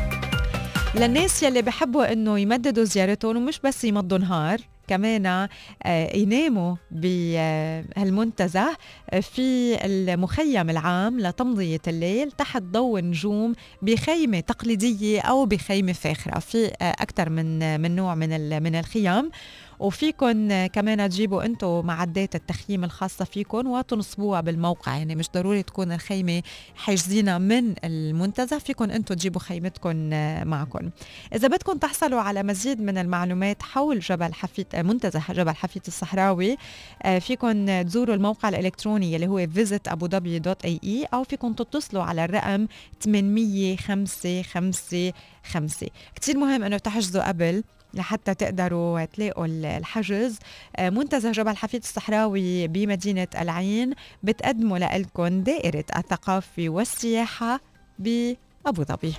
للناس 0.94 1.42
يلي 1.42 1.62
بحبوا 1.62 2.12
إنه 2.12 2.38
يمددوا 2.38 2.84
زيارتهم 2.84 3.36
ومش 3.36 3.60
بس 3.60 3.84
يمضوا 3.84 4.18
نهار 4.18 4.60
كمان 4.88 5.48
آه، 5.82 6.16
يناموا 6.16 6.76
بهالمنتزه 6.90 8.76
آه، 9.10 9.20
في 9.20 9.78
المخيم 9.84 10.70
العام 10.70 11.20
لتمضية 11.20 11.80
الليل 11.88 12.32
تحت 12.32 12.62
ضوء 12.62 12.98
النجوم 12.98 13.54
بخيمة 13.82 14.40
تقليدية 14.40 15.20
أو 15.20 15.46
بخيمة 15.46 15.92
فاخرة 15.92 16.38
في 16.38 16.66
آه، 16.66 16.90
أكثر 16.90 17.30
من 17.30 17.80
من 17.80 17.96
نوع 17.96 18.14
من 18.14 18.62
من 18.62 18.74
الخيام. 18.74 19.30
وفيكن 19.78 20.68
كمان 20.72 21.08
تجيبوا 21.08 21.44
أنتم 21.44 21.86
معدات 21.86 22.34
التخييم 22.34 22.84
الخاصة 22.84 23.24
فيكم 23.24 23.66
وتنصبوها 23.66 24.40
بالموقع. 24.40 24.96
يعني 24.96 25.14
مش 25.14 25.28
ضروري 25.34 25.62
تكون 25.62 25.92
الخيمة 25.92 26.42
حاجزينها 26.76 27.38
من 27.38 27.74
المنتزه 27.84 28.58
فيكم 28.58 28.90
أنتم 28.90 29.14
تجيبوا 29.14 29.40
خيمتكم 29.40 30.10
معكم 30.48 30.90
إذا 31.34 31.48
بدكم 31.48 31.78
تحصلوا 31.78 32.20
على 32.20 32.42
مزيد 32.42 32.80
من 32.80 32.98
المعلومات 32.98 33.62
حول 33.62 34.00
جبل 34.00 34.34
حفيت 34.34 34.76
منتزه 34.76 35.22
جبل 35.30 35.54
حفيت 35.54 35.88
الصحراوي 35.88 36.56
آه، 37.02 37.18
فيكم 37.18 37.82
تزوروا 37.82 38.14
الموقع 38.14 38.48
الإلكتروني 38.48 39.16
اللي 39.16 39.26
هو 39.26 39.46
visitabudabi.ae 39.46 41.06
أو 41.14 41.24
فيكم 41.24 41.52
تتصلوا 41.52 42.02
على 42.02 42.24
الرقم 42.24 42.66
80555 43.00 45.88
كثير 46.14 46.38
مهم 46.38 46.64
إنه 46.64 46.78
تحجزوا 46.78 47.28
قبل 47.28 47.64
لحتى 47.94 48.34
تقدروا 48.34 49.04
تلاقوا 49.04 49.46
الحجز. 49.46 50.38
آه، 50.76 50.90
منتزه 50.90 51.32
جبل 51.32 51.56
حفيد 51.56 51.82
الصحراوي 51.82 52.68
بمدينة 52.68 53.28
العين 53.38 53.94
بتقدموا 54.22 54.78
لكم 54.78 55.42
دائرة 55.42 55.84
الثقافة 55.96 56.68
والسياحة 56.68 57.60
بأبو 57.98 58.84
ظبي. 58.84 59.14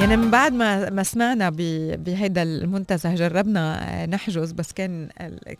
يعني 0.00 0.16
من 0.16 0.30
بعد 0.30 0.52
ما 0.52 0.90
ما 0.90 1.02
سمعنا 1.02 1.50
بهيدا 1.50 2.42
المنتزه 2.42 3.14
جربنا 3.14 4.06
نحجز 4.06 4.52
بس 4.52 4.72
كان 4.72 5.08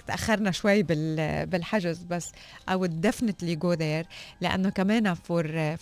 تأخرنا 0.07 0.51
شوي 0.51 0.83
بالحجز 0.83 2.03
بس 2.03 2.31
I 2.71 2.75
would 2.75 3.09
definitely 3.09 3.57
go 3.65 3.77
there 3.77 4.07
لأنه 4.41 4.71
كمان 4.71 5.15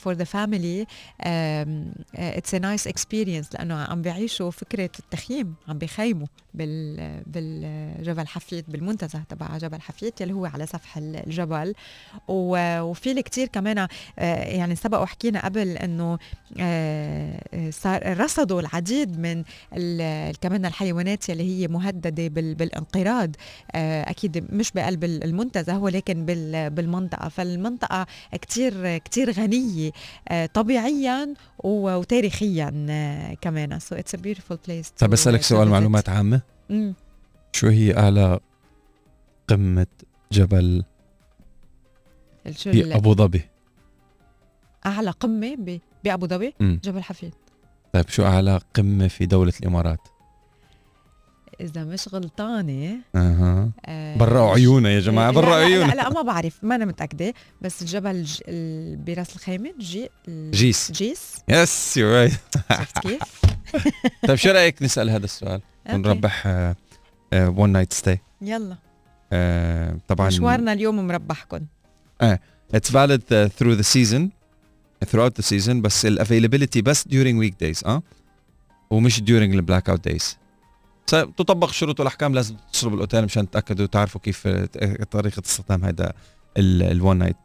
for 0.04 0.14
the 0.14 0.24
family 0.24 0.86
um, 0.86 2.02
it's 2.16 2.52
a 2.54 2.60
nice 2.60 2.86
experience 2.92 3.54
لأنه 3.54 3.74
عم 3.74 4.02
بيعيشوا 4.02 4.50
فكرة 4.50 4.90
التخييم 4.98 5.54
عم 5.68 5.78
بيخيموا 5.78 6.26
بال 6.54 7.22
بالجبل 7.26 8.26
حفيت 8.26 8.70
بالمنتزه 8.70 9.22
تبع 9.28 9.58
جبل 9.58 9.80
حفيت 9.80 10.20
يلي 10.20 10.32
هو 10.32 10.46
على 10.46 10.66
سفح 10.66 10.96
الجبل. 10.96 11.74
وفي 12.28 13.22
كتير 13.22 13.48
كمان 13.48 13.88
يعني 14.18 14.76
سبق 14.76 15.02
وحكينا 15.02 15.44
قبل 15.44 15.68
إنه 15.68 16.18
صار 17.70 18.12
رصدوا 18.46 18.60
العديد 18.60 19.18
من 19.18 19.42
كمان 20.40 20.66
الحيوانات 20.66 21.28
يلي 21.28 21.42
هي 21.42 21.68
مهددة 21.68 22.28
بالانقراض 22.28 23.30
أكيد 23.74 24.54
مش 24.54 24.72
بقلب 24.72 25.04
المنتزه 25.04 25.78
ولكن 25.78 26.24
بالمنطقة 26.74 27.28
فالمنطقة 27.28 28.06
كتير 28.32 28.98
كتير 28.98 29.30
غنية 29.30 29.90
طبيعيا 30.54 31.34
وتاريخيا 31.64 32.68
كمان 33.40 33.78
so 33.78 33.94
it's 33.94 34.14
a 34.14 34.18
beautiful 34.18 34.58
place 34.68 34.88
طيب 34.90 35.10
بسالك 35.10 35.42
سؤال 35.42 35.68
معلومات 35.68 36.08
عامة 36.08 36.40
مم. 36.70 36.94
شو 37.52 37.66
هي 37.68 37.98
اعلى 37.98 38.40
قمة 39.48 39.86
جبل 40.32 40.84
في 42.54 42.96
ابو 42.96 43.14
ظبي 43.14 43.42
أعلى 44.86 45.10
قمة. 45.10 45.80
بأبو 46.04 46.26
ظبي. 46.26 46.54
جبل 46.60 47.02
حفيت 47.02 47.34
طيب 47.96 48.08
شو 48.08 48.24
أعلى 48.24 48.60
قمة 48.74 49.08
في 49.08 49.26
دولة 49.26 49.52
الإمارات؟ 49.60 50.00
إذا 51.60 51.84
مش 51.84 52.08
غلطانة 52.14 52.96
أها. 53.14 53.70
آه 53.86 54.16
برا 54.16 54.52
عيونا 54.52 54.90
يا 54.90 55.00
جماعة 55.00 55.30
لا- 55.30 55.34
برا 55.34 55.50
لا, 55.50 55.54
عيونا 55.56 55.86
لا, 55.86 55.94
لا 55.94 56.08
ما 56.10 56.22
بعرف 56.22 56.58
ما 56.64 56.74
أنا 56.74 56.84
متأكدة 56.84 57.34
بس 57.60 57.82
الجبل 57.82 58.22
ج... 58.22 58.40
ال... 58.48 58.96
براس 58.96 59.36
الخيمة 59.36 59.74
جي 59.78 60.08
ال- 60.28 60.50
جيس. 60.50 60.92
جيس. 60.92 61.36
yes 61.48 61.96
you 61.96 62.12
right. 62.12 62.32
شفت 62.72 62.98
كيف؟ 62.98 63.40
طيب 64.28 64.36
شو 64.36 64.50
رأيك 64.50 64.82
نسأل 64.82 65.10
هذا 65.10 65.24
السؤال. 65.24 65.60
ونربح 65.92 66.46
one 67.34 67.70
night 67.70 67.92
stay 67.92 68.20
يلا. 68.42 68.76
طبعا. 70.08 70.26
مشوارنا 70.26 70.72
اليوم 70.72 71.06
مربحكم. 71.06 71.60
it's 72.74 72.90
valid 72.90 73.22
uh, 73.30 73.48
through 73.58 73.76
the 73.80 73.84
season. 73.94 74.22
Throughout 75.04 75.32
the 75.40 75.44
season 75.46 75.70
بس 75.70 76.06
availability 76.06 76.80
بس 76.82 77.04
during 77.08 77.44
weekdays 77.44 77.86
آه؟ 77.86 78.02
ومش 78.90 79.20
during 79.20 79.30
ال 79.30 79.64
blackout 79.70 80.12
days. 80.12 80.36
تطبق 81.36 81.68
الشروط 81.68 82.00
والأحكام 82.00 82.34
لازم 82.34 82.56
تتصلوا 82.56 82.90
بالاوتيل 82.92 83.24
مشان 83.24 83.50
تتأكدوا 83.50 83.86
تعرفوا 83.86 84.20
كيف 84.20 84.46
آه، 84.46 85.04
طريقة 85.10 85.42
استخدام 85.46 85.84
هذا 85.84 86.12
ال 86.58 86.73
one 86.73 87.16
night 87.18 87.36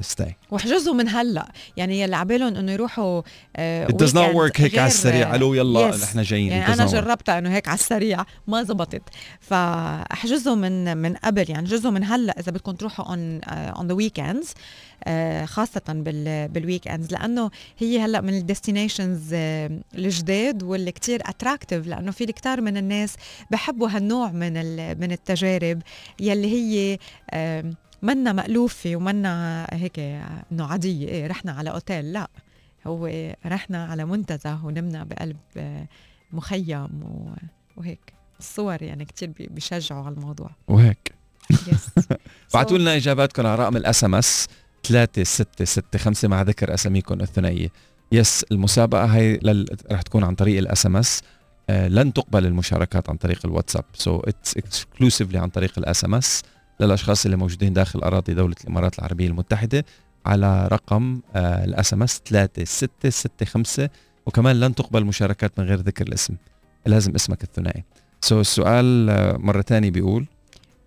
stay 0.00 0.36
واحجزوا 0.50 0.94
من 0.94 1.08
هلا. 1.08 1.52
يعني 1.76 2.00
يلي 2.00 2.16
عبالهم 2.16 2.56
إنه 2.56 2.72
يروحوا 2.72 3.22
آه 3.56 3.86
does 3.86 4.10
not 4.10 4.14
weekend 4.14 4.34
work 4.34 4.60
هيك 4.60 4.78
على 4.78 4.86
السريع. 4.88 5.34
ألو 5.34 5.54
يلا 5.54 5.92
Yes. 5.92 6.02
نحن 6.02 6.22
جايين. 6.22 6.52
يعني 6.52 6.74
أنا. 6.74 6.86
جربتها 6.86 7.38
إنه 7.38 7.50
هيك 7.54 7.68
على 7.68 7.78
السريع 7.78 8.24
ما 8.46 8.62
زبطت. 8.62 9.02
فاحجزوا 9.40 10.54
من 10.54 10.96
من 10.96 11.14
قبل 11.14 11.50
يعني 11.50 11.66
احجزوا 11.66 11.90
من 11.90 12.04
هلا 12.04 12.40
إذا 12.40 12.52
بدكم 12.52 12.72
تروحوا 12.72 13.04
on 13.06 13.40
on 13.44 13.86
the 13.88 13.94
weekends 13.94 14.52
خاصة 15.44 15.82
بال 15.88 16.48
بال 16.48 16.88
weekends 16.88 17.12
لأنه 17.12 17.50
هي 17.78 18.00
هلا 18.00 18.20
من 18.20 18.34
ال 18.34 18.42
destinations 18.42 19.34
الجداد 19.94 20.62
واللي 20.62 20.92
كتير 20.92 21.20
attractive 21.24 21.86
لأنه 21.86 22.10
في 22.10 22.26
كتار 22.26 22.60
من 22.60 22.76
الناس 22.76 23.14
بحبوا 23.50 23.88
هالنوع 23.88 24.30
من 24.30 24.56
ال- 24.56 25.00
من 25.00 25.12
التجارب 25.12 25.82
يلي 26.20 26.52
هي 26.52 26.98
منا 28.04 28.32
مألوفة 28.32 28.96
ومنا 28.96 29.66
هيك 29.72 29.98
إنه 29.98 30.64
عادية 30.66 31.08
إيه 31.08 31.26
رحنا 31.26 31.52
على 31.52 31.70
أوتيل. 31.70 32.12
لا 32.12 32.28
هو 32.86 33.10
رحنا 33.46 33.84
على 33.84 34.04
منتزه 34.04 34.64
ونمنا 34.66 35.04
بقلب 35.04 35.36
آه، 35.56 35.86
مخيم 36.32 36.88
وهيك. 37.76 38.12
الصور 38.38 38.82
يعني 38.82 39.04
كتير 39.04 39.28
بي- 39.38 39.46
بيشجعوا 39.46 40.04
على 40.06 40.14
الموضوع. 40.14 40.50
وهيك. 40.68 41.12
yes 41.50 41.88
بعتوا 42.54 42.78
لنا 42.78 42.96
إجاباتكم 42.96 43.46
على 43.46 43.62
رقم 43.62 43.76
ال 43.76 44.04
SMS 44.04 44.46
3665 44.82 46.30
مع 46.30 46.42
ذكر 46.42 46.74
أساميكم 46.74 47.20
الثنائية. 47.20 47.68
yes 48.12 48.44
المسابقة 48.52 49.04
هي 49.04 49.36
لل... 49.42 49.66
رح 49.92 50.02
تكون 50.02 50.24
عن 50.24 50.34
طريق 50.34 50.58
ال 50.58 50.86
SMS 50.86 51.22
لن 51.70 52.12
تقبل 52.12 52.46
المشاركات 52.46 53.10
عن 53.10 53.16
طريق 53.16 53.40
الواتساب. 53.44 53.84
so 53.94 54.20
it's 54.20 54.56
exclusively 54.56 55.38
عن 55.38 55.48
طريق 55.48 55.72
ال 55.78 56.04
SMS 56.04 56.42
للأشخاص 56.80 57.24
اللي 57.24 57.36
موجودين 57.36 57.72
داخل 57.72 57.98
أراضي 57.98 58.34
دولة 58.34 58.56
الإمارات 58.64 58.98
العربية 58.98 59.26
المتحدة 59.26 59.84
على 60.26 60.68
رقم 60.72 61.20
ال 61.36 61.94
SMS 61.94 62.22
3665 62.24 63.88
وكمان 64.26 64.60
لن 64.60 64.74
تقبل 64.74 65.04
مشاركات 65.04 65.58
من 65.58 65.64
غير 65.64 65.78
ذكر 65.78 66.06
الاسم 66.06 66.34
لازم 66.86 67.14
اسمك 67.14 67.42
الثنائي. 67.42 67.84
so 68.20 68.40
السؤال 68.40 69.10
آه، 69.10 69.36
مرة 69.36 69.62
ثانية 69.62 69.90
بيقول؟ 69.90 70.26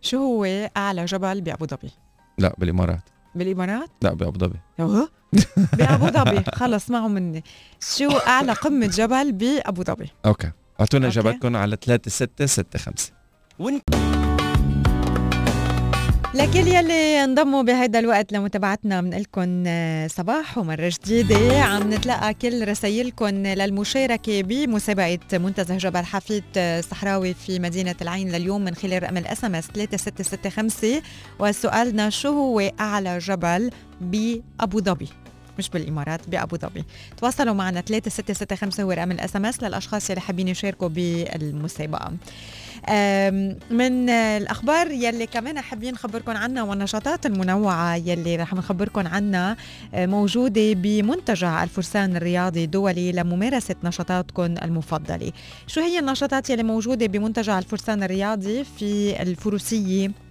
شو 0.02 0.18
هو 0.18 0.70
أعلى 0.78 1.06
جبل 1.06 1.42
بأبو 1.42 1.66
ظبي؟ 1.66 1.92
لا 2.38 2.56
بالإمارات. 2.58 3.02
بالإمارات؟ 3.36 3.90
لا 4.02 4.14
بأبو 4.14 4.40
ظبي. 4.40 4.60
أوه. 4.80 5.10
بأبو 5.74 6.08
ظبي. 6.08 6.44
خلص 6.54 6.84
اسمعوا 6.84 7.08
مني. 7.08 7.44
شو 7.80 8.10
أعلى 8.10 8.54
قمة 8.54 8.88
جبل 8.88 9.32
بأبو 9.32 9.84
ظبي؟ 9.84 10.10
okay. 10.26 10.52
أعطونا 10.80 11.08
okay. 11.08 11.20
إجاباتكم 11.20 11.56
على 11.56 11.78
3665 11.82 14.17
لكل 16.38 16.68
يلي 16.68 17.24
انضموا 17.24 17.62
بهيدا 17.62 18.00
الوقت 18.00 18.34
لمتابعتنا 18.34 19.02
بنقول 19.02 19.22
لكم 19.22 19.64
صباح 20.08 20.58
ومرة 20.58 20.92
جديدة. 21.04 21.62
عم 21.62 21.94
نتلقى 21.94 22.34
كل 22.34 22.68
رسايلكم 22.68 23.28
للمشاركة 23.28 24.42
بمسابقة 24.42 25.20
منتزه 25.34 25.78
جبل 25.78 26.06
حفيت 26.06 26.44
صحراوي 26.92 27.34
في 27.34 27.60
مدينة 27.60 27.96
العين 28.02 28.32
لليوم 28.32 28.62
من 28.64 28.76
خلال 28.76 29.04
رقم 29.04 29.18
ال 29.18 29.46
SMS 29.46 29.68
3665 29.68 31.02
وسؤالنا 31.40 32.10
شو 32.10 32.30
هو 32.30 32.60
أعلى 32.80 33.18
جبل 33.18 33.70
بأبو 34.02 34.80
ظبي؟ 34.80 35.10
مش 35.60 35.70
بالإمارات 35.70 36.30
بأبو 36.30 36.58
ظبي. 36.58 36.84
تواصلوا 37.18 37.54
معنا 37.54 37.82
3665 37.82 38.86
هو 38.86 38.92
رقم 38.92 39.12
ال 39.12 39.36
SMS 39.36 39.64
للأشخاص 39.64 40.10
اللي 40.10 40.22
حابين 40.22 40.48
يشاركوا 40.48 40.88
بالمسابقة. 40.88 42.14
من 43.72 44.10
الأخبار 44.10 44.92
يلي 44.92 45.28
كمان 45.28 45.62
حابين 45.62 45.94
نخبركم 45.94 46.38
عنها 46.38 46.64
والنشاطات 46.64 47.26
المنوعة 47.26 47.96
يلي 47.96 48.36
رح 48.36 48.54
نخبركم 48.54 49.08
عنها 49.08 49.58
أه، 49.94 50.06
موجودة 50.06 50.74
بمنتجع 50.74 51.64
الفرسان 51.64 52.16
الرياضي 52.16 52.64
الدولي 52.64 53.12
لممارسة 53.12 53.76
نشاطاتكم 53.84 54.44
المفضلة. 54.44 55.32
شو 55.68 55.82
هي 55.82 56.00
النشاطات 56.00 56.50
يلي 56.50 56.64
موجودة 56.64 57.06
بمنتجع 57.06 57.60
الفرسان 57.60 58.04
الرياضي 58.04 58.64
في 58.64 59.22
الفروسية؟ 59.22 60.27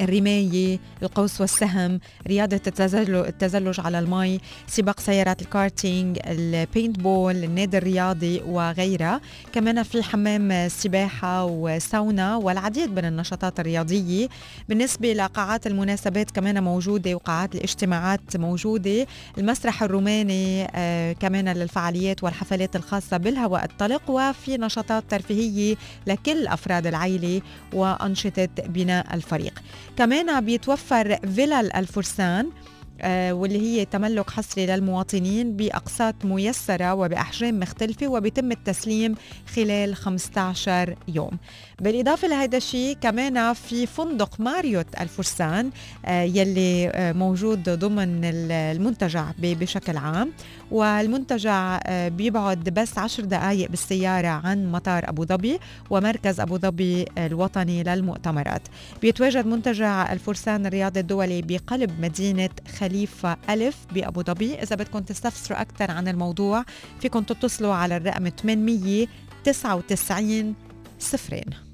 الرماية 0.00 0.78
القوس 1.02 1.40
والسهم 1.40 2.00
رياضة 2.26 2.60
التزلج, 2.66 3.80
على 3.80 3.98
المي 3.98 4.40
سباق 4.66 5.00
سيارات 5.00 5.42
ال 5.42 5.50
karting 5.50 6.10
ال 6.10 6.18
paintball 6.26 7.44
النادي 7.44 7.78
الرياضي 7.78 8.40
وغيرها. 8.46 9.20
كمان 9.52 9.82
في 9.82 10.02
حمام 10.02 10.68
سباحة 10.68 11.44
وساونا 11.44 12.36
والعديد 12.36 12.90
من 12.90 13.04
النشاطات 13.04 13.60
الرياضية. 13.60 14.28
بالنسبة 14.68 15.12
لقاعات 15.12 15.66
المناسبات 15.66 16.30
كمان 16.30 16.62
موجودة 16.62 17.14
وقاعات 17.14 17.54
الاجتماعات 17.54 18.36
موجودة. 18.36 19.06
المسرح 19.38 19.82
الروماني 19.82 20.68
آه 20.74 21.12
كمان 21.12 21.48
للفعاليات 21.48 22.24
والحفلات 22.24 22.76
الخاصة 22.76 23.16
بالهواء 23.16 23.64
الطلق. 23.64 24.02
وفي 24.10 24.56
نشاطات 24.56 25.04
ترفيهية 25.08 25.76
لكل 26.06 26.46
أفراد 26.46 26.86
العيلة 26.86 27.40
وأنشطة 27.72 28.48
بناء 28.66 29.14
الفريق. 29.14 29.62
كمان 29.98 30.44
بيتوفر 30.44 31.16
فيلل 31.16 31.72
الفرسان 31.72 32.50
آه، 33.00 33.32
واللي 33.32 33.60
هي 33.60 33.84
تملك 33.84 34.30
حصري 34.30 34.66
للمواطنين 34.66 35.56
بأقساط 35.56 36.24
ميسرة 36.24 36.94
وبأحجام 36.94 37.60
مختلفة 37.60 38.08
وبيتم 38.08 38.52
التسليم 38.52 39.14
خلال 39.54 39.96
15 39.96 40.96
يوم. 41.08 41.30
بالإضافة 41.80 42.28
لهذا 42.28 42.56
الشيء 42.56 42.96
كمان 43.00 43.52
في 43.52 43.86
فندق 43.86 44.40
ماريوت 44.40 44.86
الفرسان 45.00 45.70
آه، 46.04 46.22
يلي 46.22 46.88
آه، 46.88 47.12
موجود 47.12 47.68
ضمن 47.70 48.24
ال- 48.24 48.52
المنتجع 48.52 49.30
بشكل 49.38 49.96
عام. 49.96 50.32
والمنتجع 50.70 51.80
آه، 51.86 52.08
بيبعد 52.08 52.68
بس 52.68 52.98
عشر 52.98 53.24
دقائق 53.24 53.70
بالسيارة 53.70 54.28
عن 54.28 54.72
مطار 54.72 55.08
أبو 55.08 55.24
ظبي 55.24 55.58
ومركز 55.90 56.40
أبو 56.40 56.58
ظبي 56.58 57.04
الوطني 57.18 57.82
للمؤتمرات. 57.82 58.62
بيتواجد 59.02 59.46
منتجع 59.46 60.12
الفرسان 60.12 60.66
الرياضي 60.66 61.00
الدولي 61.00 61.42
بقلب 61.42 62.00
مدينة 62.00 62.50
خليفة 62.78 63.36
ألف 63.50 63.76
بأبو 63.94 64.22
ظبي. 64.22 64.54
إذا 64.62 64.76
بدكم 64.76 64.98
تستفسروا 64.98 65.60
أكثر 65.60 65.90
عن 65.90 66.08
الموضوع 66.08 66.64
فيكم 67.00 67.22
تتصلوا 67.22 67.74
على 67.74 67.96
الرقم 67.96 68.28
899 68.28 70.54
صفرين. 71.00 71.67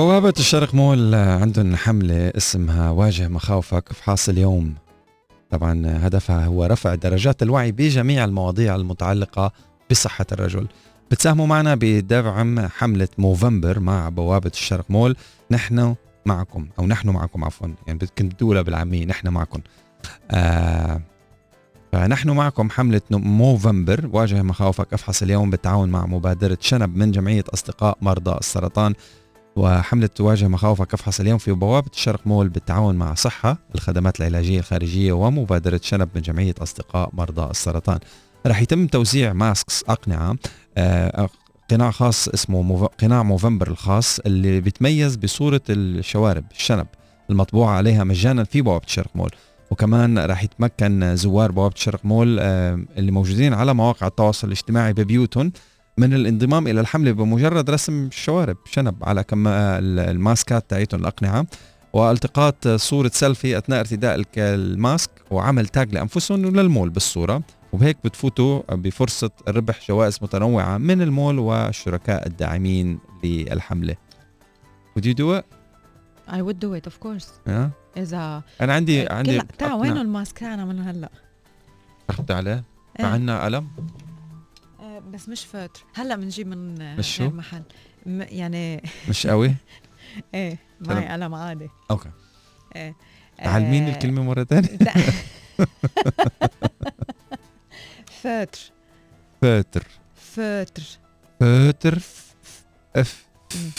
بوابة 0.00 0.34
الشرق 0.38 0.74
مول 0.74 1.14
عندهم 1.14 1.76
حملة 1.76 2.32
اسمها 2.36 2.90
واجه 2.90 3.28
مخاوفك 3.28 3.90
افحص 3.90 4.28
اليوم. 4.28 4.74
طبعا 5.50 5.82
هدفها 6.06 6.44
هو 6.46 6.64
رفع 6.64 6.94
درجات 6.94 7.42
الوعي 7.42 7.72
بجميع 7.72 8.24
المواضيع 8.24 8.74
المتعلقة 8.74 9.52
بصحة 9.90 10.26
الرجل. 10.32 10.68
بتساهموا 11.10 11.46
معنا 11.46 11.74
بدعم 11.80 12.60
حملة 12.60 13.08
موفمبر 13.18 13.80
مع 13.80 14.08
بوابة 14.08 14.50
الشرق 14.54 14.84
مول. 14.88 15.16
نحن 15.50 15.94
معكم 16.26 16.68
أو 16.78 16.86
نحن 16.86 17.08
معكم 17.08 17.44
عفوا 17.44 17.68
يعني 17.86 17.98
كنت 18.18 18.32
تقولها 18.32 18.62
بالعامية 18.62 19.06
نحن 19.06 19.28
معكم. 19.28 19.60
آه 20.30 21.00
فنحن 21.92 22.30
معكم 22.30 22.70
حملة 22.70 23.02
موفمبر 23.10 24.08
واجه 24.12 24.42
مخاوفك 24.42 24.92
أفحص 24.92 25.22
اليوم 25.22 25.50
بالتعاون 25.50 25.88
مع 25.88 26.06
مبادرة 26.06 26.58
شنب 26.60 26.96
من 26.96 27.10
جمعية 27.10 27.44
أصدقاء 27.54 27.98
مرضى 28.00 28.38
السرطان. 28.38 28.94
وحملة 29.56 30.06
تواجه 30.06 30.48
مخاوفك 30.48 30.94
افحص 30.94 31.20
اليوم 31.20 31.38
في 31.38 31.52
بوابة 31.52 31.90
الشرق 31.94 32.26
مول 32.26 32.48
بالتعاون 32.48 32.94
مع 32.94 33.14
صحة 33.14 33.58
الخدمات 33.74 34.20
العلاجية 34.20 34.58
الخارجية 34.58 35.12
ومبادرة 35.12 35.80
شنب 35.82 36.08
من 36.14 36.22
جمعية 36.22 36.54
أصدقاء 36.58 37.10
مرضى 37.12 37.50
السرطان. 37.50 37.98
رح 38.46 38.62
يتم 38.62 38.86
توزيع 38.86 39.32
masks 39.32 39.84
أقنعة 39.88 40.36
آه، 40.76 41.28
قناع 41.70 41.90
خاص 41.90 42.28
اسمه 42.28 42.62
Mov... 42.62 42.84
قناع 42.84 43.22
Movember 43.22 43.68
الخاص 43.68 44.18
اللي 44.18 44.60
بيتميز 44.60 45.16
بصورة 45.16 45.60
الشوارب 45.70 46.44
الشنب 46.56 46.86
المطبوعة 47.30 47.70
عليها 47.76 48.04
مجانا 48.04 48.44
في 48.44 48.62
بوابة 48.62 48.84
الشرق 48.86 49.10
مول. 49.14 49.30
وكمان 49.70 50.18
راح 50.18 50.44
يتمكن 50.44 51.16
زوار 51.16 51.52
بوابة 51.52 51.74
الشرق 51.74 52.00
مول 52.04 52.38
آه، 52.40 52.84
اللي 52.98 53.12
موجودين 53.12 53.54
على 53.54 53.74
مواقع 53.74 54.06
التواصل 54.06 54.46
الاجتماعي 54.46 54.92
ببيوتهم 54.92 55.52
من 56.00 56.14
الانضمام 56.14 56.66
إلى 56.66 56.80
الحملة 56.80 57.12
بمجرد 57.12 57.70
رسم 57.70 58.06
الشوارب 58.06 58.56
شنب 58.64 59.04
على 59.04 59.24
كم 59.24 59.48
الماسكات 59.48 60.70
تاعيتهم 60.70 61.00
الأقنعة 61.00 61.46
والتقاط 61.92 62.68
صورة 62.68 63.10
سيلفي 63.14 63.58
أثناء 63.58 63.80
ارتداء 63.80 64.24
ال 64.36 64.51
mask 64.51 65.10
وعمل 65.30 65.66
tag 65.68 65.94
لأنفسهم 65.94 66.44
وللمول 66.44 66.90
بالصورة 66.90 67.42
وبهيك 67.72 67.96
بتفوتوا 68.04 68.74
بفرصة 68.74 69.30
ربح 69.48 69.88
جوائز 69.88 70.18
متنوعة 70.22 70.78
من 70.78 71.02
المول 71.02 71.38
والشركاء 71.38 72.26
الداعمين 72.26 72.98
للحملة 73.24 73.96
Would 74.98 75.04
you 75.04 75.14
do 75.14 75.38
it? 75.38 75.44
I 76.28 76.42
would 76.42 76.58
do 76.60 76.74
it 76.80 76.86
of 76.92 77.00
course 77.06 77.28
ها؟ 77.48 77.70
إذا 77.96 78.42
أنا 78.60 78.74
عندي 78.74 79.06
عندي 79.08 79.40
كل 79.40 79.46
تعا. 79.58 79.74
وينه 79.74 80.00
ال 80.00 80.08
mask 80.08 80.38
تاعنا 80.38 80.64
من 80.64 80.78
هلا 80.78 81.10
أخذت 82.10 82.30
عليه 82.30 82.64
إيه. 83.00 83.04
مع 83.04 83.12
عنا 83.12 83.44
قلم 83.44 83.68
بس 85.06 85.28
مش 85.28 85.44
فاتر. 85.44 85.84
هلأ 85.94 86.16
بنجيب 86.16 86.46
من 86.46 86.96
مش 86.96 87.16
شو؟ 87.16 87.22
غير 87.22 87.32
محل. 87.32 87.62
م- 88.06 88.22
يعني 88.28 88.82
مش 89.08 89.26
قوي؟ 89.26 89.54
إيه 90.34 90.58
معي 90.80 91.08
قلم 91.08 91.34
عادي. 91.34 91.68
أوكي. 91.90 92.10
إيه 92.76 92.94
تعلميني 93.44 93.90
آه، 93.90 93.92
الكلمة 93.94 94.22
مرة 94.22 94.44
ثانية 94.44 94.68
لا. 94.80 94.92
فاتر. 98.22 98.58
فاتر. 99.42 99.86
فاتر. 100.16 100.82
فاتر 101.40 101.98
اف 102.96 103.24
مم. 103.54 103.70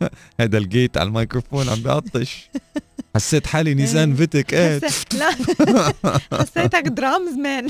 هذا 0.40 0.58
الجيت 0.58 0.96
على 0.98 1.06
الميكروفون 1.06 1.68
عم 1.68 1.82
بيعطش. 1.82 2.50
حسيت 3.16 3.46
حالي 3.46 3.74
نيزان 3.74 4.10
إيه. 4.10 4.16
فيتك 4.16 4.54
إيه؟ 4.54 4.80
حس- 4.80 5.04
لا. 5.14 5.30
حسيتك 6.40 6.82
درامز 6.88 7.32
مان. 7.34 7.68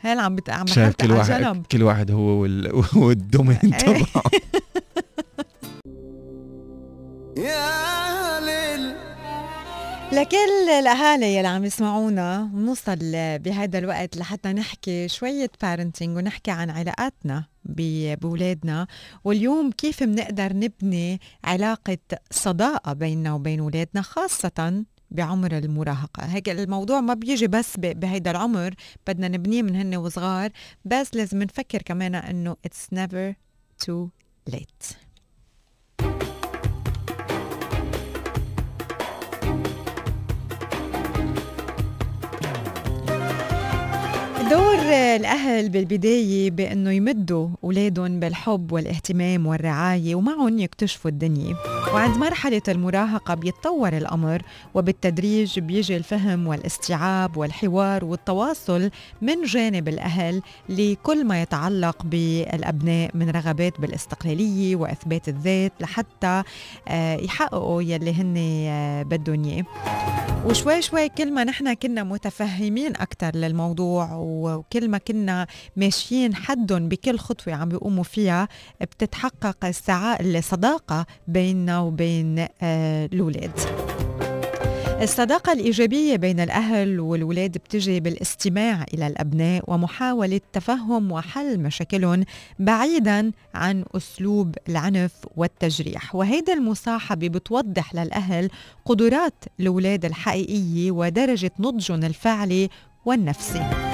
هلا 0.00 0.22
عم 0.22 0.36
بت... 0.36 0.50
عم 0.50 0.66
شايف 0.66 0.94
كل 0.94 1.12
واحد 1.12 1.40
جنب. 1.42 1.66
كل 1.72 1.82
واحد 1.82 2.10
هو 2.10 2.20
وال... 2.20 2.82
والدومين 2.96 3.58
إيه. 3.64 3.70
تبعه. 3.78 4.22
يا 7.36 8.40
ليل. 8.40 8.94
لكل 10.12 10.70
الأهالي 10.80 11.34
يلي 11.36 11.48
عم 11.48 11.64
يسمعونا 11.64 12.50
بنوصل 12.52 12.98
بهذا 13.38 13.78
الوقت 13.78 14.16
لحتى 14.16 14.52
نحكي 14.52 15.08
شوية 15.08 15.50
بارنتينج 15.62 16.16
ونحكي 16.16 16.50
عن 16.50 16.70
علاقاتنا 16.70 17.44
ب- 17.64 18.14
بولادنا. 18.20 18.86
واليوم 19.24 19.70
كيف 19.70 20.02
بنقدر 20.02 20.52
نبني 20.52 21.20
علاقة 21.44 21.98
صداقة 22.30 22.92
بيننا 22.92 23.32
وبين 23.34 23.60
اولادنا 23.60 24.02
خاصة 24.02 24.84
بعمر 25.10 25.58
المراهقة. 25.58 26.24
هيك 26.24 26.48
الموضوع 26.48 27.00
ما 27.00 27.14
بيجي 27.14 27.46
بس 27.46 27.76
بهيدا 27.76 28.30
العمر 28.30 28.74
بدنا 29.06 29.28
نبنيه 29.28 29.62
من 29.62 29.76
هن 29.76 29.96
وصغار 29.96 30.50
بس 30.84 31.14
لازم 31.14 31.42
نفكر 31.42 31.82
كمان 31.82 32.14
إنه 32.14 32.56
it's 32.66 32.96
never 32.98 33.34
too 33.84 34.08
late. 34.50 35.07
دور 44.88 44.96
الأهل 44.96 45.68
بالبداية 45.68 46.50
بأنه 46.50 46.90
يمدوا 46.90 47.48
أولادهم 47.64 48.20
بالحب 48.20 48.72
والاهتمام 48.72 49.46
والرعاية 49.46 50.14
ومعهم 50.14 50.58
يكتشفوا 50.58 51.10
الدنيا. 51.10 51.56
وعند 51.94 52.16
مرحلة 52.16 52.62
المراهقة 52.68 53.34
بيتطور 53.34 53.96
الأمر 53.96 54.42
وبالتدريج 54.74 55.58
بيجي 55.58 55.96
الفهم 55.96 56.46
والاستيعاب 56.46 57.36
والحوار 57.36 58.04
والتواصل 58.04 58.90
من 59.22 59.42
جانب 59.42 59.88
الأهل 59.88 60.42
لكل 60.68 61.24
ما 61.24 61.42
يتعلق 61.42 62.02
بالأبناء 62.02 63.10
من 63.14 63.30
رغبات 63.30 63.80
بالاستقلالية 63.80 64.76
وإثبات 64.76 65.28
الذات 65.28 65.72
لحتى 65.80 66.42
آه، 66.88 67.16
يحققوا 67.16 67.82
يلي 67.82 68.12
هن 68.12 68.34
آه، 68.68 69.02
بدهم 69.02 69.44
إياه. 69.44 69.64
وشوي 70.46 70.82
شوي 70.82 71.08
كل 71.08 71.32
ما 71.32 71.44
نحن 71.44 71.74
كنا 71.74 72.02
متفهمين 72.02 72.96
أكثر 72.96 73.36
للموضوع 73.36 74.08
وكل 74.14 74.77
ما 74.86 74.98
كنا 74.98 75.46
ماشيين 75.76 76.34
حدهم 76.34 76.88
بكل 76.88 77.18
خطوة 77.18 77.54
عم 77.54 77.68
بيقوموا 77.68 78.04
فيها 78.04 78.48
بتتحقق 78.80 79.64
السعا... 79.64 80.20
الصداقة 80.20 81.06
بيننا 81.28 81.80
وبين 81.80 82.46
آه، 82.62 83.06
الأولاد. 83.06 83.50
الصداقة 85.02 85.52
الإيجابية 85.52 86.16
بين 86.16 86.40
الأهل 86.40 87.00
والولاد 87.00 87.52
بتجي 87.52 88.00
بالاستماع 88.00 88.84
إلى 88.94 89.06
الأبناء 89.06 89.64
ومحاولة 89.66 90.40
تفهم 90.52 91.12
وحل 91.12 91.60
مشاكلهم 91.60 92.24
بعيدا 92.58 93.32
عن 93.54 93.84
أسلوب 93.96 94.54
العنف 94.68 95.12
والتجريح. 95.36 96.14
وهيدا 96.14 96.52
المصاحبة 96.52 97.28
بتوضح 97.28 97.94
للأهل 97.94 98.50
قدرات 98.84 99.44
الأولاد 99.60 100.04
الحقيقية 100.04 100.90
ودرجة 100.90 101.52
نضجهم 101.58 102.04
الفعلي 102.04 102.68
والنفسي. 103.04 103.87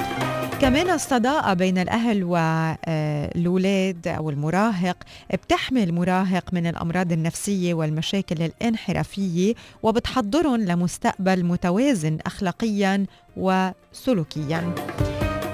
كمان 0.65 0.89
الصداقة 0.89 1.53
بين 1.53 1.77
الأهل 1.77 2.23
والأولاد 2.23 4.07
أو 4.07 4.29
المراهق 4.29 4.97
بتحمي 5.33 5.83
المراهق 5.83 6.53
من 6.53 6.67
الأمراض 6.67 7.11
النفسية 7.11 7.73
والمشاكل 7.73 8.41
الانحرافية 8.41 9.53
وبتحضرهم 9.83 10.61
لمستقبل 10.61 11.45
متوازن 11.45 12.17
أخلاقيا 12.25 13.05
وسلوكيا. 13.37 14.75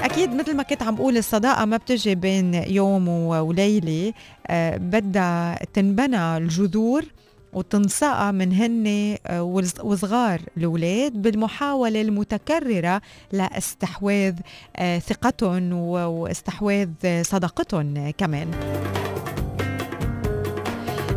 أكيد 0.01 0.33
مثل 0.35 0.55
ما 0.55 0.63
كنت 0.63 0.83
عم 0.83 0.95
بقول 0.95 1.17
الصداقة 1.17 1.65
ما 1.65 1.77
بتجي 1.77 2.15
بين 2.15 2.53
يوم 2.53 3.07
وليلة. 3.07 4.13
آه، 4.47 4.77
بدها 4.77 5.59
تنبنى 5.73 6.37
الجذور 6.37 7.05
وتنسقى 7.53 8.33
من 8.33 8.53
هن 8.53 9.17
آه، 9.27 9.43
وص- 9.43 9.79
وصغار 9.83 10.41
الأولاد 10.57 11.21
بالمحاولة 11.21 12.01
المتكررة 12.01 13.01
لاستحواذ 13.31 14.35
آه، 14.75 14.99
ثقتهم 14.99 15.73
واستحواذ 15.73 16.89
صداقتهم 17.21 18.09
كمان. 18.09 18.51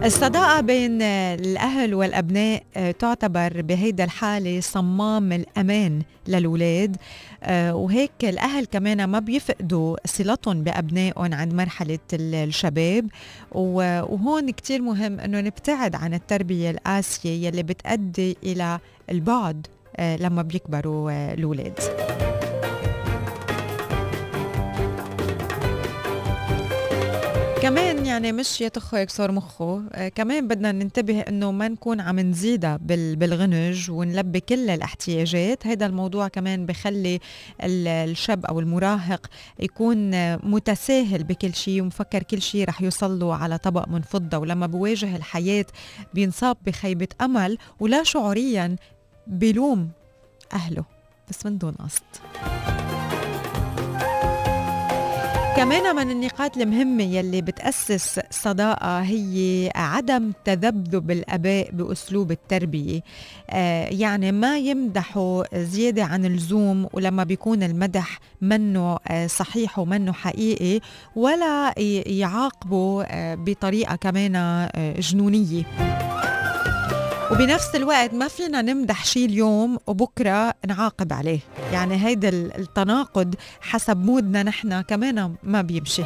الصداقة 0.05 0.61
بين 0.61 1.03
الأهل 1.03 1.95
والأبناء 1.95 2.63
آه، 2.77 2.91
تعتبر 2.91 3.63
بهيدا 3.63 4.05
الحالة 4.05 4.61
صمام 4.61 5.33
الأمان 5.33 6.03
للولاد 6.29 6.97
آه، 7.43 7.75
وهيك 7.75 8.11
الأهل 8.23 8.65
كمان 8.67 9.05
ما 9.05 9.19
بيفقدوا 9.19 9.97
صلتهم 10.05 10.63
بأبنائهم 10.65 11.35
عند 11.35 11.55
مرحلة 11.55 11.99
ال- 12.13 12.35
الشباب. 12.35 13.07
وهون 13.53 14.51
كتير 14.51 14.83
مهم 14.83 15.21
أنه 15.21 15.41
نبتعد 15.41 15.95
عن 15.95 16.15
التربية 16.15 16.71
القاسية 16.71 17.47
يلي 17.47 17.63
بتأدي 17.63 18.37
إلى 18.43 18.79
البعد 19.11 19.67
آه، 19.97 20.17
لما 20.17 20.43
بيكبروا 20.43 21.33
الولاد. 21.35 21.79
كمان 27.65 28.07
يعني 28.07 28.33
مش 28.33 28.61
يطخه 28.61 28.99
يكسر 28.99 29.33
مخه. 29.33 29.83
آه 29.93 30.09
كمان 30.09 30.49
بدنا 30.49 30.73
ننتبه 30.73 31.21
إنه 31.21 31.53
ما 31.53 31.69
نكون 31.69 32.01
عم 32.01 32.21
نزيدها 32.21 32.77
بال 32.77 33.17
بالغنج 33.17 33.91
ونلبي 33.91 34.41
كل 34.41 34.71
الاحتياجات. 34.71 35.67
هذا 35.67 35.87
الموضوع 35.87 36.29
كمان 36.29 36.67
بخلي 36.67 37.21
ال- 37.62 37.89
الشاب 38.11 38.47
أو 38.47 38.61
المراهق 38.61 39.27
يكون 39.59 40.11
متساهل 40.51 41.25
بكل 41.25 41.55
شيء 41.55 41.83
ومفكر 41.83 42.23
كل 42.23 42.43
شيء 42.43 42.69
رح 42.69 42.83
يوصل 42.83 43.19
له 43.19 43.35
على 43.35 43.59
طبق 43.59 43.89
من 43.89 44.03
فضة. 44.03 44.39
ولما 44.39 44.67
بواجه 44.67 45.17
الحياة 45.17 45.67
بينصاب 46.15 46.57
بخيبة 46.67 47.09
أمل 47.21 47.59
ولا 47.81 48.03
شعوريا 48.03 48.77
بلوم 49.27 49.91
أهله. 50.53 50.85
بس 51.31 51.47
من 51.47 51.59
دون 51.59 51.73
قصد. 51.73 52.84
كمان 55.57 55.97
من 55.97 56.11
النقاط 56.11 56.57
المهمة 56.57 57.03
يلي 57.03 57.43
بتأسس 57.43 58.21
صداقة 58.31 59.01
هي 59.01 59.71
عدم 59.75 60.33
تذبذب 60.45 61.11
الآباء 61.11 61.71
بأسلوب 61.73 62.31
التربية. 62.31 63.01
آه 63.51 63.89
يعني 63.89 64.33
ما 64.33 64.59
يمدحوا 64.59 65.63
زيادة 65.65 66.05
عن 66.05 66.25
اللزوم 66.25 66.89
ولما 66.93 67.25
بيكون 67.25 67.63
المدح 67.63 68.19
منه 68.41 68.99
آه 69.09 69.27
صحيح 69.27 69.79
ومنه 69.79 70.13
حقيقي 70.13 70.81
ولا 71.17 71.75
يعاقبوا 72.07 73.05
آه 73.09 73.35
بطريقة 73.35 73.97
كمان 73.97 74.37
آه 74.37 75.01
جنونية. 75.01 75.63
وبنفس 77.35 77.74
الوقت 77.74 78.14
ما 78.14 78.28
فينا 78.28 78.62
نمدح 78.62 79.05
شيء 79.05 79.26
اليوم 79.26 79.78
وبكرة 79.87 80.55
نعاقب 80.66 81.12
عليه. 81.12 81.41
يعني 81.72 82.07
هيدا 82.07 82.28
ال- 82.28 82.57
التناقض 82.59 83.35
حسب 83.61 83.97
مودنا 84.05 84.43
نحن 84.43 84.80
كمان 84.80 85.35
ما 85.43 85.62
بيمشي. 85.62 86.03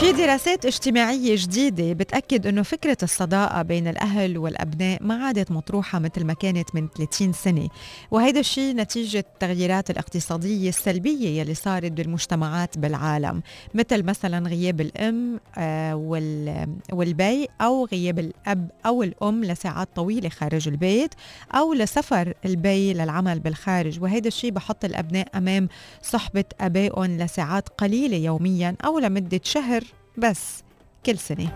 في 0.00 0.12
دراسات 0.12 0.66
اجتماعية 0.66 1.34
جديدة 1.38 1.92
بتأكد 1.92 2.46
أنه 2.46 2.62
فكرة 2.62 2.96
الصداقة 3.02 3.62
بين 3.62 3.88
الأهل 3.88 4.38
والأبناء 4.38 5.02
ما 5.02 5.24
عادت 5.26 5.50
مطروحة 5.50 5.98
مثل 5.98 6.24
ما 6.24 6.32
كانت 6.32 6.74
من 6.74 6.88
30 6.88 7.32
سنة. 7.32 7.68
وهيدا 8.10 8.40
الشيء 8.40 8.76
نتيجة 8.76 9.18
التغييرات 9.18 9.90
الاقتصادية 9.90 10.68
السلبية 10.68 11.40
يلي 11.40 11.54
صارت 11.54 11.92
بالمجتمعات 11.92 12.78
بالعالم 12.78 13.42
مثل 13.74 14.02
مثلا 14.02 14.48
غياب 14.48 14.80
الأم 14.80 15.40
آه، 15.58 15.94
وال- 15.96 16.76
والبي 16.92 17.48
أو 17.60 17.84
غياب 17.92 18.18
الأب 18.18 18.70
أو 18.86 19.02
الأم 19.02 19.44
لساعات 19.44 19.88
طويلة 19.96 20.28
خارج 20.28 20.68
البيت 20.68 21.14
أو 21.54 21.74
لسفر 21.74 22.34
البي 22.44 22.92
للعمل 22.92 23.40
بالخارج. 23.40 24.00
وهيدا 24.02 24.28
الشيء 24.28 24.50
بحط 24.50 24.84
الأبناء 24.84 25.28
أمام 25.34 25.68
صحبة 26.02 26.44
أبائهم 26.60 27.18
لساعات 27.18 27.68
قليلة 27.68 28.16
يوميا 28.16 28.76
أو 28.84 28.98
لمدة 28.98 29.40
شهر 29.44 29.84
بس 30.18 30.62
كل 31.06 31.18
سنة 31.18 31.48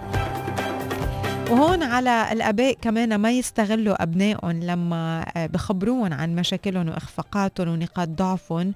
وهون 1.51 1.83
على 1.83 2.33
الآباء 2.33 2.73
كمان 2.83 3.15
ما 3.15 3.31
يستغلوا 3.31 4.03
أبنائهم 4.03 4.63
لما 4.63 5.25
آه، 5.37 5.47
بخبروهم 5.47 6.13
عن 6.13 6.35
مشاكلهم 6.35 6.89
وإخفاقاتهم 6.89 7.69
ونقاط 7.69 8.09
ضعفهم. 8.09 8.73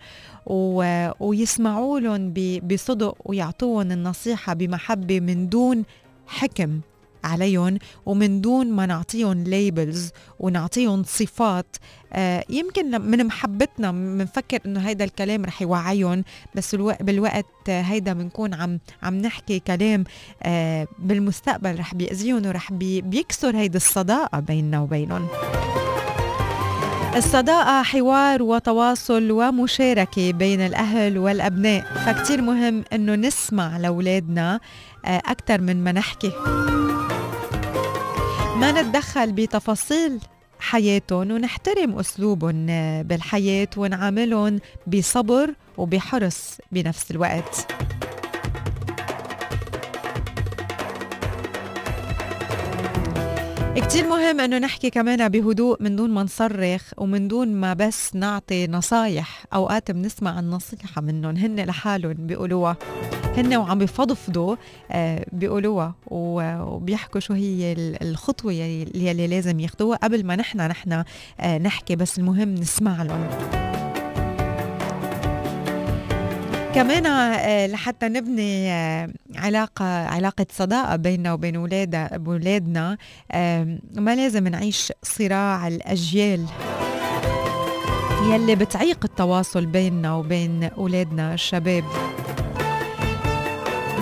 ويسمعوا 1.20 2.01
لهم. 2.01 2.35
بصدق 2.62 3.16
ويعطوهم 3.24 3.93
النصيحة 3.93 4.55
بمحبة 4.55 5.20
من 5.20 5.49
دون 5.49 5.85
حكم 6.26 6.81
عليهم 7.29 7.79
ومن 8.07 8.41
دون 8.41 8.70
ما 8.72 8.87
نعطيهم 8.87 9.45
labels 9.45 10.11
ونعطيهم 10.41 11.03
صفات 11.03 11.76
آه 12.12 12.45
يمكن 12.49 13.01
من 13.01 13.26
محبتنا 13.26 13.93
بنفكر 13.93 14.61
إنه 14.66 14.81
هيدا 14.81 15.05
الكلام 15.05 15.45
رح 15.45 15.62
يوعيهم 15.62 16.24
بس 16.55 16.74
ألو... 16.74 16.95
بالوقت 17.01 17.47
آه، 17.68 17.83
هيدا 17.83 18.12
بنكون 18.12 18.55
عم 18.55 18.79
عم 19.03 19.14
نحكي 19.14 19.61
كلام 19.61 20.05
آه 20.43 20.89
بالمستقبل 20.99 21.79
رح 21.79 21.95
بيأذيهم 21.95 22.47
ورح 22.47 22.72
بي... 22.72 23.01
بيكسر 23.01 23.57
هيدي 23.57 23.76
الصداقة 23.76 24.41
بيننا 24.41 24.81
وبينهم. 24.81 25.29
الصداقة 27.16 27.83
حوار 27.83 28.43
وتواصل 28.43 29.31
ومشاركة 29.31 30.33
بين 30.33 30.61
الأهل 30.61 31.18
والأبناء 31.18 31.83
فكتير 32.07 32.43
مهم 32.43 32.85
أنه 32.93 33.14
نسمع 33.14 33.76
لأولادنا 33.76 34.61
أكثر 35.05 35.61
من 35.61 35.85
ما 35.85 35.93
نحكي. 35.93 36.33
ما 38.61 38.83
نتدخل 38.83 39.33
بتفاصيل 39.33 40.21
حياتهم 40.61 41.31
ونحترم 41.31 41.99
أسلوبهم 41.99 42.67
بالحياة 43.03 43.69
ونعاملهم 43.77 44.61
بصبر 44.87 45.55
وبحرص 45.77 46.59
بنفس 46.73 47.11
الوقت. 47.11 47.73
كتير 53.81 54.09
مهم 54.09 54.41
إنه 54.41 54.59
نحكي 54.59 54.91
كمان 54.91 55.29
بهدوء 55.29 55.83
من 55.83 55.97
دون 55.97 56.11
ما 56.11 56.22
نصرخ 56.22 56.83
ومن 56.97 57.29
دون 57.29 57.49
ما 57.49 57.74
بس 57.74 58.11
نعطي 58.14 58.66
نصايح. 58.66 59.45
أوقات 59.55 59.91
بنسمع 59.91 60.39
النصيحة 60.41 61.01
منهم 61.01 61.37
هن 61.37 61.61
لحالهم 61.61 62.12
بيقولوها. 62.14 62.76
هن 63.37 63.57
وعم 63.57 63.79
بفضفضوا 63.79 64.57
آه، 64.91 65.26
بيقولوها 65.33 65.95
وبيحكوا 66.07 67.20
شو 67.20 67.35
هي 67.35 67.72
ال- 67.72 68.03
الخطوة 68.09 68.53
يلي 68.53 69.07
يلي 69.07 69.26
لازم 69.26 69.61
ياخدوها 69.61 69.97
قبل 70.03 70.26
ما 70.26 70.37
نحن 70.37 70.61
نحن 70.61 71.05
آه، 71.41 71.59
نحكي 71.59 71.97
بس 71.97 72.18
المهم 72.18 72.55
نسمع 72.55 73.03
لهم. 73.03 73.29
كمان 76.79 77.07
آه، 77.07 77.66
لحتى 77.66 78.09
نبني 78.09 78.70
آه، 78.72 79.09
علاقة 79.37 79.85
علاقة 79.85 80.47
صداقة 80.53 80.97
بيننا 80.97 81.33
وبين 81.33 81.57
ولاد 81.57 81.95
أولادنا 81.95 82.97
آم، 83.35 83.79
ما 83.95 84.14
لازم 84.14 84.49
نعيش 84.49 84.93
صراع 85.03 85.68
الأجيال 85.68 86.45
يلي 88.33 88.55
بتعيق 88.55 88.99
التواصل 89.05 89.66
بيننا 89.66 90.14
وبين 90.14 90.64
أولادنا 90.64 91.35
الشباب. 91.35 91.85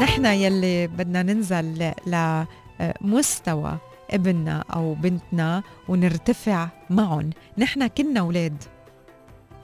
نحن 0.01 0.27
يلي 0.27 0.87
بدنا 0.87 1.23
ننزل 1.23 1.93
لمستوى 2.07 3.79
ابننا 4.11 4.65
أو 4.75 4.95
بنتنا 4.95 5.63
ونرتفع 5.89 6.69
معهم. 6.91 7.31
نحن 7.59 7.87
كنا 7.87 8.21
أولاد 8.21 8.63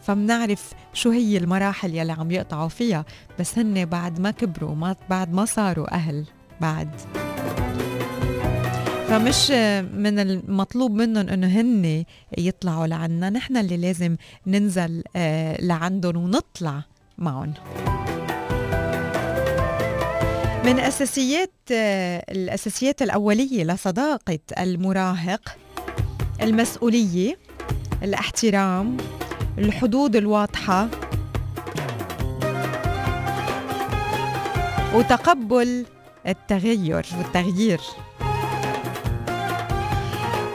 فمنعرف 0.02 0.72
شو 0.92 1.10
هي 1.10 1.36
المراحل 1.36 1.94
يلي 1.94 2.12
عم 2.12 2.30
يقطعوا 2.30 2.68
فيها 2.68 3.04
بس 3.38 3.58
هن 3.58 3.84
بعد 3.84 4.20
ما 4.20 4.30
كبروا 4.30 4.74
ما 4.74 4.96
بعد 5.10 5.32
ما 5.32 5.44
صاروا 5.44 5.94
أهل 5.94 6.24
بعد. 6.60 6.90
فمش 9.08 9.50
من 9.94 10.18
المطلوب 10.18 10.92
منهم 10.92 11.28
إنه 11.28 11.46
هن 11.46 12.04
يطلعوا 12.38 12.86
لعنا. 12.86 13.30
نحن 13.30 13.56
اللي 13.56 13.76
لازم 13.76 14.16
ننزل 14.46 15.02
آه، 15.16 15.60
لعندهم 15.60 16.16
ونطلع 16.16 16.82
معهم 17.18 17.54
من 20.64 20.78
أساسيات 20.78 21.52
آه، 21.72 22.24
الأساسيات 22.30 23.02
الأولية 23.02 23.64
لصداقة 23.64 24.38
المراهق 24.58 25.56
المسؤولية 26.42 27.38
الاحترام 28.02 28.96
الحدود 29.58 30.16
الواضحة. 30.16 30.88
وتقبل 34.94 35.86
التغير 36.26 37.06
والتغيير. 37.18 37.80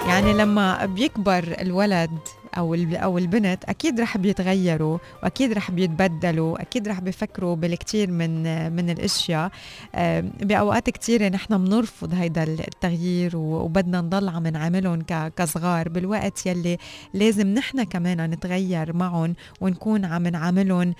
يعني 0.07 0.33
لما 0.33 0.85
بيكبر 0.85 1.55
الولد 1.61 2.19
أو 2.57 2.73
أو 2.93 3.17
البنت 3.17 3.63
أكيد 3.65 3.99
رح 3.99 4.17
بيتغيروا 4.17 4.97
وأكيد 5.23 5.53
رح 5.53 5.71
بيتبدلوا 5.71 6.61
أكيد 6.61 6.87
رح 6.87 6.99
بيفكروا 6.99 7.55
بالكثير 7.55 8.11
من 8.11 8.43
من 8.75 8.89
الأشياء. 8.89 9.51
بأوقات 10.41 10.89
كثيره 10.89 11.29
نحن 11.29 11.65
بنرفض 11.65 12.13
هيدا 12.13 12.43
التغيير 12.43 13.37
وبدنا 13.37 14.01
نضل 14.01 14.29
عم 14.29 14.47
نعاملهم 14.47 15.01
كصغار. 15.35 15.89
بالوقت 15.89 16.45
يلي 16.45 16.77
لازم 17.13 17.47
نحن 17.47 17.83
كمان 17.83 18.29
نتغير 18.29 18.93
معهم 18.93 19.35
ونكون 19.61 20.05
عم 20.05 20.27
نعاملهم 20.27 20.93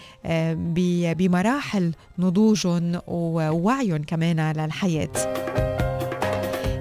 بمراحل 1.18 1.94
نضوجهم 2.20 3.00
ووعيهم 3.08 4.04
كمان 4.04 4.52
للحياه 4.52 5.10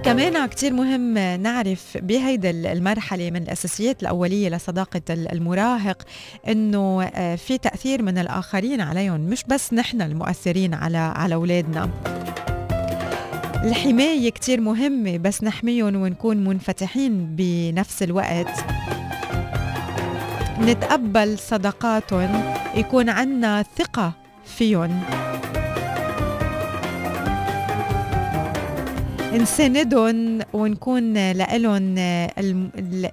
كمان 0.06 0.46
كتير 0.46 0.72
مهم 0.72 1.18
نعرف 1.42 1.98
بهيدا 2.02 2.50
المرحلة 2.50 3.30
من 3.30 3.42
الأساسيات 3.42 4.02
الأولية 4.02 4.48
لصداقة 4.48 5.00
المراهق 5.10 6.02
إنه 6.48 7.02
آه، 7.02 7.36
في 7.36 7.58
تأثير 7.58 8.02
من 8.02 8.18
الآخرين 8.18 8.80
عليهم 8.80 9.20
مش 9.20 9.44
بس 9.48 9.72
نحن 9.72 10.02
المؤثرين 10.02 10.74
على 10.74 10.98
على 10.98 11.34
أولادنا. 11.34 11.90
الحماية 13.64 14.30
كتير 14.30 14.60
مهمة 14.60 15.18
بس 15.18 15.44
نحميهم 15.44 15.96
ونكون 15.96 16.44
منفتحين 16.44 17.36
بنفس 17.36 18.02
الوقت. 18.02 18.64
نتقبل 20.60 21.38
صداقاتهم 21.38 22.54
يكون 22.74 23.08
عنا 23.08 23.64
ثقة 23.76 24.12
فيهم. 24.44 25.02
نساندهم 29.36 30.40
ونكون 30.52 31.12
لإلهم 31.12 31.94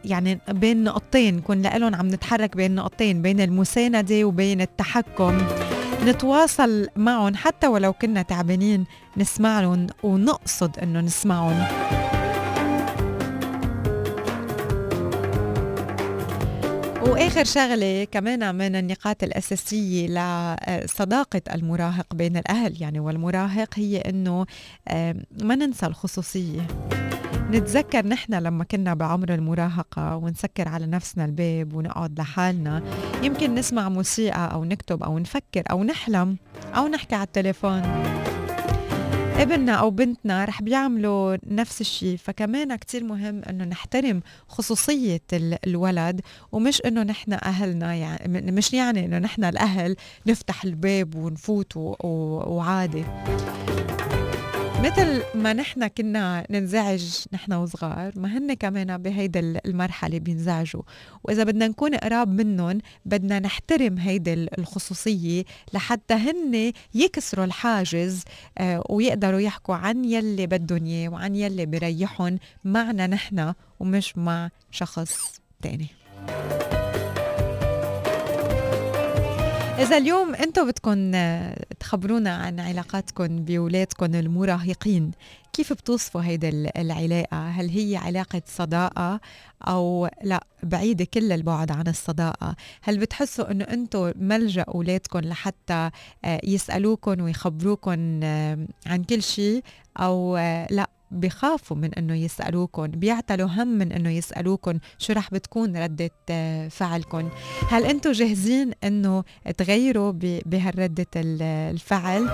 يعني 0.05 0.39
بين 0.49 0.83
نقطتين 0.83 1.35
نكون 1.35 1.61
لإلهم 1.61 1.95
عم 1.95 2.07
نتحرك 2.07 2.55
بين 2.55 2.75
نقطتين 2.75 3.21
بين 3.21 3.41
المساندة 3.41 4.25
وبين 4.25 4.61
التحكم. 4.61 5.37
نتواصل 6.05 6.87
معهم 6.95 7.35
حتى 7.35 7.67
ولو 7.67 7.93
كنا 7.93 8.21
تعبانين 8.21 8.85
نسمع 9.17 9.61
لهم 9.61 9.87
ونقصد 10.03 10.79
إنه 10.79 11.01
نسمعهم. 11.01 11.65
وآخر 17.07 17.43
شغلة 17.43 18.03
كمان 18.11 18.55
من 18.55 18.75
النقاط 18.75 19.23
الأساسية 19.23 20.07
لصداقة 20.07 21.41
المراهق 21.53 22.13
بين 22.13 22.37
الأهل 22.37 22.81
يعني 22.81 22.99
والمراهق 22.99 23.69
هي 23.75 23.97
إنه 23.97 24.45
ما 25.41 25.55
ننسى 25.55 25.85
الخصوصية. 25.85 26.67
نتذكر 27.51 28.07
نحن 28.07 28.33
لما 28.33 28.63
كنا 28.63 28.93
بعمر 28.93 29.33
المراهقة 29.33 30.15
ونسكر 30.15 30.67
على 30.67 30.85
نفسنا 30.85 31.25
الباب 31.25 31.73
ونقعد 31.73 32.19
لحالنا 32.19 32.83
يمكن 33.23 33.55
نسمع 33.55 33.89
موسيقى 33.89 34.53
أو 34.53 34.63
نكتب 34.65 35.03
أو 35.03 35.19
نفكر 35.19 35.63
أو 35.71 35.83
نحلم 35.83 36.37
أو 36.75 36.87
نحكي 36.87 37.15
على 37.15 37.23
التليفون. 37.23 37.81
ابننا 39.37 39.71
أو 39.73 39.89
بنتنا 39.91 40.45
رح 40.45 40.61
بيعملوا 40.61 41.37
نفس 41.47 41.81
الشيء 41.81 42.17
فكمان 42.17 42.75
كتير 42.75 43.03
مهم 43.03 43.41
إنه 43.49 43.63
نحترم 43.63 44.21
خصوصية 44.47 45.21
ال- 45.33 45.57
الولد 45.67 46.21
ومش 46.51 46.81
إنه 46.81 47.03
نحن 47.03 47.33
أهلنا 47.33 47.93
يعني 47.95 48.51
مش 48.51 48.73
يعني 48.73 49.05
إنه 49.05 49.17
نحن 49.19 49.43
الأهل 49.43 49.95
نفتح 50.27 50.63
الباب 50.63 51.15
ونفوت 51.15 51.73
وعادي. 51.77 53.03
مثل 54.83 55.23
ما 55.35 55.53
نحن 55.53 55.87
كنا 55.87 56.47
ننزعج 56.49 57.03
نحن 57.33 57.53
وصغار 57.53 58.11
ما 58.19 58.37
هن 58.37 58.53
كمان 58.53 58.97
بهيدا 58.97 59.39
ال- 59.39 59.67
المرحلة 59.67 60.19
بينزعجوا. 60.19 60.81
وإذا 61.23 61.43
بدنا 61.43 61.67
نكون 61.67 61.95
قراب 61.95 62.27
منهم 62.41 62.81
بدنا 63.05 63.39
نحترم 63.39 63.97
هيدا 63.97 64.33
ال- 64.33 64.59
الخصوصية 64.59 65.43
لحتى 65.73 66.13
هن 66.13 66.71
يكسروا 66.95 67.45
الحاجز 67.45 68.23
آه، 68.57 68.83
ويقدروا 68.89 69.39
يحكوا 69.39 69.75
عن 69.75 70.05
يلي 70.05 70.47
بدهم 70.47 70.85
إياه 70.85 71.09
وعن 71.09 71.35
يلي 71.35 71.65
بريحهم 71.65 72.39
معنا 72.63 73.07
نحن 73.07 73.53
ومش 73.79 74.17
مع 74.17 74.49
شخص 74.71 75.39
تاني. 75.61 75.87
إذا 79.79 79.97
اليوم 79.97 80.35
أنتم 80.35 80.67
بدكم 80.67 81.11
آه، 81.15 81.65
تخبرونا 81.79 82.35
عن 82.35 82.59
علاقاتكم 82.59 83.27
بولادكم 83.45 84.15
المراهقين 84.15 85.11
كيف 85.53 85.73
بتوصفوا 85.73 86.21
هيدا 86.21 86.49
ال- 86.49 86.77
العلاقة؟ 86.77 87.47
هل 87.49 87.69
هي 87.69 87.97
علاقة 87.97 88.41
صداقة 88.47 89.19
أو 89.67 90.09
لا 90.23 90.43
بعيدة 90.63 91.05
كل 91.13 91.31
البعد 91.31 91.71
عن 91.71 91.87
الصداقة؟ 91.87 92.55
هل 92.81 92.97
بتحسوا 92.99 93.51
أنه 93.51 93.63
أنتم 93.65 94.11
ملجأ 94.15 94.61
أولادكم 94.61 95.19
لحتى 95.19 95.89
آه، 96.25 96.41
يسألوكم 96.43 97.21
ويخبروكم 97.21 97.91
عن 98.85 99.03
كل 99.09 99.23
شيء 99.23 99.63
أو 99.97 100.37
آه، 100.37 100.67
لا 100.71 100.89
بخافوا 101.19 101.77
من 101.77 101.93
إنه 101.93 102.15
يسالوكم 102.15 102.87
بيعتلوا 102.87 103.47
هم 103.47 103.67
من 103.67 103.91
إنه 103.91 104.09
يسالوكم 104.09 104.79
شو 104.97 105.13
رح 105.13 105.31
بتكون 105.31 105.77
ردة 105.77 106.11
آه، 106.29 106.67
فعلكم 106.67 107.29
هل 107.69 107.85
أنتم 107.85 108.11
جاهزين 108.11 108.71
إنه 108.83 109.23
تغيروا 109.57 110.11
ب- 110.11 110.41
بهالردة 110.45 111.07
ال- 111.15 111.41
الفعل؟ 111.73 112.29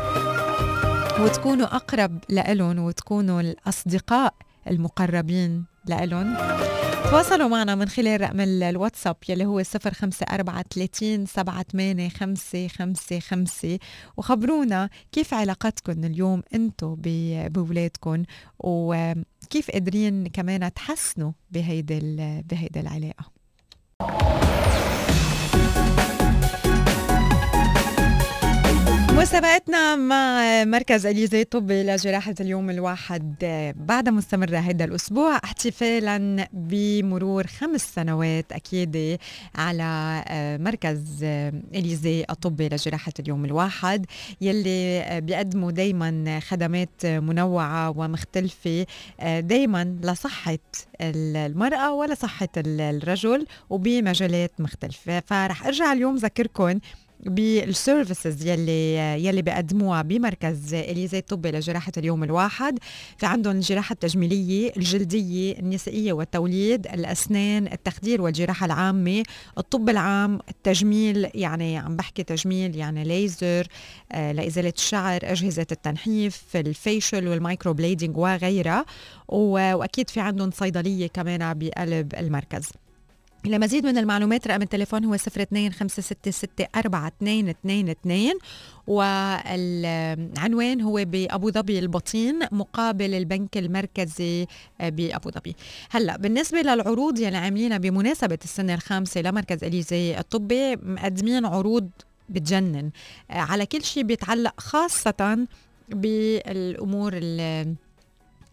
وتكونوا 1.19 1.75
أقرب 1.75 2.19
لإلهم 2.29 2.79
وتكونوا 2.79 3.41
الأصدقاء 3.41 4.33
المقربين. 4.67 5.65
لإلهم. 5.89 6.37
تواصلوا 7.09 7.47
معنا 7.47 7.75
من 7.75 7.87
خلال 7.89 8.21
رقم 8.21 8.39
ال- 8.39 8.63
الواتساب 8.63 9.15
يلي 9.29 9.45
هو 9.45 9.63
05430 9.63 11.25
78555 11.25 13.77
وخبرونا 14.17 14.89
كيف 15.11 15.33
علاقتكم 15.33 16.03
اليوم 16.05 16.43
أنتم 16.55 16.95
بولادكم 17.49 18.23
وكيف 18.59 19.71
قادرين 19.71 20.27
كمان 20.27 20.73
تحسنوا 20.73 21.31
بهيدي 21.51 21.99
بهيدي 22.49 22.79
العلاقة؟ 22.79 23.31
مسابقتنا 29.17 29.95
مع 29.95 30.63
مركز 30.63 31.05
أليزي 31.05 31.41
الطبي 31.41 31.83
لجراحة 31.83 32.35
اليوم 32.39 32.69
الواحد. 32.69 33.35
بعد 33.75 34.09
مستمرة 34.09 34.57
هذا 34.57 34.85
الأسبوع 34.85 35.35
احتفالا 35.43 36.47
بمرور 36.53 37.47
خمس 37.47 37.93
سنوات 37.95 38.51
أكيد 38.51 39.17
على 39.55 40.23
مركز 40.59 41.23
أليزي 41.75 42.25
الطبي 42.29 42.69
لجراحة 42.69 43.11
اليوم 43.19 43.45
الواحد 43.45 44.05
يلي 44.41 45.21
بيقدموا 45.21 45.71
دايما 45.71 46.39
خدمات 46.39 47.05
منوعة 47.05 47.89
ومختلفة. 47.89 48.85
دايما 49.23 49.99
لصحة 50.03 50.57
المرأة 51.01 51.93
ولصحة 51.93 52.49
الرجل 52.57 53.45
وبمجالات 53.69 54.51
مختلفة. 54.59 55.19
فرح 55.19 55.65
أرجع 55.65 55.93
اليوم 55.93 56.15
ذكركم 56.15 56.79
بالسيرفيسز 57.25 58.45
يلي 58.45 58.95
يلي 59.25 59.41
بيقدموها 59.41 60.01
بمركز 60.01 60.73
إليزي 60.73 61.17
الطبي 61.17 61.51
لجراحه 61.51 61.91
اليوم 61.97 62.23
الواحد. 62.23 62.79
في 63.17 63.25
عندهم 63.25 63.55
الجراحة 63.55 63.93
التجميلية 63.93 64.71
الجلدية 64.77 65.59
النسائية 65.59 66.13
والتوليد 66.13 66.87
الأسنان 66.87 67.67
التخدير 67.67 68.21
والجراحة 68.21 68.65
العامة 68.65 69.23
الطب 69.57 69.89
العام 69.89 70.39
التجميل 70.49 71.29
يعني 71.35 71.77
عم 71.77 71.95
بحكي 71.95 72.23
تجميل 72.23 72.75
يعني 72.75 73.03
ليزر 73.03 73.67
آه 74.11 74.31
لإزالة 74.31 74.73
الشعر 74.77 75.19
أجهزة 75.23 75.67
التنحيف 75.71 76.43
ال 76.55 76.63
facial 76.63 77.11
وال 77.11 77.27
microblading 77.27 78.17
وغيرها. 78.17 78.85
وأكيد 79.27 80.09
في 80.09 80.19
عندهم 80.19 80.51
صيدلية 80.51 81.07
كمان 81.07 81.53
بقلب 81.59 82.15
المركز. 82.15 82.69
لمزيد 83.45 83.85
من 83.85 83.97
المعلومات 83.97 84.47
رقم 84.47 84.61
التليفون 84.61 85.05
هو 85.05 85.15
02 85.15 85.71
والعنوان 88.87 90.81
هو 90.81 91.05
بأبو 91.05 91.51
ظبي 91.51 91.79
البطين 91.79 92.39
مقابل 92.51 93.13
البنك 93.13 93.57
المركزي 93.57 94.47
بأبو 94.79 95.29
ظبي. 95.29 95.55
هلأ 95.89 96.17
بالنسبة 96.17 96.61
للعروض 96.61 97.19
يلي 97.19 97.37
عاملينها 97.37 97.77
بمناسبة 97.77 98.39
السنة 98.43 98.73
الخامسة 98.73 99.21
لمركز 99.21 99.63
إليزي 99.63 100.17
الطبي 100.17 100.75
مقدمين 100.75 101.45
عروض 101.45 101.89
بتجنن. 102.29 102.91
على 103.29 103.65
كل 103.65 103.83
شيء 103.83 104.03
بيتعلق 104.03 104.61
خاصة 104.61 105.47
بالأمور 105.89 107.13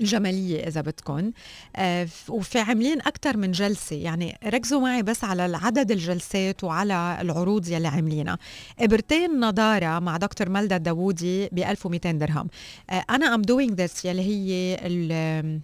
الجمالية 0.00 0.68
إذا 0.68 0.80
بدكم 0.80 1.32
آه 1.76 2.08
وفي 2.28 2.58
عاملين 2.58 3.00
أكثر 3.00 3.36
من 3.36 3.52
جلسة. 3.52 3.96
يعني 3.96 4.38
ركزوا 4.44 4.80
معي 4.80 5.02
بس 5.02 5.24
على 5.24 5.56
عدد 5.56 5.90
الجلسات 5.90 6.64
وعلى 6.64 7.18
العروض 7.20 7.68
يلي 7.68 7.88
عاملينها. 7.88 8.38
إبرتين 8.80 9.40
نضارة 9.40 9.98
مع 9.98 10.16
دكتور 10.16 10.48
ملدا 10.48 10.76
الداوودي 10.76 11.48
ب 11.48 11.58
1200 11.58 12.12
درهم. 12.12 12.48
آه 12.90 13.04
أنا 13.10 13.34
I'm 13.34 13.42
doing 13.42 13.80
this 13.80 14.04
يلي 14.04 14.22
هي 14.22 14.78
ال 14.86 15.60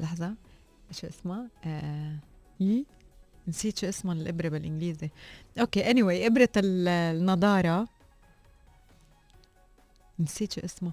لحظة. 0.00 0.34
شو 0.90 1.06
اسمها؟ 1.06 1.48
آه 1.64 2.16
نسيت 3.48 3.78
شو 3.78 3.88
اسمها 3.88 4.14
الإبرة 4.14 4.48
بالإنجليزي. 4.48 5.10
أوكي 5.60 5.84
anyway 5.84 6.26
إبرة 6.26 6.48
النضارة. 6.56 7.88
نسيت 10.18 10.52
شو 10.52 10.60
اسمه 10.64 10.92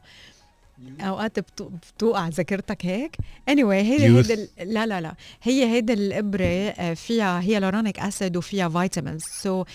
أوقات 1.01 1.39
بتوقع 1.39 2.27
ذاكرتك 2.27 2.85
هيك. 2.85 3.17
anyway, 3.49 3.85
هي 3.85 4.17
هيدا 4.17 4.47
لا 4.63 4.85
لا 4.85 5.01
لا. 5.01 5.15
هي 5.43 5.65
هيدا 5.65 5.93
الإبرة 5.93 6.93
فيها 6.93 7.41
hyaluronic 7.41 7.99
acid 7.99 8.37
وفيها 8.37 8.69
vitamins 8.69 9.63
so, 9.63 9.67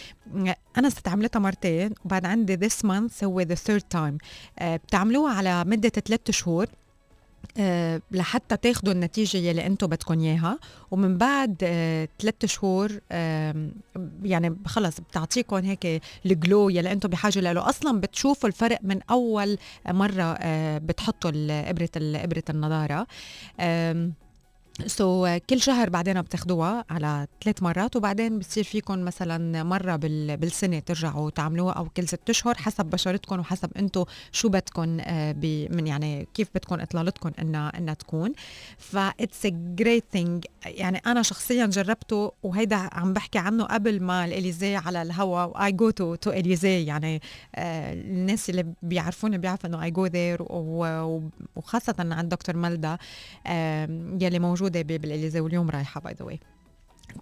أنا 0.79 0.89
استعملتها 0.89 1.41
مرتين 1.41 1.91
وبعد 2.05 2.27
عندي 2.27 2.55
this 2.55 2.85
month 2.85 3.25
هو 3.25 3.41
the 3.41 3.55
third 3.55 3.83
time 3.83 4.19
بتعملوها 4.63 5.33
على 5.33 5.65
مدة 5.65 5.89
ثلاث 5.89 6.31
شهور. 6.31 6.67
لحتى 8.11 8.57
تاخذوا 8.57 8.93
النتيجة 8.93 9.37
يلي 9.37 9.67
أنتم 9.67 9.87
بدكم 9.87 10.21
اياها. 10.21 10.59
ومن 10.91 11.19
بعد 11.19 11.57
أه 11.63 12.09
ثلاث 12.19 12.45
شهور 12.45 13.01
يعني 14.23 14.57
خلص 14.67 15.01
بتعطيكم 15.01 15.57
هيك 15.57 16.03
ال 16.27 16.35
glow 16.35 16.69
يلي 16.69 16.93
أنتم 16.93 17.09
بحاجة 17.09 17.41
له. 17.41 17.69
أصلا 17.69 18.01
بتشوفوا 18.01 18.49
الفرق 18.49 18.79
من 18.83 19.01
أول 19.11 19.59
مرة 19.89 20.23
أه 20.23 20.79
بتحطوا 20.79 21.31
إبرة 21.51 21.91
إبرة 21.97 22.45
النضارة. 22.51 23.07
so, 24.87 25.41
كل 25.51 25.61
شهر 25.61 25.91
بعدين 25.91 26.23
بتاخدوها 26.23 26.85
على 26.91 27.27
ثلاث 27.45 27.63
مرات 27.63 27.97
وبعدين 27.97 28.39
بتصير 28.39 28.65
فيكم 28.65 28.99
مثلا 28.99 29.63
مرة 29.63 29.97
بالسنة 29.97 30.79
ترجعوا 30.79 31.31
تعملوها 31.31 31.73
أو 31.73 31.89
كل 31.89 32.09
ست 32.09 32.31
أشهر 32.31 32.55
حسب 32.55 32.87
بشرتكم 32.87 33.41
وحسب 33.41 33.71
أنتم 33.77 34.05
شو 34.33 34.49
بدكم 34.49 34.89
من 35.77 35.87
يعني 35.87 36.29
كيف 36.35 36.49
بدكم 36.55 36.81
اطلالتكم 36.81 37.31
إنها 37.41 37.79
إنها 37.79 37.95
تكون. 37.95 38.33
ف 38.79 38.97
it's 38.97 39.47
great 39.47 40.05
thing 40.13 40.45
يعني 40.65 40.99
أنا 41.07 41.23
شخصيا 41.23 41.67
جربته 41.67 42.33
وهيدا 42.43 42.77
عم 42.93 43.13
بحكي 43.13 43.39
عنه 43.39 43.65
قبل 43.65 44.03
ما 44.03 44.25
الإليزي 44.25 44.77
على 44.77 45.03
الهوا 45.03 45.65
I 45.65 45.73
go 45.73 45.91
to 45.91 46.15
to 46.15 46.31
إليزي. 46.31 46.85
يعني 46.85 47.21
آه 47.55 47.93
الناس 47.93 48.51
اللي 48.51 48.67
بيعرفوني 48.83 49.39
بيعرفوا 49.39 49.69
إنه 49.69 49.83
I 49.83 49.91
go 49.91 50.07
there 50.07 50.43
وخاصة 51.57 51.95
عند 51.99 52.29
دكتور 52.29 52.57
ملدا 52.57 52.99
آه 53.47 53.89
يلي 54.21 54.39
موجود 54.39 54.66
موجودة 54.67 54.97
بالاليزي 54.97 55.41
واليوم 55.41 55.71
رايحة 55.71 56.01
by 56.01 56.15
the 56.15 56.39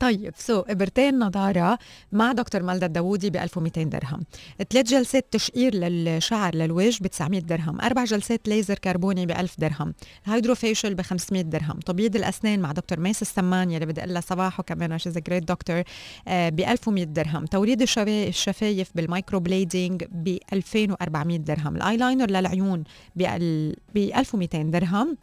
طيب 0.00 0.62
so, 0.62 0.70
إبرتين 0.70 1.18
نضارة 1.18 1.78
مع 2.12 2.32
دكتور 2.32 2.62
مالدا 2.62 2.86
الداوودي 2.86 3.30
ب 3.30 3.36
1200 3.36 3.82
درهم. 3.82 4.24
ثلاث 4.70 4.86
جلسات 4.86 5.26
تشقير 5.30 5.74
للشعر 5.74 6.54
للوجه 6.54 7.02
ب 7.02 7.06
900 7.06 7.40
درهم. 7.40 7.80
أربع 7.80 8.04
جلسات 8.04 8.48
ليزر 8.48 8.78
كربوني 8.78 9.26
ب 9.26 9.30
1000 9.30 9.60
درهم. 9.60 9.94
ال 10.26 10.32
hydrofacial 10.32 10.94
ب 10.94 11.02
500 11.02 11.42
درهم. 11.42 11.80
تبييض 11.80 12.16
الأسنان 12.16 12.60
مع 12.60 12.72
دكتور 12.72 13.00
ميس 13.00 13.22
السمان 13.22 13.70
يلي 13.70 13.86
بدي 13.86 14.00
أقول 14.00 14.12
لها 14.12 14.20
صباح 14.20 14.60
وكمان 14.60 14.98
she's 14.98 15.18
great 15.18 15.48
doctor 15.48 15.82
ب 16.26 16.60
1100 16.60 17.04
درهم. 17.04 17.44
توريد 17.44 17.82
الشفايف 17.82 18.90
بال 18.94 19.40
microblading 19.40 20.04
ب 20.12 20.38
2400 20.52 21.38
درهم. 21.38 21.76
الأيلاينر 21.76 22.30
للعيون 22.30 22.84
ب 23.16 23.22
1200 23.96 24.62
درهم. 24.62 25.16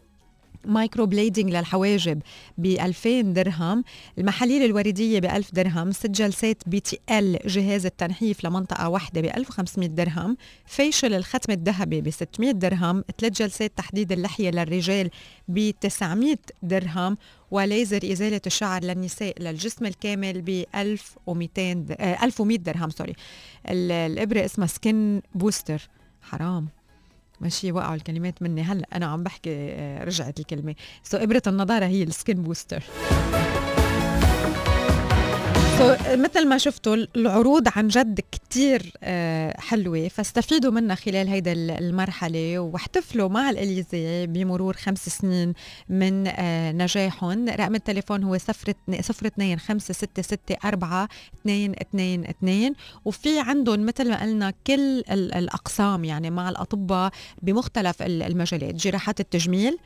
microblading 0.66 1.50
للحواجب 1.50 2.22
ب 2.58 2.66
2000 2.66 3.22
درهم. 3.22 3.84
المحاليل 4.18 4.66
الوردية 4.66 5.20
ب 5.20 5.26
1000 5.26 5.54
درهم. 5.54 5.92
ست 5.92 6.08
جلسات 6.08 6.64
BTL 6.68 7.40
جهاز 7.46 7.86
التنحيف 7.86 8.46
لمنطقة 8.46 8.90
واحدة 8.90 9.22
ب 9.22 9.26
1500 9.26 9.90
درهم. 9.90 10.38
facial 10.66 11.14
الختم 11.14 11.54
الذهبي 11.54 12.02
ب 12.02 12.10
600 12.10 12.52
درهم. 12.52 13.04
ثلاث 13.20 13.34
جلسات 13.34 13.78
تحديد 13.78 14.12
اللحية 14.12 14.50
للرجال 14.52 15.10
ب 15.48 15.72
900 15.82 16.36
درهم. 16.64 17.18
وليزر 17.52 18.12
إزالة 18.12 18.42
الشعر 18.48 18.84
للنساء 18.84 19.42
للجسم 19.42 19.86
الكامل 19.86 20.42
ب 20.42 20.64
1200 20.76 21.86
1100 22.24 22.58
درهم 22.58 22.90
sorry. 22.90 23.14
الإبرة 23.70 24.46
اسمها 24.46 24.68
skin 24.68 25.22
booster. 25.36 25.90
حرام. 26.22 26.68
ماشي 27.42 27.72
وقعوا 27.72 27.96
الكلمات 27.96 28.42
مني. 28.42 28.62
هلا 28.62 28.88
أنا 28.96 29.06
عم 29.06 29.24
بحكي 29.24 29.50
آه، 29.52 30.04
رجعت 30.04 30.40
الكلمة. 30.40 30.76
so, 31.04 31.22
إبرة 31.22 31.42
النضارة 31.48 31.86
هي 31.86 32.04
ال 32.04 32.12
skin 32.12 32.44
booster. 32.44 32.84
so 35.82 35.96
مثل 36.16 36.48
ما 36.48 36.58
شفتوا 36.58 36.96
العروض 37.16 37.68
عن 37.76 37.88
جد 37.88 38.20
كتير 38.32 38.94
آه، 39.04 39.60
حلوة. 39.60 40.08
فاستفيدوا 40.08 40.72
منها 40.72 40.96
خلال 40.96 41.28
هيدا 41.28 41.52
المرحلة 41.54 42.60
واحتفلوا 42.60 43.30
مع 43.30 43.50
الإليزي 43.50 44.28
بمرور 44.28 44.74
خمس 44.74 45.10
سنين 45.10 45.54
من 45.90 46.28
آه، 46.28 46.72
نجاحهم. 46.72 47.50
رقم 47.50 47.76
التليفون 47.76 48.24
هو 48.24 48.38
صفر 48.38 48.74
صفر 49.02 49.28
اثنين 49.28 49.60
خمسة 49.60 49.94
ستة 49.94 50.22
ستة 50.22 50.56
أربعة 50.66 51.10
اثنين 51.42 51.72
اثنين 51.82 52.26
اثنين. 52.26 52.74
وفي 53.06 53.40
عندهم 53.40 53.86
مثل 53.86 54.10
ما 54.10 54.22
قلنا 54.22 54.54
كل 54.68 55.04
الأقسام 55.10 56.04
يعني 56.04 56.30
مع 56.30 56.50
الأطباء 56.50 57.12
بمختلف 57.42 58.02
المجالات 58.02 58.76
جراحات 58.76 59.20
التجميل 59.20 59.78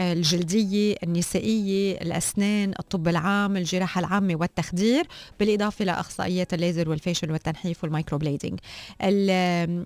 الجلدية 0.00 0.96
النسائية 1.02 2.00
الأسنان 2.00 2.72
الطب 2.78 3.08
العام 3.08 3.56
الجراحة 3.56 3.98
العامة 3.98 4.36
والتخدير 4.36 5.06
بالإضافة 5.40 5.84
لأخصائيات 5.84 6.54
الليزر 6.54 6.88
وال 6.88 6.98
facial 6.98 7.30
والتنحيف 7.32 7.84
وال 7.84 8.18
microblading 8.18 8.58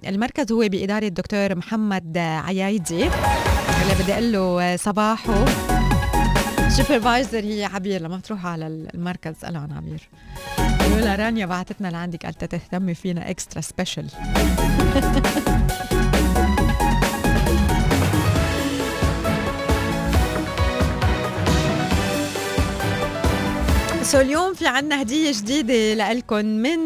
المركز 0.06 0.52
هو 0.52 0.68
بإدارة 0.68 1.06
الدكتور 1.06 1.54
محمد 1.54 2.18
عيايدي. 2.18 3.04
اللي 3.82 3.94
بدي 4.02 4.12
أقول 4.12 4.32
له 4.32 4.76
صباحو. 4.76 5.44
supervisor 6.68 7.44
هي 7.44 7.64
عبير 7.64 8.02
لما 8.02 8.16
بتروح 8.16 8.46
على 8.46 8.66
المركز 8.66 9.34
قالوا 9.44 9.60
عن 9.60 9.72
عبير. 9.72 10.08
قالوا 10.80 11.16
رانيا 11.16 11.46
بعتتنا 11.46 11.88
لعندك 11.88 12.24
قالت 12.26 12.44
تهتمي 12.44 12.94
فينا 12.94 13.30
extra 13.30 13.60
special 13.60 14.06
so 24.12 24.20
اليوم 24.20 24.54
في 24.54 24.66
عنا 24.66 25.02
هدية 25.02 25.32
جديدة 25.32 26.12
لكم 26.12 26.44
من 26.44 26.78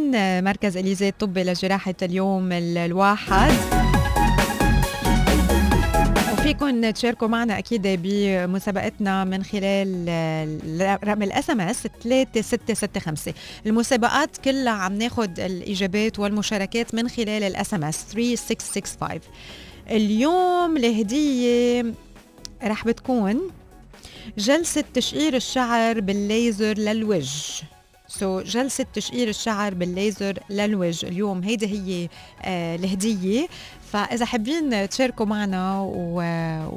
مركز 0.45 0.77
إليزي 0.77 1.09
الطبي 1.09 1.45
لجراحة 1.45 1.95
اليوم 2.03 2.53
ال- 2.53 2.79
الواحد. 2.79 3.53
وفيكم 6.33 6.91
تشاركوا 6.91 7.29
معنا 7.29 7.59
أكيد 7.59 7.83
بمسابقتنا 8.03 9.25
من 9.25 9.45
خلال 9.45 10.99
رقم 11.05 11.23
ال 11.23 11.51
SMS 11.51 11.83
3665 12.03 13.35
المسابقات 13.67 14.37
كلها 14.37 14.73
عم 14.73 14.93
ناخذ 14.93 15.41
الإجابات 15.41 16.19
والمشاركات 16.19 16.95
من 16.95 17.09
خلال 17.09 17.43
ال 17.43 17.75
SMS 17.75 18.05
3665 18.13 19.21
اليوم 19.91 20.77
الهدية 20.77 21.85
رح 22.65 22.85
بتكون 22.87 23.41
جلسة 24.39 24.85
تشقير 24.95 25.37
الشعر 25.37 26.01
بالليزر 26.01 26.79
للوجه 26.79 27.65
so, 28.09 28.45
جلسة 28.47 28.87
تشقير 28.95 29.29
الشعر 29.29 29.75
بالليزر 29.75 30.39
للوجه 30.51 31.07
اليوم 31.07 31.43
هيدي 31.43 31.67
هي 31.67 32.09
آه 32.43 32.77
الهدية. 32.77 33.47
فإذا 33.93 34.27
حابين 34.27 34.89
تشاركوا 34.89 35.27
معنا 35.27 35.81
و... 35.81 36.23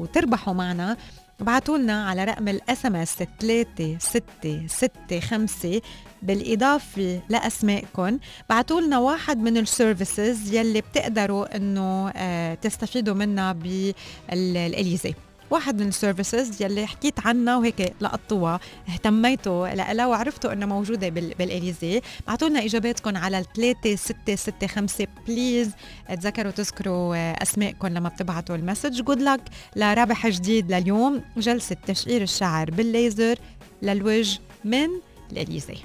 وتربحوا 0.02 0.54
معنا 0.54 0.98
ابعتوا 1.42 1.78
لنا 1.78 2.06
على 2.06 2.24
رقم 2.24 2.48
ال 2.48 2.86
SMS 2.86 3.16
3665 3.16 5.82
بالإضافة 6.22 7.22
لأسمائكم. 7.30 8.18
بعتوا 8.50 8.82
لنا 8.82 9.00
واحد 9.00 9.38
من 9.38 9.58
ال 9.58 9.68
services 9.68 10.54
يلي 10.54 10.82
بتقدروا 10.82 11.56
إنه 11.56 12.10
آه 12.16 12.54
تستفيدوا 12.54 13.16
منها 13.16 13.52
بالإليزي 13.54 15.14
واحد 15.52 15.82
من 15.82 15.88
ال 15.88 15.96
services 15.96 16.62
يلي 16.62 16.88
حكيت 16.88 17.28
عنها 17.28 17.58
وهيك 17.58 17.94
لقطوها 18.02 18.60
اهتميتوا 18.90 19.68
لها 19.68 20.06
وعرفتوا 20.06 20.54
انها 20.54 20.68
موجودة 20.68 21.10
بال 21.10 21.34
بالإليزي. 21.40 22.02
بعتوا 22.28 22.50
لنا 22.50 22.66
اجاباتكم 22.66 23.18
على 23.18 23.44
3665 23.56 25.08
please 25.28 25.72
تذكروا 26.10 26.52
تذكروا 26.52 27.16
آه، 27.16 27.44
اسمائكم 27.44 27.88
لما 27.88 28.10
بتبعتوا 28.10 28.56
ال 28.56 28.61
message. 28.61 29.02
good 29.02 29.22
luck 29.22 29.42
لرابح 29.76 30.28
جديد 30.28 30.72
لليوم 30.72 31.22
جلسة 31.38 31.76
تشقير 31.88 32.22
الشعر 32.22 32.72
بالليزر 32.72 33.36
للوجه 33.82 34.40
من 34.66 34.88
الإليزي. 35.32 35.78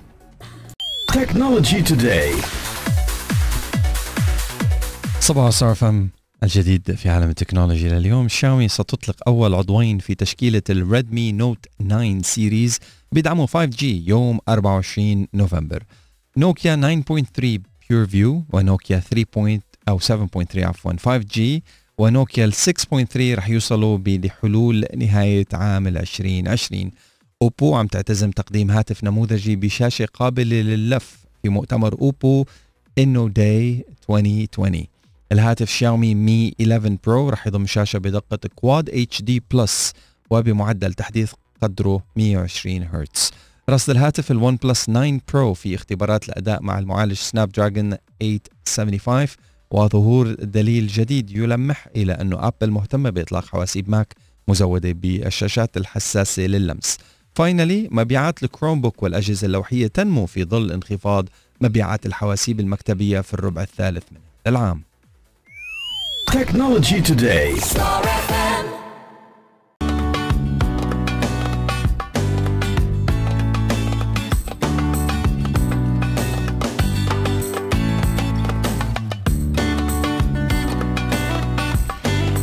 Technology 1.13 1.83
Today. 1.91 2.33
صباح 5.21 5.73
فم. 5.73 6.22
الجديد 6.43 6.95
في 6.95 7.09
عالم 7.09 7.29
التكنولوجيا 7.29 7.99
لليوم. 7.99 8.29
شاومي 8.29 8.69
ستطلق 8.69 9.17
أول 9.27 9.55
عضوين 9.55 9.99
في 9.99 10.15
تشكيلة 10.15 10.63
ال 10.71 10.81
Redmi 10.81 11.33
Note 11.33 11.67
9 11.89 12.23
series 12.23 12.79
بيدعموا 13.13 13.47
5G 13.47 13.83
يوم 13.83 14.39
24 14.49 15.27
نوفمبر. 15.35 15.83
نوكيا 16.37 16.77
9.3 16.77 17.59
PureView 17.91 18.45
ونوكيا 18.53 18.99
3. 18.99 19.61
أو 19.89 19.99
7.3 19.99 20.57
عفوا 20.57 20.93
5G 20.93 21.41
ونوكيا 21.99 22.51
6.3 22.51 23.17
رح 23.17 23.49
يوصلوا 23.49 23.99
بحلول 23.99 24.87
نهاية 24.97 25.47
عام 25.53 25.87
2020 25.87 26.91
أوبو 27.43 27.75
عم 27.75 27.87
تعتزم 27.87 28.31
تقديم 28.31 28.71
هاتف 28.71 29.05
نموذجي 29.05 29.57
بشاشة 29.57 30.09
قابلة 30.15 30.57
لللف 30.57 31.17
في 31.43 31.49
مؤتمر 31.49 31.93
أوبو 31.93 32.45
Inno 32.99 33.29
Day 33.29 33.85
2020 34.11 34.92
الهاتف 35.33 35.71
شاومي 35.71 36.15
Mi 36.15 36.55
11 36.61 36.97
Pro 37.07 37.29
رح 37.29 37.47
يضم 37.47 37.67
شاشة 37.67 37.99
بدقة 37.99 38.39
Quad 38.55 39.23
HD 39.23 39.43
Plus 39.51 39.93
وبمعدل 40.31 40.95
تحديث 40.95 41.33
قدره 41.63 42.03
120 42.17 42.83
هرتز. 42.83 43.31
رصد 43.71 43.91
الهاتف 43.91 44.31
ال 44.31 44.57
OnePlus 44.57 44.85
9 44.85 45.21
Pro 45.33 45.55
في 45.55 45.75
اختبارات 45.75 46.29
الأداء 46.29 46.63
مع 46.63 46.79
المعالج 46.79 47.13
Snapdragon 47.13 47.97
875 48.21 49.27
وظهور 49.71 50.35
دليل 50.35 50.87
جديد 50.87 51.31
يلمح 51.31 51.89
إلى 51.97 52.13
أنه 52.13 52.47
أبل 52.47 52.71
مهتمة 52.71 53.11
بإطلاق 53.11 53.45
حواسيب 53.47 53.91
ماك 53.91 54.15
مزودة 54.49 54.93
بالشاشات 54.93 55.77
الحساسة 55.77 56.43
لللمس. 56.43 56.99
finally 57.35 57.89
مبيعات 57.91 58.43
ال 58.43 58.81
Chromebook 58.81 59.03
والأجهزة 59.03 59.47
اللوحية 59.47 59.87
تنمو 59.87 60.27
في 60.27 60.45
ظل 60.45 60.73
انخفاض 60.73 61.29
مبيعات 61.61 62.07
الحواسيب 62.07 62.61
المكتبية 62.61 63.21
في 63.21 63.35
الربع 63.35 63.63
الثالث 63.63 64.05
من 64.13 64.19
العام. 64.47 64.92
Technology 66.33 67.03
Today. 67.03 67.53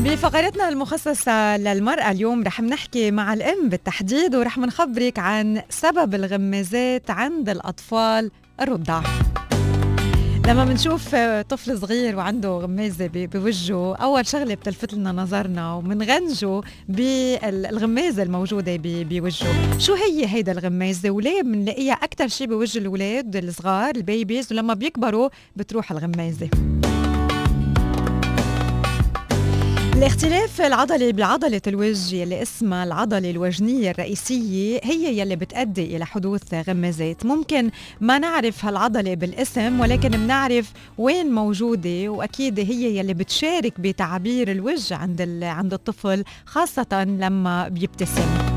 بفقرتنا 0.03 0.69
المخصصة 0.69 1.57
للمرأة 1.57 2.11
اليوم 2.11 2.43
رح 2.43 2.61
نحكي 2.61 3.11
مع 3.11 3.33
الأم 3.33 3.69
بالتحديد 3.69 4.35
ورح 4.35 4.57
نخبرك 4.57 5.19
عن 5.19 5.61
سبب 5.69 6.15
الغمازات 6.15 7.11
عند 7.11 7.49
الأطفال 7.49 8.31
الرضع 8.61 9.01
لما 10.47 10.65
بنشوف 10.65 11.15
طفل 11.49 11.77
صغير 11.79 12.15
وعنده 12.17 12.49
غمازة 12.49 13.07
ب- 13.07 13.29
بوجهه 13.29 13.95
أول 13.95 14.25
شغلة 14.27 14.55
بتلفت 14.55 14.93
لنا 14.93 15.11
نظرنا 15.11 15.73
ومنغنجه 15.73 16.61
بالغمازة 16.89 18.23
الموجودة 18.23 18.75
ب- 18.75 19.09
بوجهه. 19.09 19.77
شو 19.79 19.93
هي 19.93 20.25
هيدا 20.27 20.51
الغمازة؟ 20.51 21.09
وليه 21.09 21.41
بنلاقيها 21.41 21.93
أكتر 21.93 22.27
شي 22.27 22.47
بوجه 22.47 22.77
الأولاد 22.79 23.35
الصغار 23.35 23.95
البيبيز؟ 23.95 24.51
ولما 24.53 24.73
بيكبروا 24.73 25.29
بتروح 25.55 25.91
الغمازة. 25.91 26.49
الاختلاف 29.99 30.61
العضلي 30.61 31.11
بعضلة 31.11 31.61
الوجه 31.67 32.15
يلي 32.15 32.41
اسمها 32.41 32.83
العضلة 32.83 33.29
الوجنية 33.29 33.91
الرئيسية 33.91 34.79
هي 34.83 35.19
يلي 35.19 35.35
بتؤدي 35.35 35.95
إلى 35.95 36.05
حدوث 36.05 36.53
غمازات 36.53 37.25
ممكن 37.25 37.71
ما 38.01 38.19
نعرف 38.19 38.65
هالعضلة 38.65 39.13
بالاسم 39.13 39.79
ولكن 39.79 40.09
بنعرف 40.09 40.71
وين 40.97 41.31
موجودة 41.31 42.09
وأكيد 42.09 42.59
هي 42.59 42.97
يلي 42.97 43.13
بتشارك 43.13 43.79
بتعبير 43.79 44.51
الوجه 44.51 44.95
عند 44.95 45.43
عند 45.43 45.73
الطفل 45.73 46.23
خاصة 46.45 47.03
لما 47.03 47.67
بيبتسم. 47.67 48.48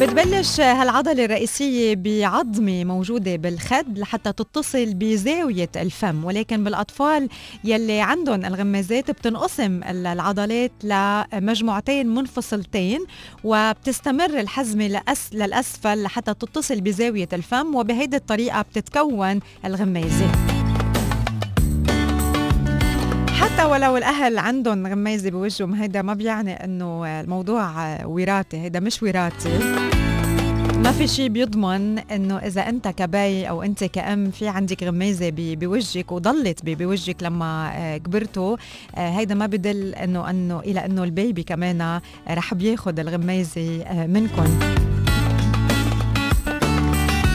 بتبلش 0.00 0.60
هالعضلة 0.60 1.24
الرئيسية 1.24 1.94
بعظمة 1.94 2.84
موجودة 2.84 3.36
بالخد 3.36 3.98
لحتى 3.98 4.32
تتصل 4.32 4.94
بزاوية 4.94 5.68
الفم 5.76 6.24
ولكن 6.24 6.64
بالأطفال 6.64 7.28
يلي 7.64 8.00
عندهم 8.00 8.44
الغمازات 8.44 9.10
بتنقسم 9.10 9.82
ال- 9.82 10.06
العضلات 10.06 10.72
لمجموعتين 10.84 12.06
منفصلتين 12.06 13.00
وبتستمر 13.44 14.40
الحزمة 14.40 14.86
لأس 14.86 15.28
للأسفل 15.32 16.02
لحتى 16.02 16.34
تتصل 16.34 16.80
بزاوية 16.80 17.28
الفم 17.32 17.74
وبهيدي 17.74 18.16
الطريقة 18.16 18.62
بتتكون 18.62 19.40
الغمازة. 19.64 20.55
ولو 23.66 23.96
الأهل 23.96 24.38
عندهم 24.38 24.86
غمازه 24.86 25.30
بوجههم 25.30 25.74
هيدا 25.74 26.02
ما 26.02 26.14
بيعني 26.14 26.64
إنه 26.64 27.20
الموضوع 27.20 28.04
وراثي 28.04 28.56
هيدا 28.56 28.80
مش 28.80 29.02
وراثي. 29.02 29.58
ما 30.76 30.92
في 30.92 31.06
شيء 31.06 31.28
بيضمن 31.28 31.98
إنه 31.98 32.38
إذا 32.38 32.68
أنت 32.68 32.88
كبي 32.88 33.48
أو 33.48 33.62
أنت 33.62 33.84
كأم 33.84 34.30
في 34.30 34.48
عندك 34.48 34.82
غمازه 34.82 35.32
بوجهك 35.36 36.12
وضلت 36.12 36.64
بوجهك 36.64 37.22
لما 37.22 37.70
آه، 37.74 37.96
كبرتوا 37.96 38.56
آه، 38.94 39.10
هيدا 39.10 39.34
ما 39.34 39.46
بدل 39.46 39.94
انه 39.94 40.30
إنه 40.30 40.60
إلى 40.60 40.84
إنه 40.84 41.04
البيبي 41.04 41.42
كمان 41.42 41.80
آه، 41.80 42.02
رح 42.28 42.54
بياخد 42.54 43.00
الغمازه 43.00 43.84
منكم. 44.06 44.58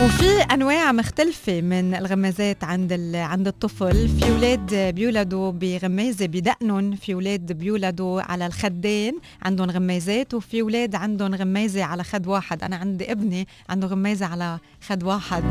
وفي 0.06 0.41
أنواع 0.53 0.91
مختلفة 0.91 1.61
من 1.61 1.95
الغمازات 1.95 2.64
عند 2.64 3.15
عند 3.15 3.48
الطفل. 3.48 4.10
في 4.10 4.30
أولاد 4.30 4.95
بيولدوا 4.95 5.52
بغمازة 5.52 6.26
بدقنهم 6.26 6.95
في 6.95 7.14
أولاد 7.14 7.52
بيولدوا 7.52 8.22
على 8.22 8.45
الخدين 8.45 9.19
عندهم 9.41 9.69
غمازات 9.69 10.34
وفي 10.34 10.61
أولاد 10.61 10.95
عندهم 10.95 11.36
غمازة 11.36 11.84
على 11.84 12.03
خد 12.03 12.28
واحد. 12.28 12.64
أنا 12.64 12.76
عندي 12.76 13.11
ابني 13.11 13.48
عنده 13.69 13.88
غمازة 13.88 14.26
على 14.26 14.60
خد 14.88 15.03
واحد. 15.03 15.44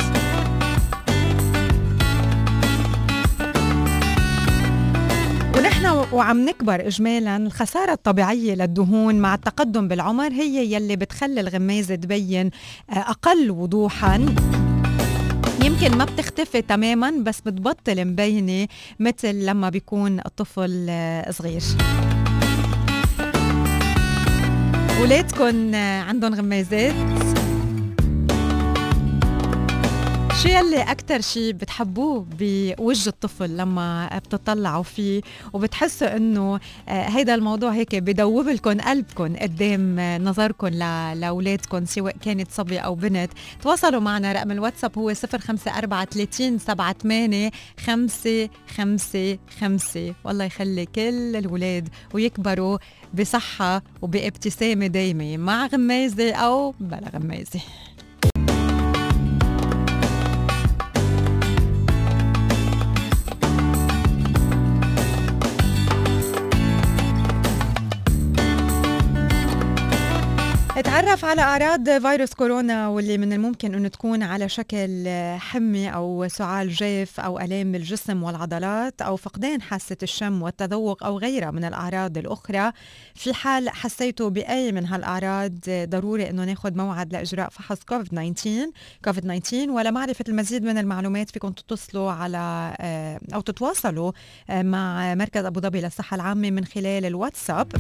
ونحن 5.61 5.87
وعم 6.13 6.45
نكبر 6.45 6.87
اجمالا 6.87 7.37
الخسارة 7.37 7.93
الطبيعية 7.93 8.55
للدهون 8.55 9.15
مع 9.15 9.35
التقدم 9.35 9.89
بالعمر 9.89 10.33
هي 10.33 10.73
يلي 10.75 10.97
بتخلي 10.97 11.41
الغمازه 11.41 11.95
تبين 11.95 12.51
آه، 12.91 12.95
أقل 12.95 13.51
وضوحا. 13.51 14.17
يمكن 15.65 15.99
ما 15.99 16.05
بتختفي 16.05 16.63
تماما 16.63 17.11
بس 17.11 17.41
بتبطل 17.41 18.05
مبينة 18.05 18.69
مثل 19.01 19.35
لما 19.35 19.69
بيكون 19.69 20.21
الطفل 20.21 20.87
آه، 20.91 21.31
صغير. 21.31 21.63
ولادكم 25.01 25.75
عندهم 25.75 26.35
غمازات. 26.35 26.95
شو 30.43 30.49
يلي 30.49 30.83
أكتر 30.83 31.21
شي 31.21 31.53
بتحبوه 31.53 32.27
بوجه 32.39 33.09
الطفل 33.09 33.57
لما 33.57 34.19
بتطلعوا 34.19 34.83
فيه؟ 34.83 35.21
وبتحسوا 35.53 36.17
إنه 36.17 36.61
آه، 36.89 37.09
هيدا 37.09 37.35
الموضوع 37.35 37.71
هيك 37.71 37.95
بدوب 37.95 38.49
لكم 38.49 38.81
قلبكم 38.81 39.37
قدام 39.37 40.01
نظركم 40.25 40.67
لأولادكم 41.15 41.85
سواء 41.85 42.17
كانت 42.17 42.51
صبي 42.51 42.79
أو 42.79 42.95
بنت. 42.95 43.31
تواصلوا 43.63 44.01
معنا 44.01 44.33
رقم 44.33 44.51
الواتساب 44.51 44.99
هو 44.99 45.13
054 45.67 46.59
38 46.59 47.51
5 47.87 48.49
5 48.77 49.39
5 49.61 50.15
والله 50.25 50.45
يخلي 50.45 50.87
كل 50.87 51.37
الولاد 51.37 51.89
ويكبروا 52.15 52.79
بصحة 53.15 53.83
وبابتسامة 54.03 54.87
دايمة 54.87 55.37
مع 55.37 55.67
غمازة 55.67 56.33
أو 56.33 56.75
بلا 56.81 57.11
غمازة. 57.15 57.61
تعرف 70.85 71.25
على 71.25 71.43
أعراض 71.43 71.91
فيروس 71.91 72.35
كورونا 72.35 72.89
واللي 72.89 73.19
من 73.19 73.33
الممكن 73.33 73.75
أنه 73.75 73.89
تكون 73.89 74.23
على 74.23 74.49
شكل 74.49 75.09
حمي 75.39 75.95
أو 75.95 76.29
سعال 76.29 76.71
جاف 76.71 77.21
أو 77.21 77.39
ألام 77.39 77.73
بالجسم 77.73 78.23
والعضلات 78.23 79.03
أو 79.03 79.17
فقدان 79.17 79.63
حاسة 79.63 79.97
الشم 80.03 80.43
والتذوق 80.43 81.05
أو 81.05 81.19
غيرها 81.19 81.51
من 81.51 81.65
الأعراض 81.65 82.19
الأخرى. 82.19 82.73
في 83.15 83.35
حال 83.35 83.69
حسيتوا 83.71 84.29
بأي 84.31 84.73
من 84.73 84.87
هالأعراض 84.87 85.53
ضروري 85.69 86.31
أنه 86.31 86.45
ناخذ 86.45 86.77
موعد 86.77 87.13
لإجراء 87.13 87.49
فحص 87.49 87.79
كوفيد 87.85 88.35
19 88.35 88.71
كوفيد 89.05 89.41
19 89.41 89.71
ولمعرفة 89.71 90.25
المزيد 90.29 90.65
من 90.65 90.79
المعلومات 90.79 91.31
فيكم 91.31 91.53
تتصلوا 91.53 92.13
على 92.13 92.77
أو 93.35 93.41
تتواصلوا 93.41 94.13
مع 94.51 95.15
مركز 95.15 95.45
أبو 95.45 95.61
ظبي 95.61 95.81
للصحة 95.81 96.15
العامة 96.15 96.51
من 96.51 96.65
خلال 96.65 97.05
الواتساب. 97.07 97.73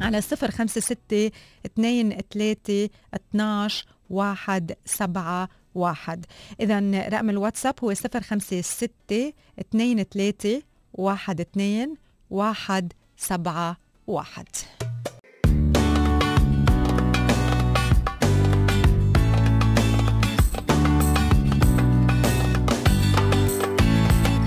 على 0.00 0.20
صفر 0.20 0.50
خمسة 0.50 0.80
ستة 0.80 1.30
اثنين 1.66 2.20
ثلاثة 2.32 2.88
اتناش 3.14 3.86
واحد 4.10 4.72
سبعة 4.84 5.48
واحد. 5.74 6.26
إذا 6.60 7.08
رقم 7.08 7.30
الواتساب 7.30 7.74
هو 7.84 7.94
صفر 7.94 8.20
خمسة 8.20 8.60
ستة 8.60 9.32
اثنين 9.60 10.02
ثلاثة 10.02 10.62
واحد 10.92 11.40
اثنين 11.40 11.94
واحد 12.30 12.92
سبعة 13.16 13.76
واحد. 14.06 14.48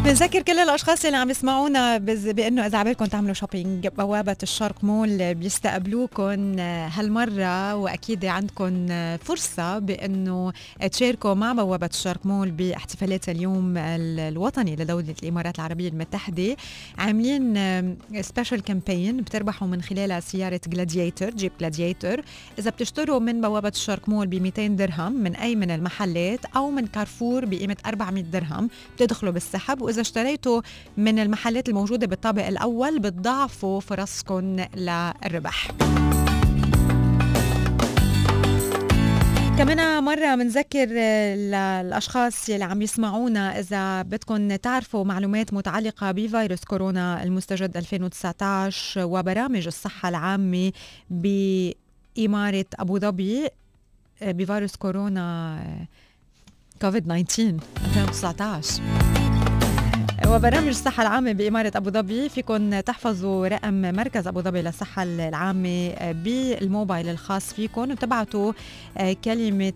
بنذكر 0.07 0.41
كل 0.41 0.59
الأشخاص 0.59 1.05
اللي 1.05 1.17
عم 1.17 1.29
يسمعونا 1.29 1.97
بأنه 1.97 2.65
إذا 2.65 2.77
عبالكم 2.77 3.05
تعملوا 3.05 3.34
شوبينج 3.34 3.88
بوابة 3.88 4.35
الشرق 4.43 4.84
مول 4.84 5.34
بيستقبلوكم 5.34 6.59
هالمرة. 6.59 7.75
وأكيد 7.75 8.25
عندكم 8.25 8.88
فرصة 9.17 9.79
بأنه 9.79 10.53
تشاركوا 10.91 11.34
مع 11.34 11.53
بوابة 11.53 11.89
الشرق 11.93 12.25
مول 12.25 12.51
باحتفالات 12.51 13.29
اليوم 13.29 13.77
الوطني 13.77 14.75
لدولة 14.75 15.15
الإمارات 15.23 15.55
العربية 15.55 15.89
المتحدة. 15.89 16.55
عاملين 16.97 17.55
special 18.22 18.64
campaign 18.64 19.18
بتربحوا 19.17 19.67
من 19.67 19.81
خلالها 19.81 20.19
سيارة 20.19 20.61
Gladiator 20.68 21.30
Jeep 21.30 21.51
Gladiator 21.59 22.22
إذا 22.59 22.69
بتشتروا 22.69 23.19
من 23.19 23.41
بوابة 23.41 23.69
الشرق 23.69 24.09
مول 24.09 24.27
ب 24.27 24.35
200 24.35 24.67
درهم 24.67 25.11
من 25.11 25.35
أي 25.35 25.55
من 25.55 25.71
المحلات 25.71 26.39
أو 26.55 26.71
من 26.71 26.88
كارفور 26.88 27.45
بقيمة 27.45 27.77
400 27.85 28.23
درهم 28.23 28.69
بتدخلوا 28.95 29.31
بالسحب. 29.31 29.97
واذا 29.98 30.02
اشتريتوا 30.07 30.61
من 30.98 31.19
المحلات 31.19 31.69
الموجودة 31.69 32.07
بالطابق 32.07 32.48
الأول 32.48 32.99
بتضاعفوا 32.99 33.80
فرصكم 33.80 34.56
للربح. 34.76 35.72
كمان 39.57 40.03
مرة 40.03 40.36
بنذكر 40.36 40.86
للأشخاص 40.86 42.49
يلي 42.49 42.64
عم 42.64 42.82
يسمعونا 42.82 43.60
إذا 43.60 44.02
بدكم 44.02 44.56
تعرفوا 44.56 45.03
معلومات 45.03 45.53
متعلقة 45.53 46.11
بفيروس 46.11 46.64
كورونا 46.64 47.24
المستجد 47.24 47.78
2019 47.78 49.03
وبرامج 49.03 49.68
الصحة 49.68 50.10
العامة 50.10 50.72
بإمارة 51.10 52.65
أبو 52.80 52.99
ظبي 52.99 53.48
بفيروس 54.22 54.76
كورونا 54.76 55.60
كوفيد 56.82 57.03
19 57.03 57.60
2019 57.86 59.16
وبرامج 60.26 60.68
الصحة 60.68 61.03
العامة 61.03 61.31
بإمارة 61.31 61.72
أبو 61.76 61.89
ظبي 61.89 62.30
فيكم 62.30 62.80
تحفظوا 62.80 63.48
رقم 63.48 63.81
مركز 63.81 64.27
أبو 64.27 64.41
ظبي 64.41 64.61
للصحة 64.61 65.03
العامة 65.03 65.91
بالموبايل 66.11 67.10
الخاص 67.10 67.53
فيكم 67.53 67.91
وتبعتوا 67.91 68.53
آه، 68.98 69.14
كلمة 69.26 69.73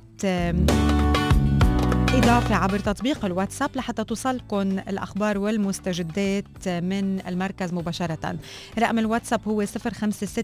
إضافة 2.14 2.56
عبر 2.56 2.80
تطبيق 2.80 3.26
الواتساب 3.26 3.70
لحتى 3.76 4.04
توصلكم 4.04 4.62
الأخبار 4.62 5.38
والمستجدات 5.38 6.68
من 6.68 7.28
المركز 7.28 7.74
مباشرة. 7.74 8.36
رقم 8.80 9.00
الواتساب 9.00 9.42
هو 9.48 9.66
056 9.66 10.44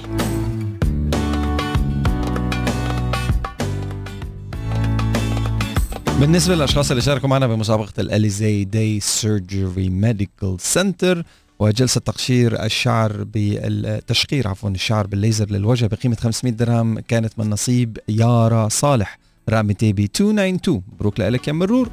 بالنسبة 6.20 6.54
للأشخاص 6.54 6.90
اللي 6.90 7.02
شاركوا 7.02 7.28
معنا 7.28 7.46
بمسابقة 7.46 7.92
الأليزي 7.98 8.64
Day 8.64 9.00
Surgery 9.00 9.88
Medical 9.88 10.56
Center 10.60 11.24
وجلسة 11.58 12.00
تقشير 12.00 12.64
الشعر 12.64 13.24
بالتشقير 13.24 14.48
عفوا 14.48 14.70
الشعر 14.70 15.06
بالليزر 15.06 15.50
للوجه 15.50 15.86
بقيمة 15.86 16.16
500 16.16 16.54
درهم 16.54 16.98
كانت 17.00 17.38
من 17.38 17.50
نصيب 17.50 17.98
يارا 18.08 18.68
صالح. 18.68 19.18
رقم 19.50 19.72
تيبي 19.72 20.02
292 20.02 20.82
مبروك 20.92 21.20
لك 21.20 21.48
يا 21.48 21.52
مرور. 21.52 21.90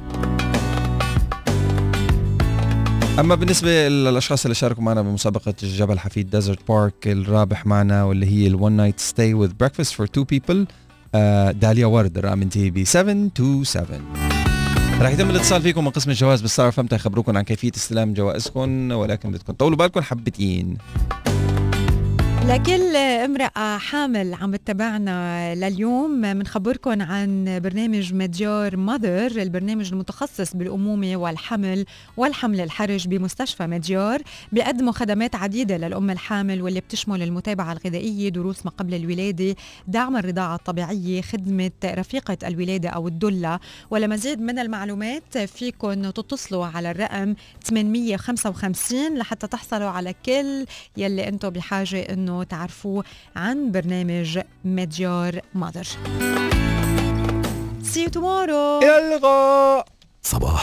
أما 3.20 3.34
بالنسبة 3.34 3.88
للأشخاص 3.88 4.44
اللي 4.44 4.54
شاركوا 4.54 4.82
معنا 4.82 5.02
بمسابقة 5.02 5.54
جبل 5.62 5.98
حفيت 5.98 6.30
Desert 6.30 6.68
Park 6.68 7.06
الرابح 7.06 7.66
معنا 7.66 8.04
واللي 8.04 8.26
هي 8.26 8.46
ال 8.46 8.52
one 8.52 8.72
night 8.72 9.00
stay 9.00 9.34
with 9.34 9.52
breakfast 9.60 9.92
for 9.92 10.06
two 10.06 10.24
people 10.24 10.66
داليا 11.50 11.86
ورد 11.86 12.18
رقم 12.18 12.42
انتهي 12.42 12.70
ب 12.70 12.84
727 12.84 14.00
رح 15.00 15.10
يتم 15.10 15.30
الاتصال 15.30 15.62
فيكم 15.62 15.84
من 15.84 15.90
قسم 15.90 16.10
الجواز 16.10 16.40
بالصار 16.40 16.72
فهمت 16.72 16.92
يخبروكم 16.92 17.36
عن 17.36 17.42
كيفية 17.42 17.72
استلام 17.76 18.14
جوائزكم 18.14 18.90
ولكن 18.92 19.30
بدكم 19.30 19.52
طولوا 19.52 19.78
بالكم 19.78 20.00
حبتين. 20.00 20.76
لكل 22.48 22.96
امرأة 22.96 23.78
حامل 23.78 24.34
عم 24.34 24.56
تتابعنا 24.56 25.54
لليوم. 25.54 26.10
منخبركم 26.10 27.02
عن 27.02 27.58
برنامج 27.62 28.14
مديار 28.14 28.76
ماذر 28.76 29.42
البرنامج 29.42 29.92
المتخصص 29.92 30.56
بالأمومة 30.56 31.16
والحمل 31.16 31.84
والحمل 32.16 32.60
الحرج 32.60 33.08
بمستشفى 33.08 33.66
مديار 33.66 34.22
بيقدموا 34.52 34.92
خدمات 34.92 35.34
عديدة 35.34 35.76
للأم 35.76 36.10
الحامل 36.10 36.62
واللي 36.62 36.80
بتشمل 36.80 37.22
المتابعة 37.22 37.72
الغذائية 37.72 38.28
دروس 38.28 38.64
ما 38.66 38.70
قبل 38.70 38.94
الولادة 38.94 39.56
دعم 39.88 40.16
الرضاعة 40.16 40.54
الطبيعية 40.54 41.20
خدمة 41.22 41.70
رفيقة 41.84 42.38
الولادة 42.48 42.88
أو 42.88 43.08
الدلة. 43.08 43.60
ولمزيد 43.90 44.40
من 44.40 44.58
المعلومات 44.58 45.38
فيكم 45.38 46.10
تتصلوا 46.10 46.66
على 46.66 46.90
الرقم 46.90 47.34
855 47.64 49.18
لحتى 49.18 49.46
تحصلوا 49.46 49.88
على 49.88 50.14
كل 50.26 50.64
يلي 50.96 51.28
أنتم 51.28 51.50
بحاجة 51.50 52.00
إنه 52.00 52.33
إنه 52.34 52.42
تعرفوا 52.44 53.02
عن 53.36 53.72
برنامج 53.72 54.38
مديار 54.64 55.40
مادر 55.54 55.86
See 57.94 58.06
you 58.06 58.10
tomorrow. 58.10 58.82
اللقاء. 58.84 59.86
صباح. 60.22 60.62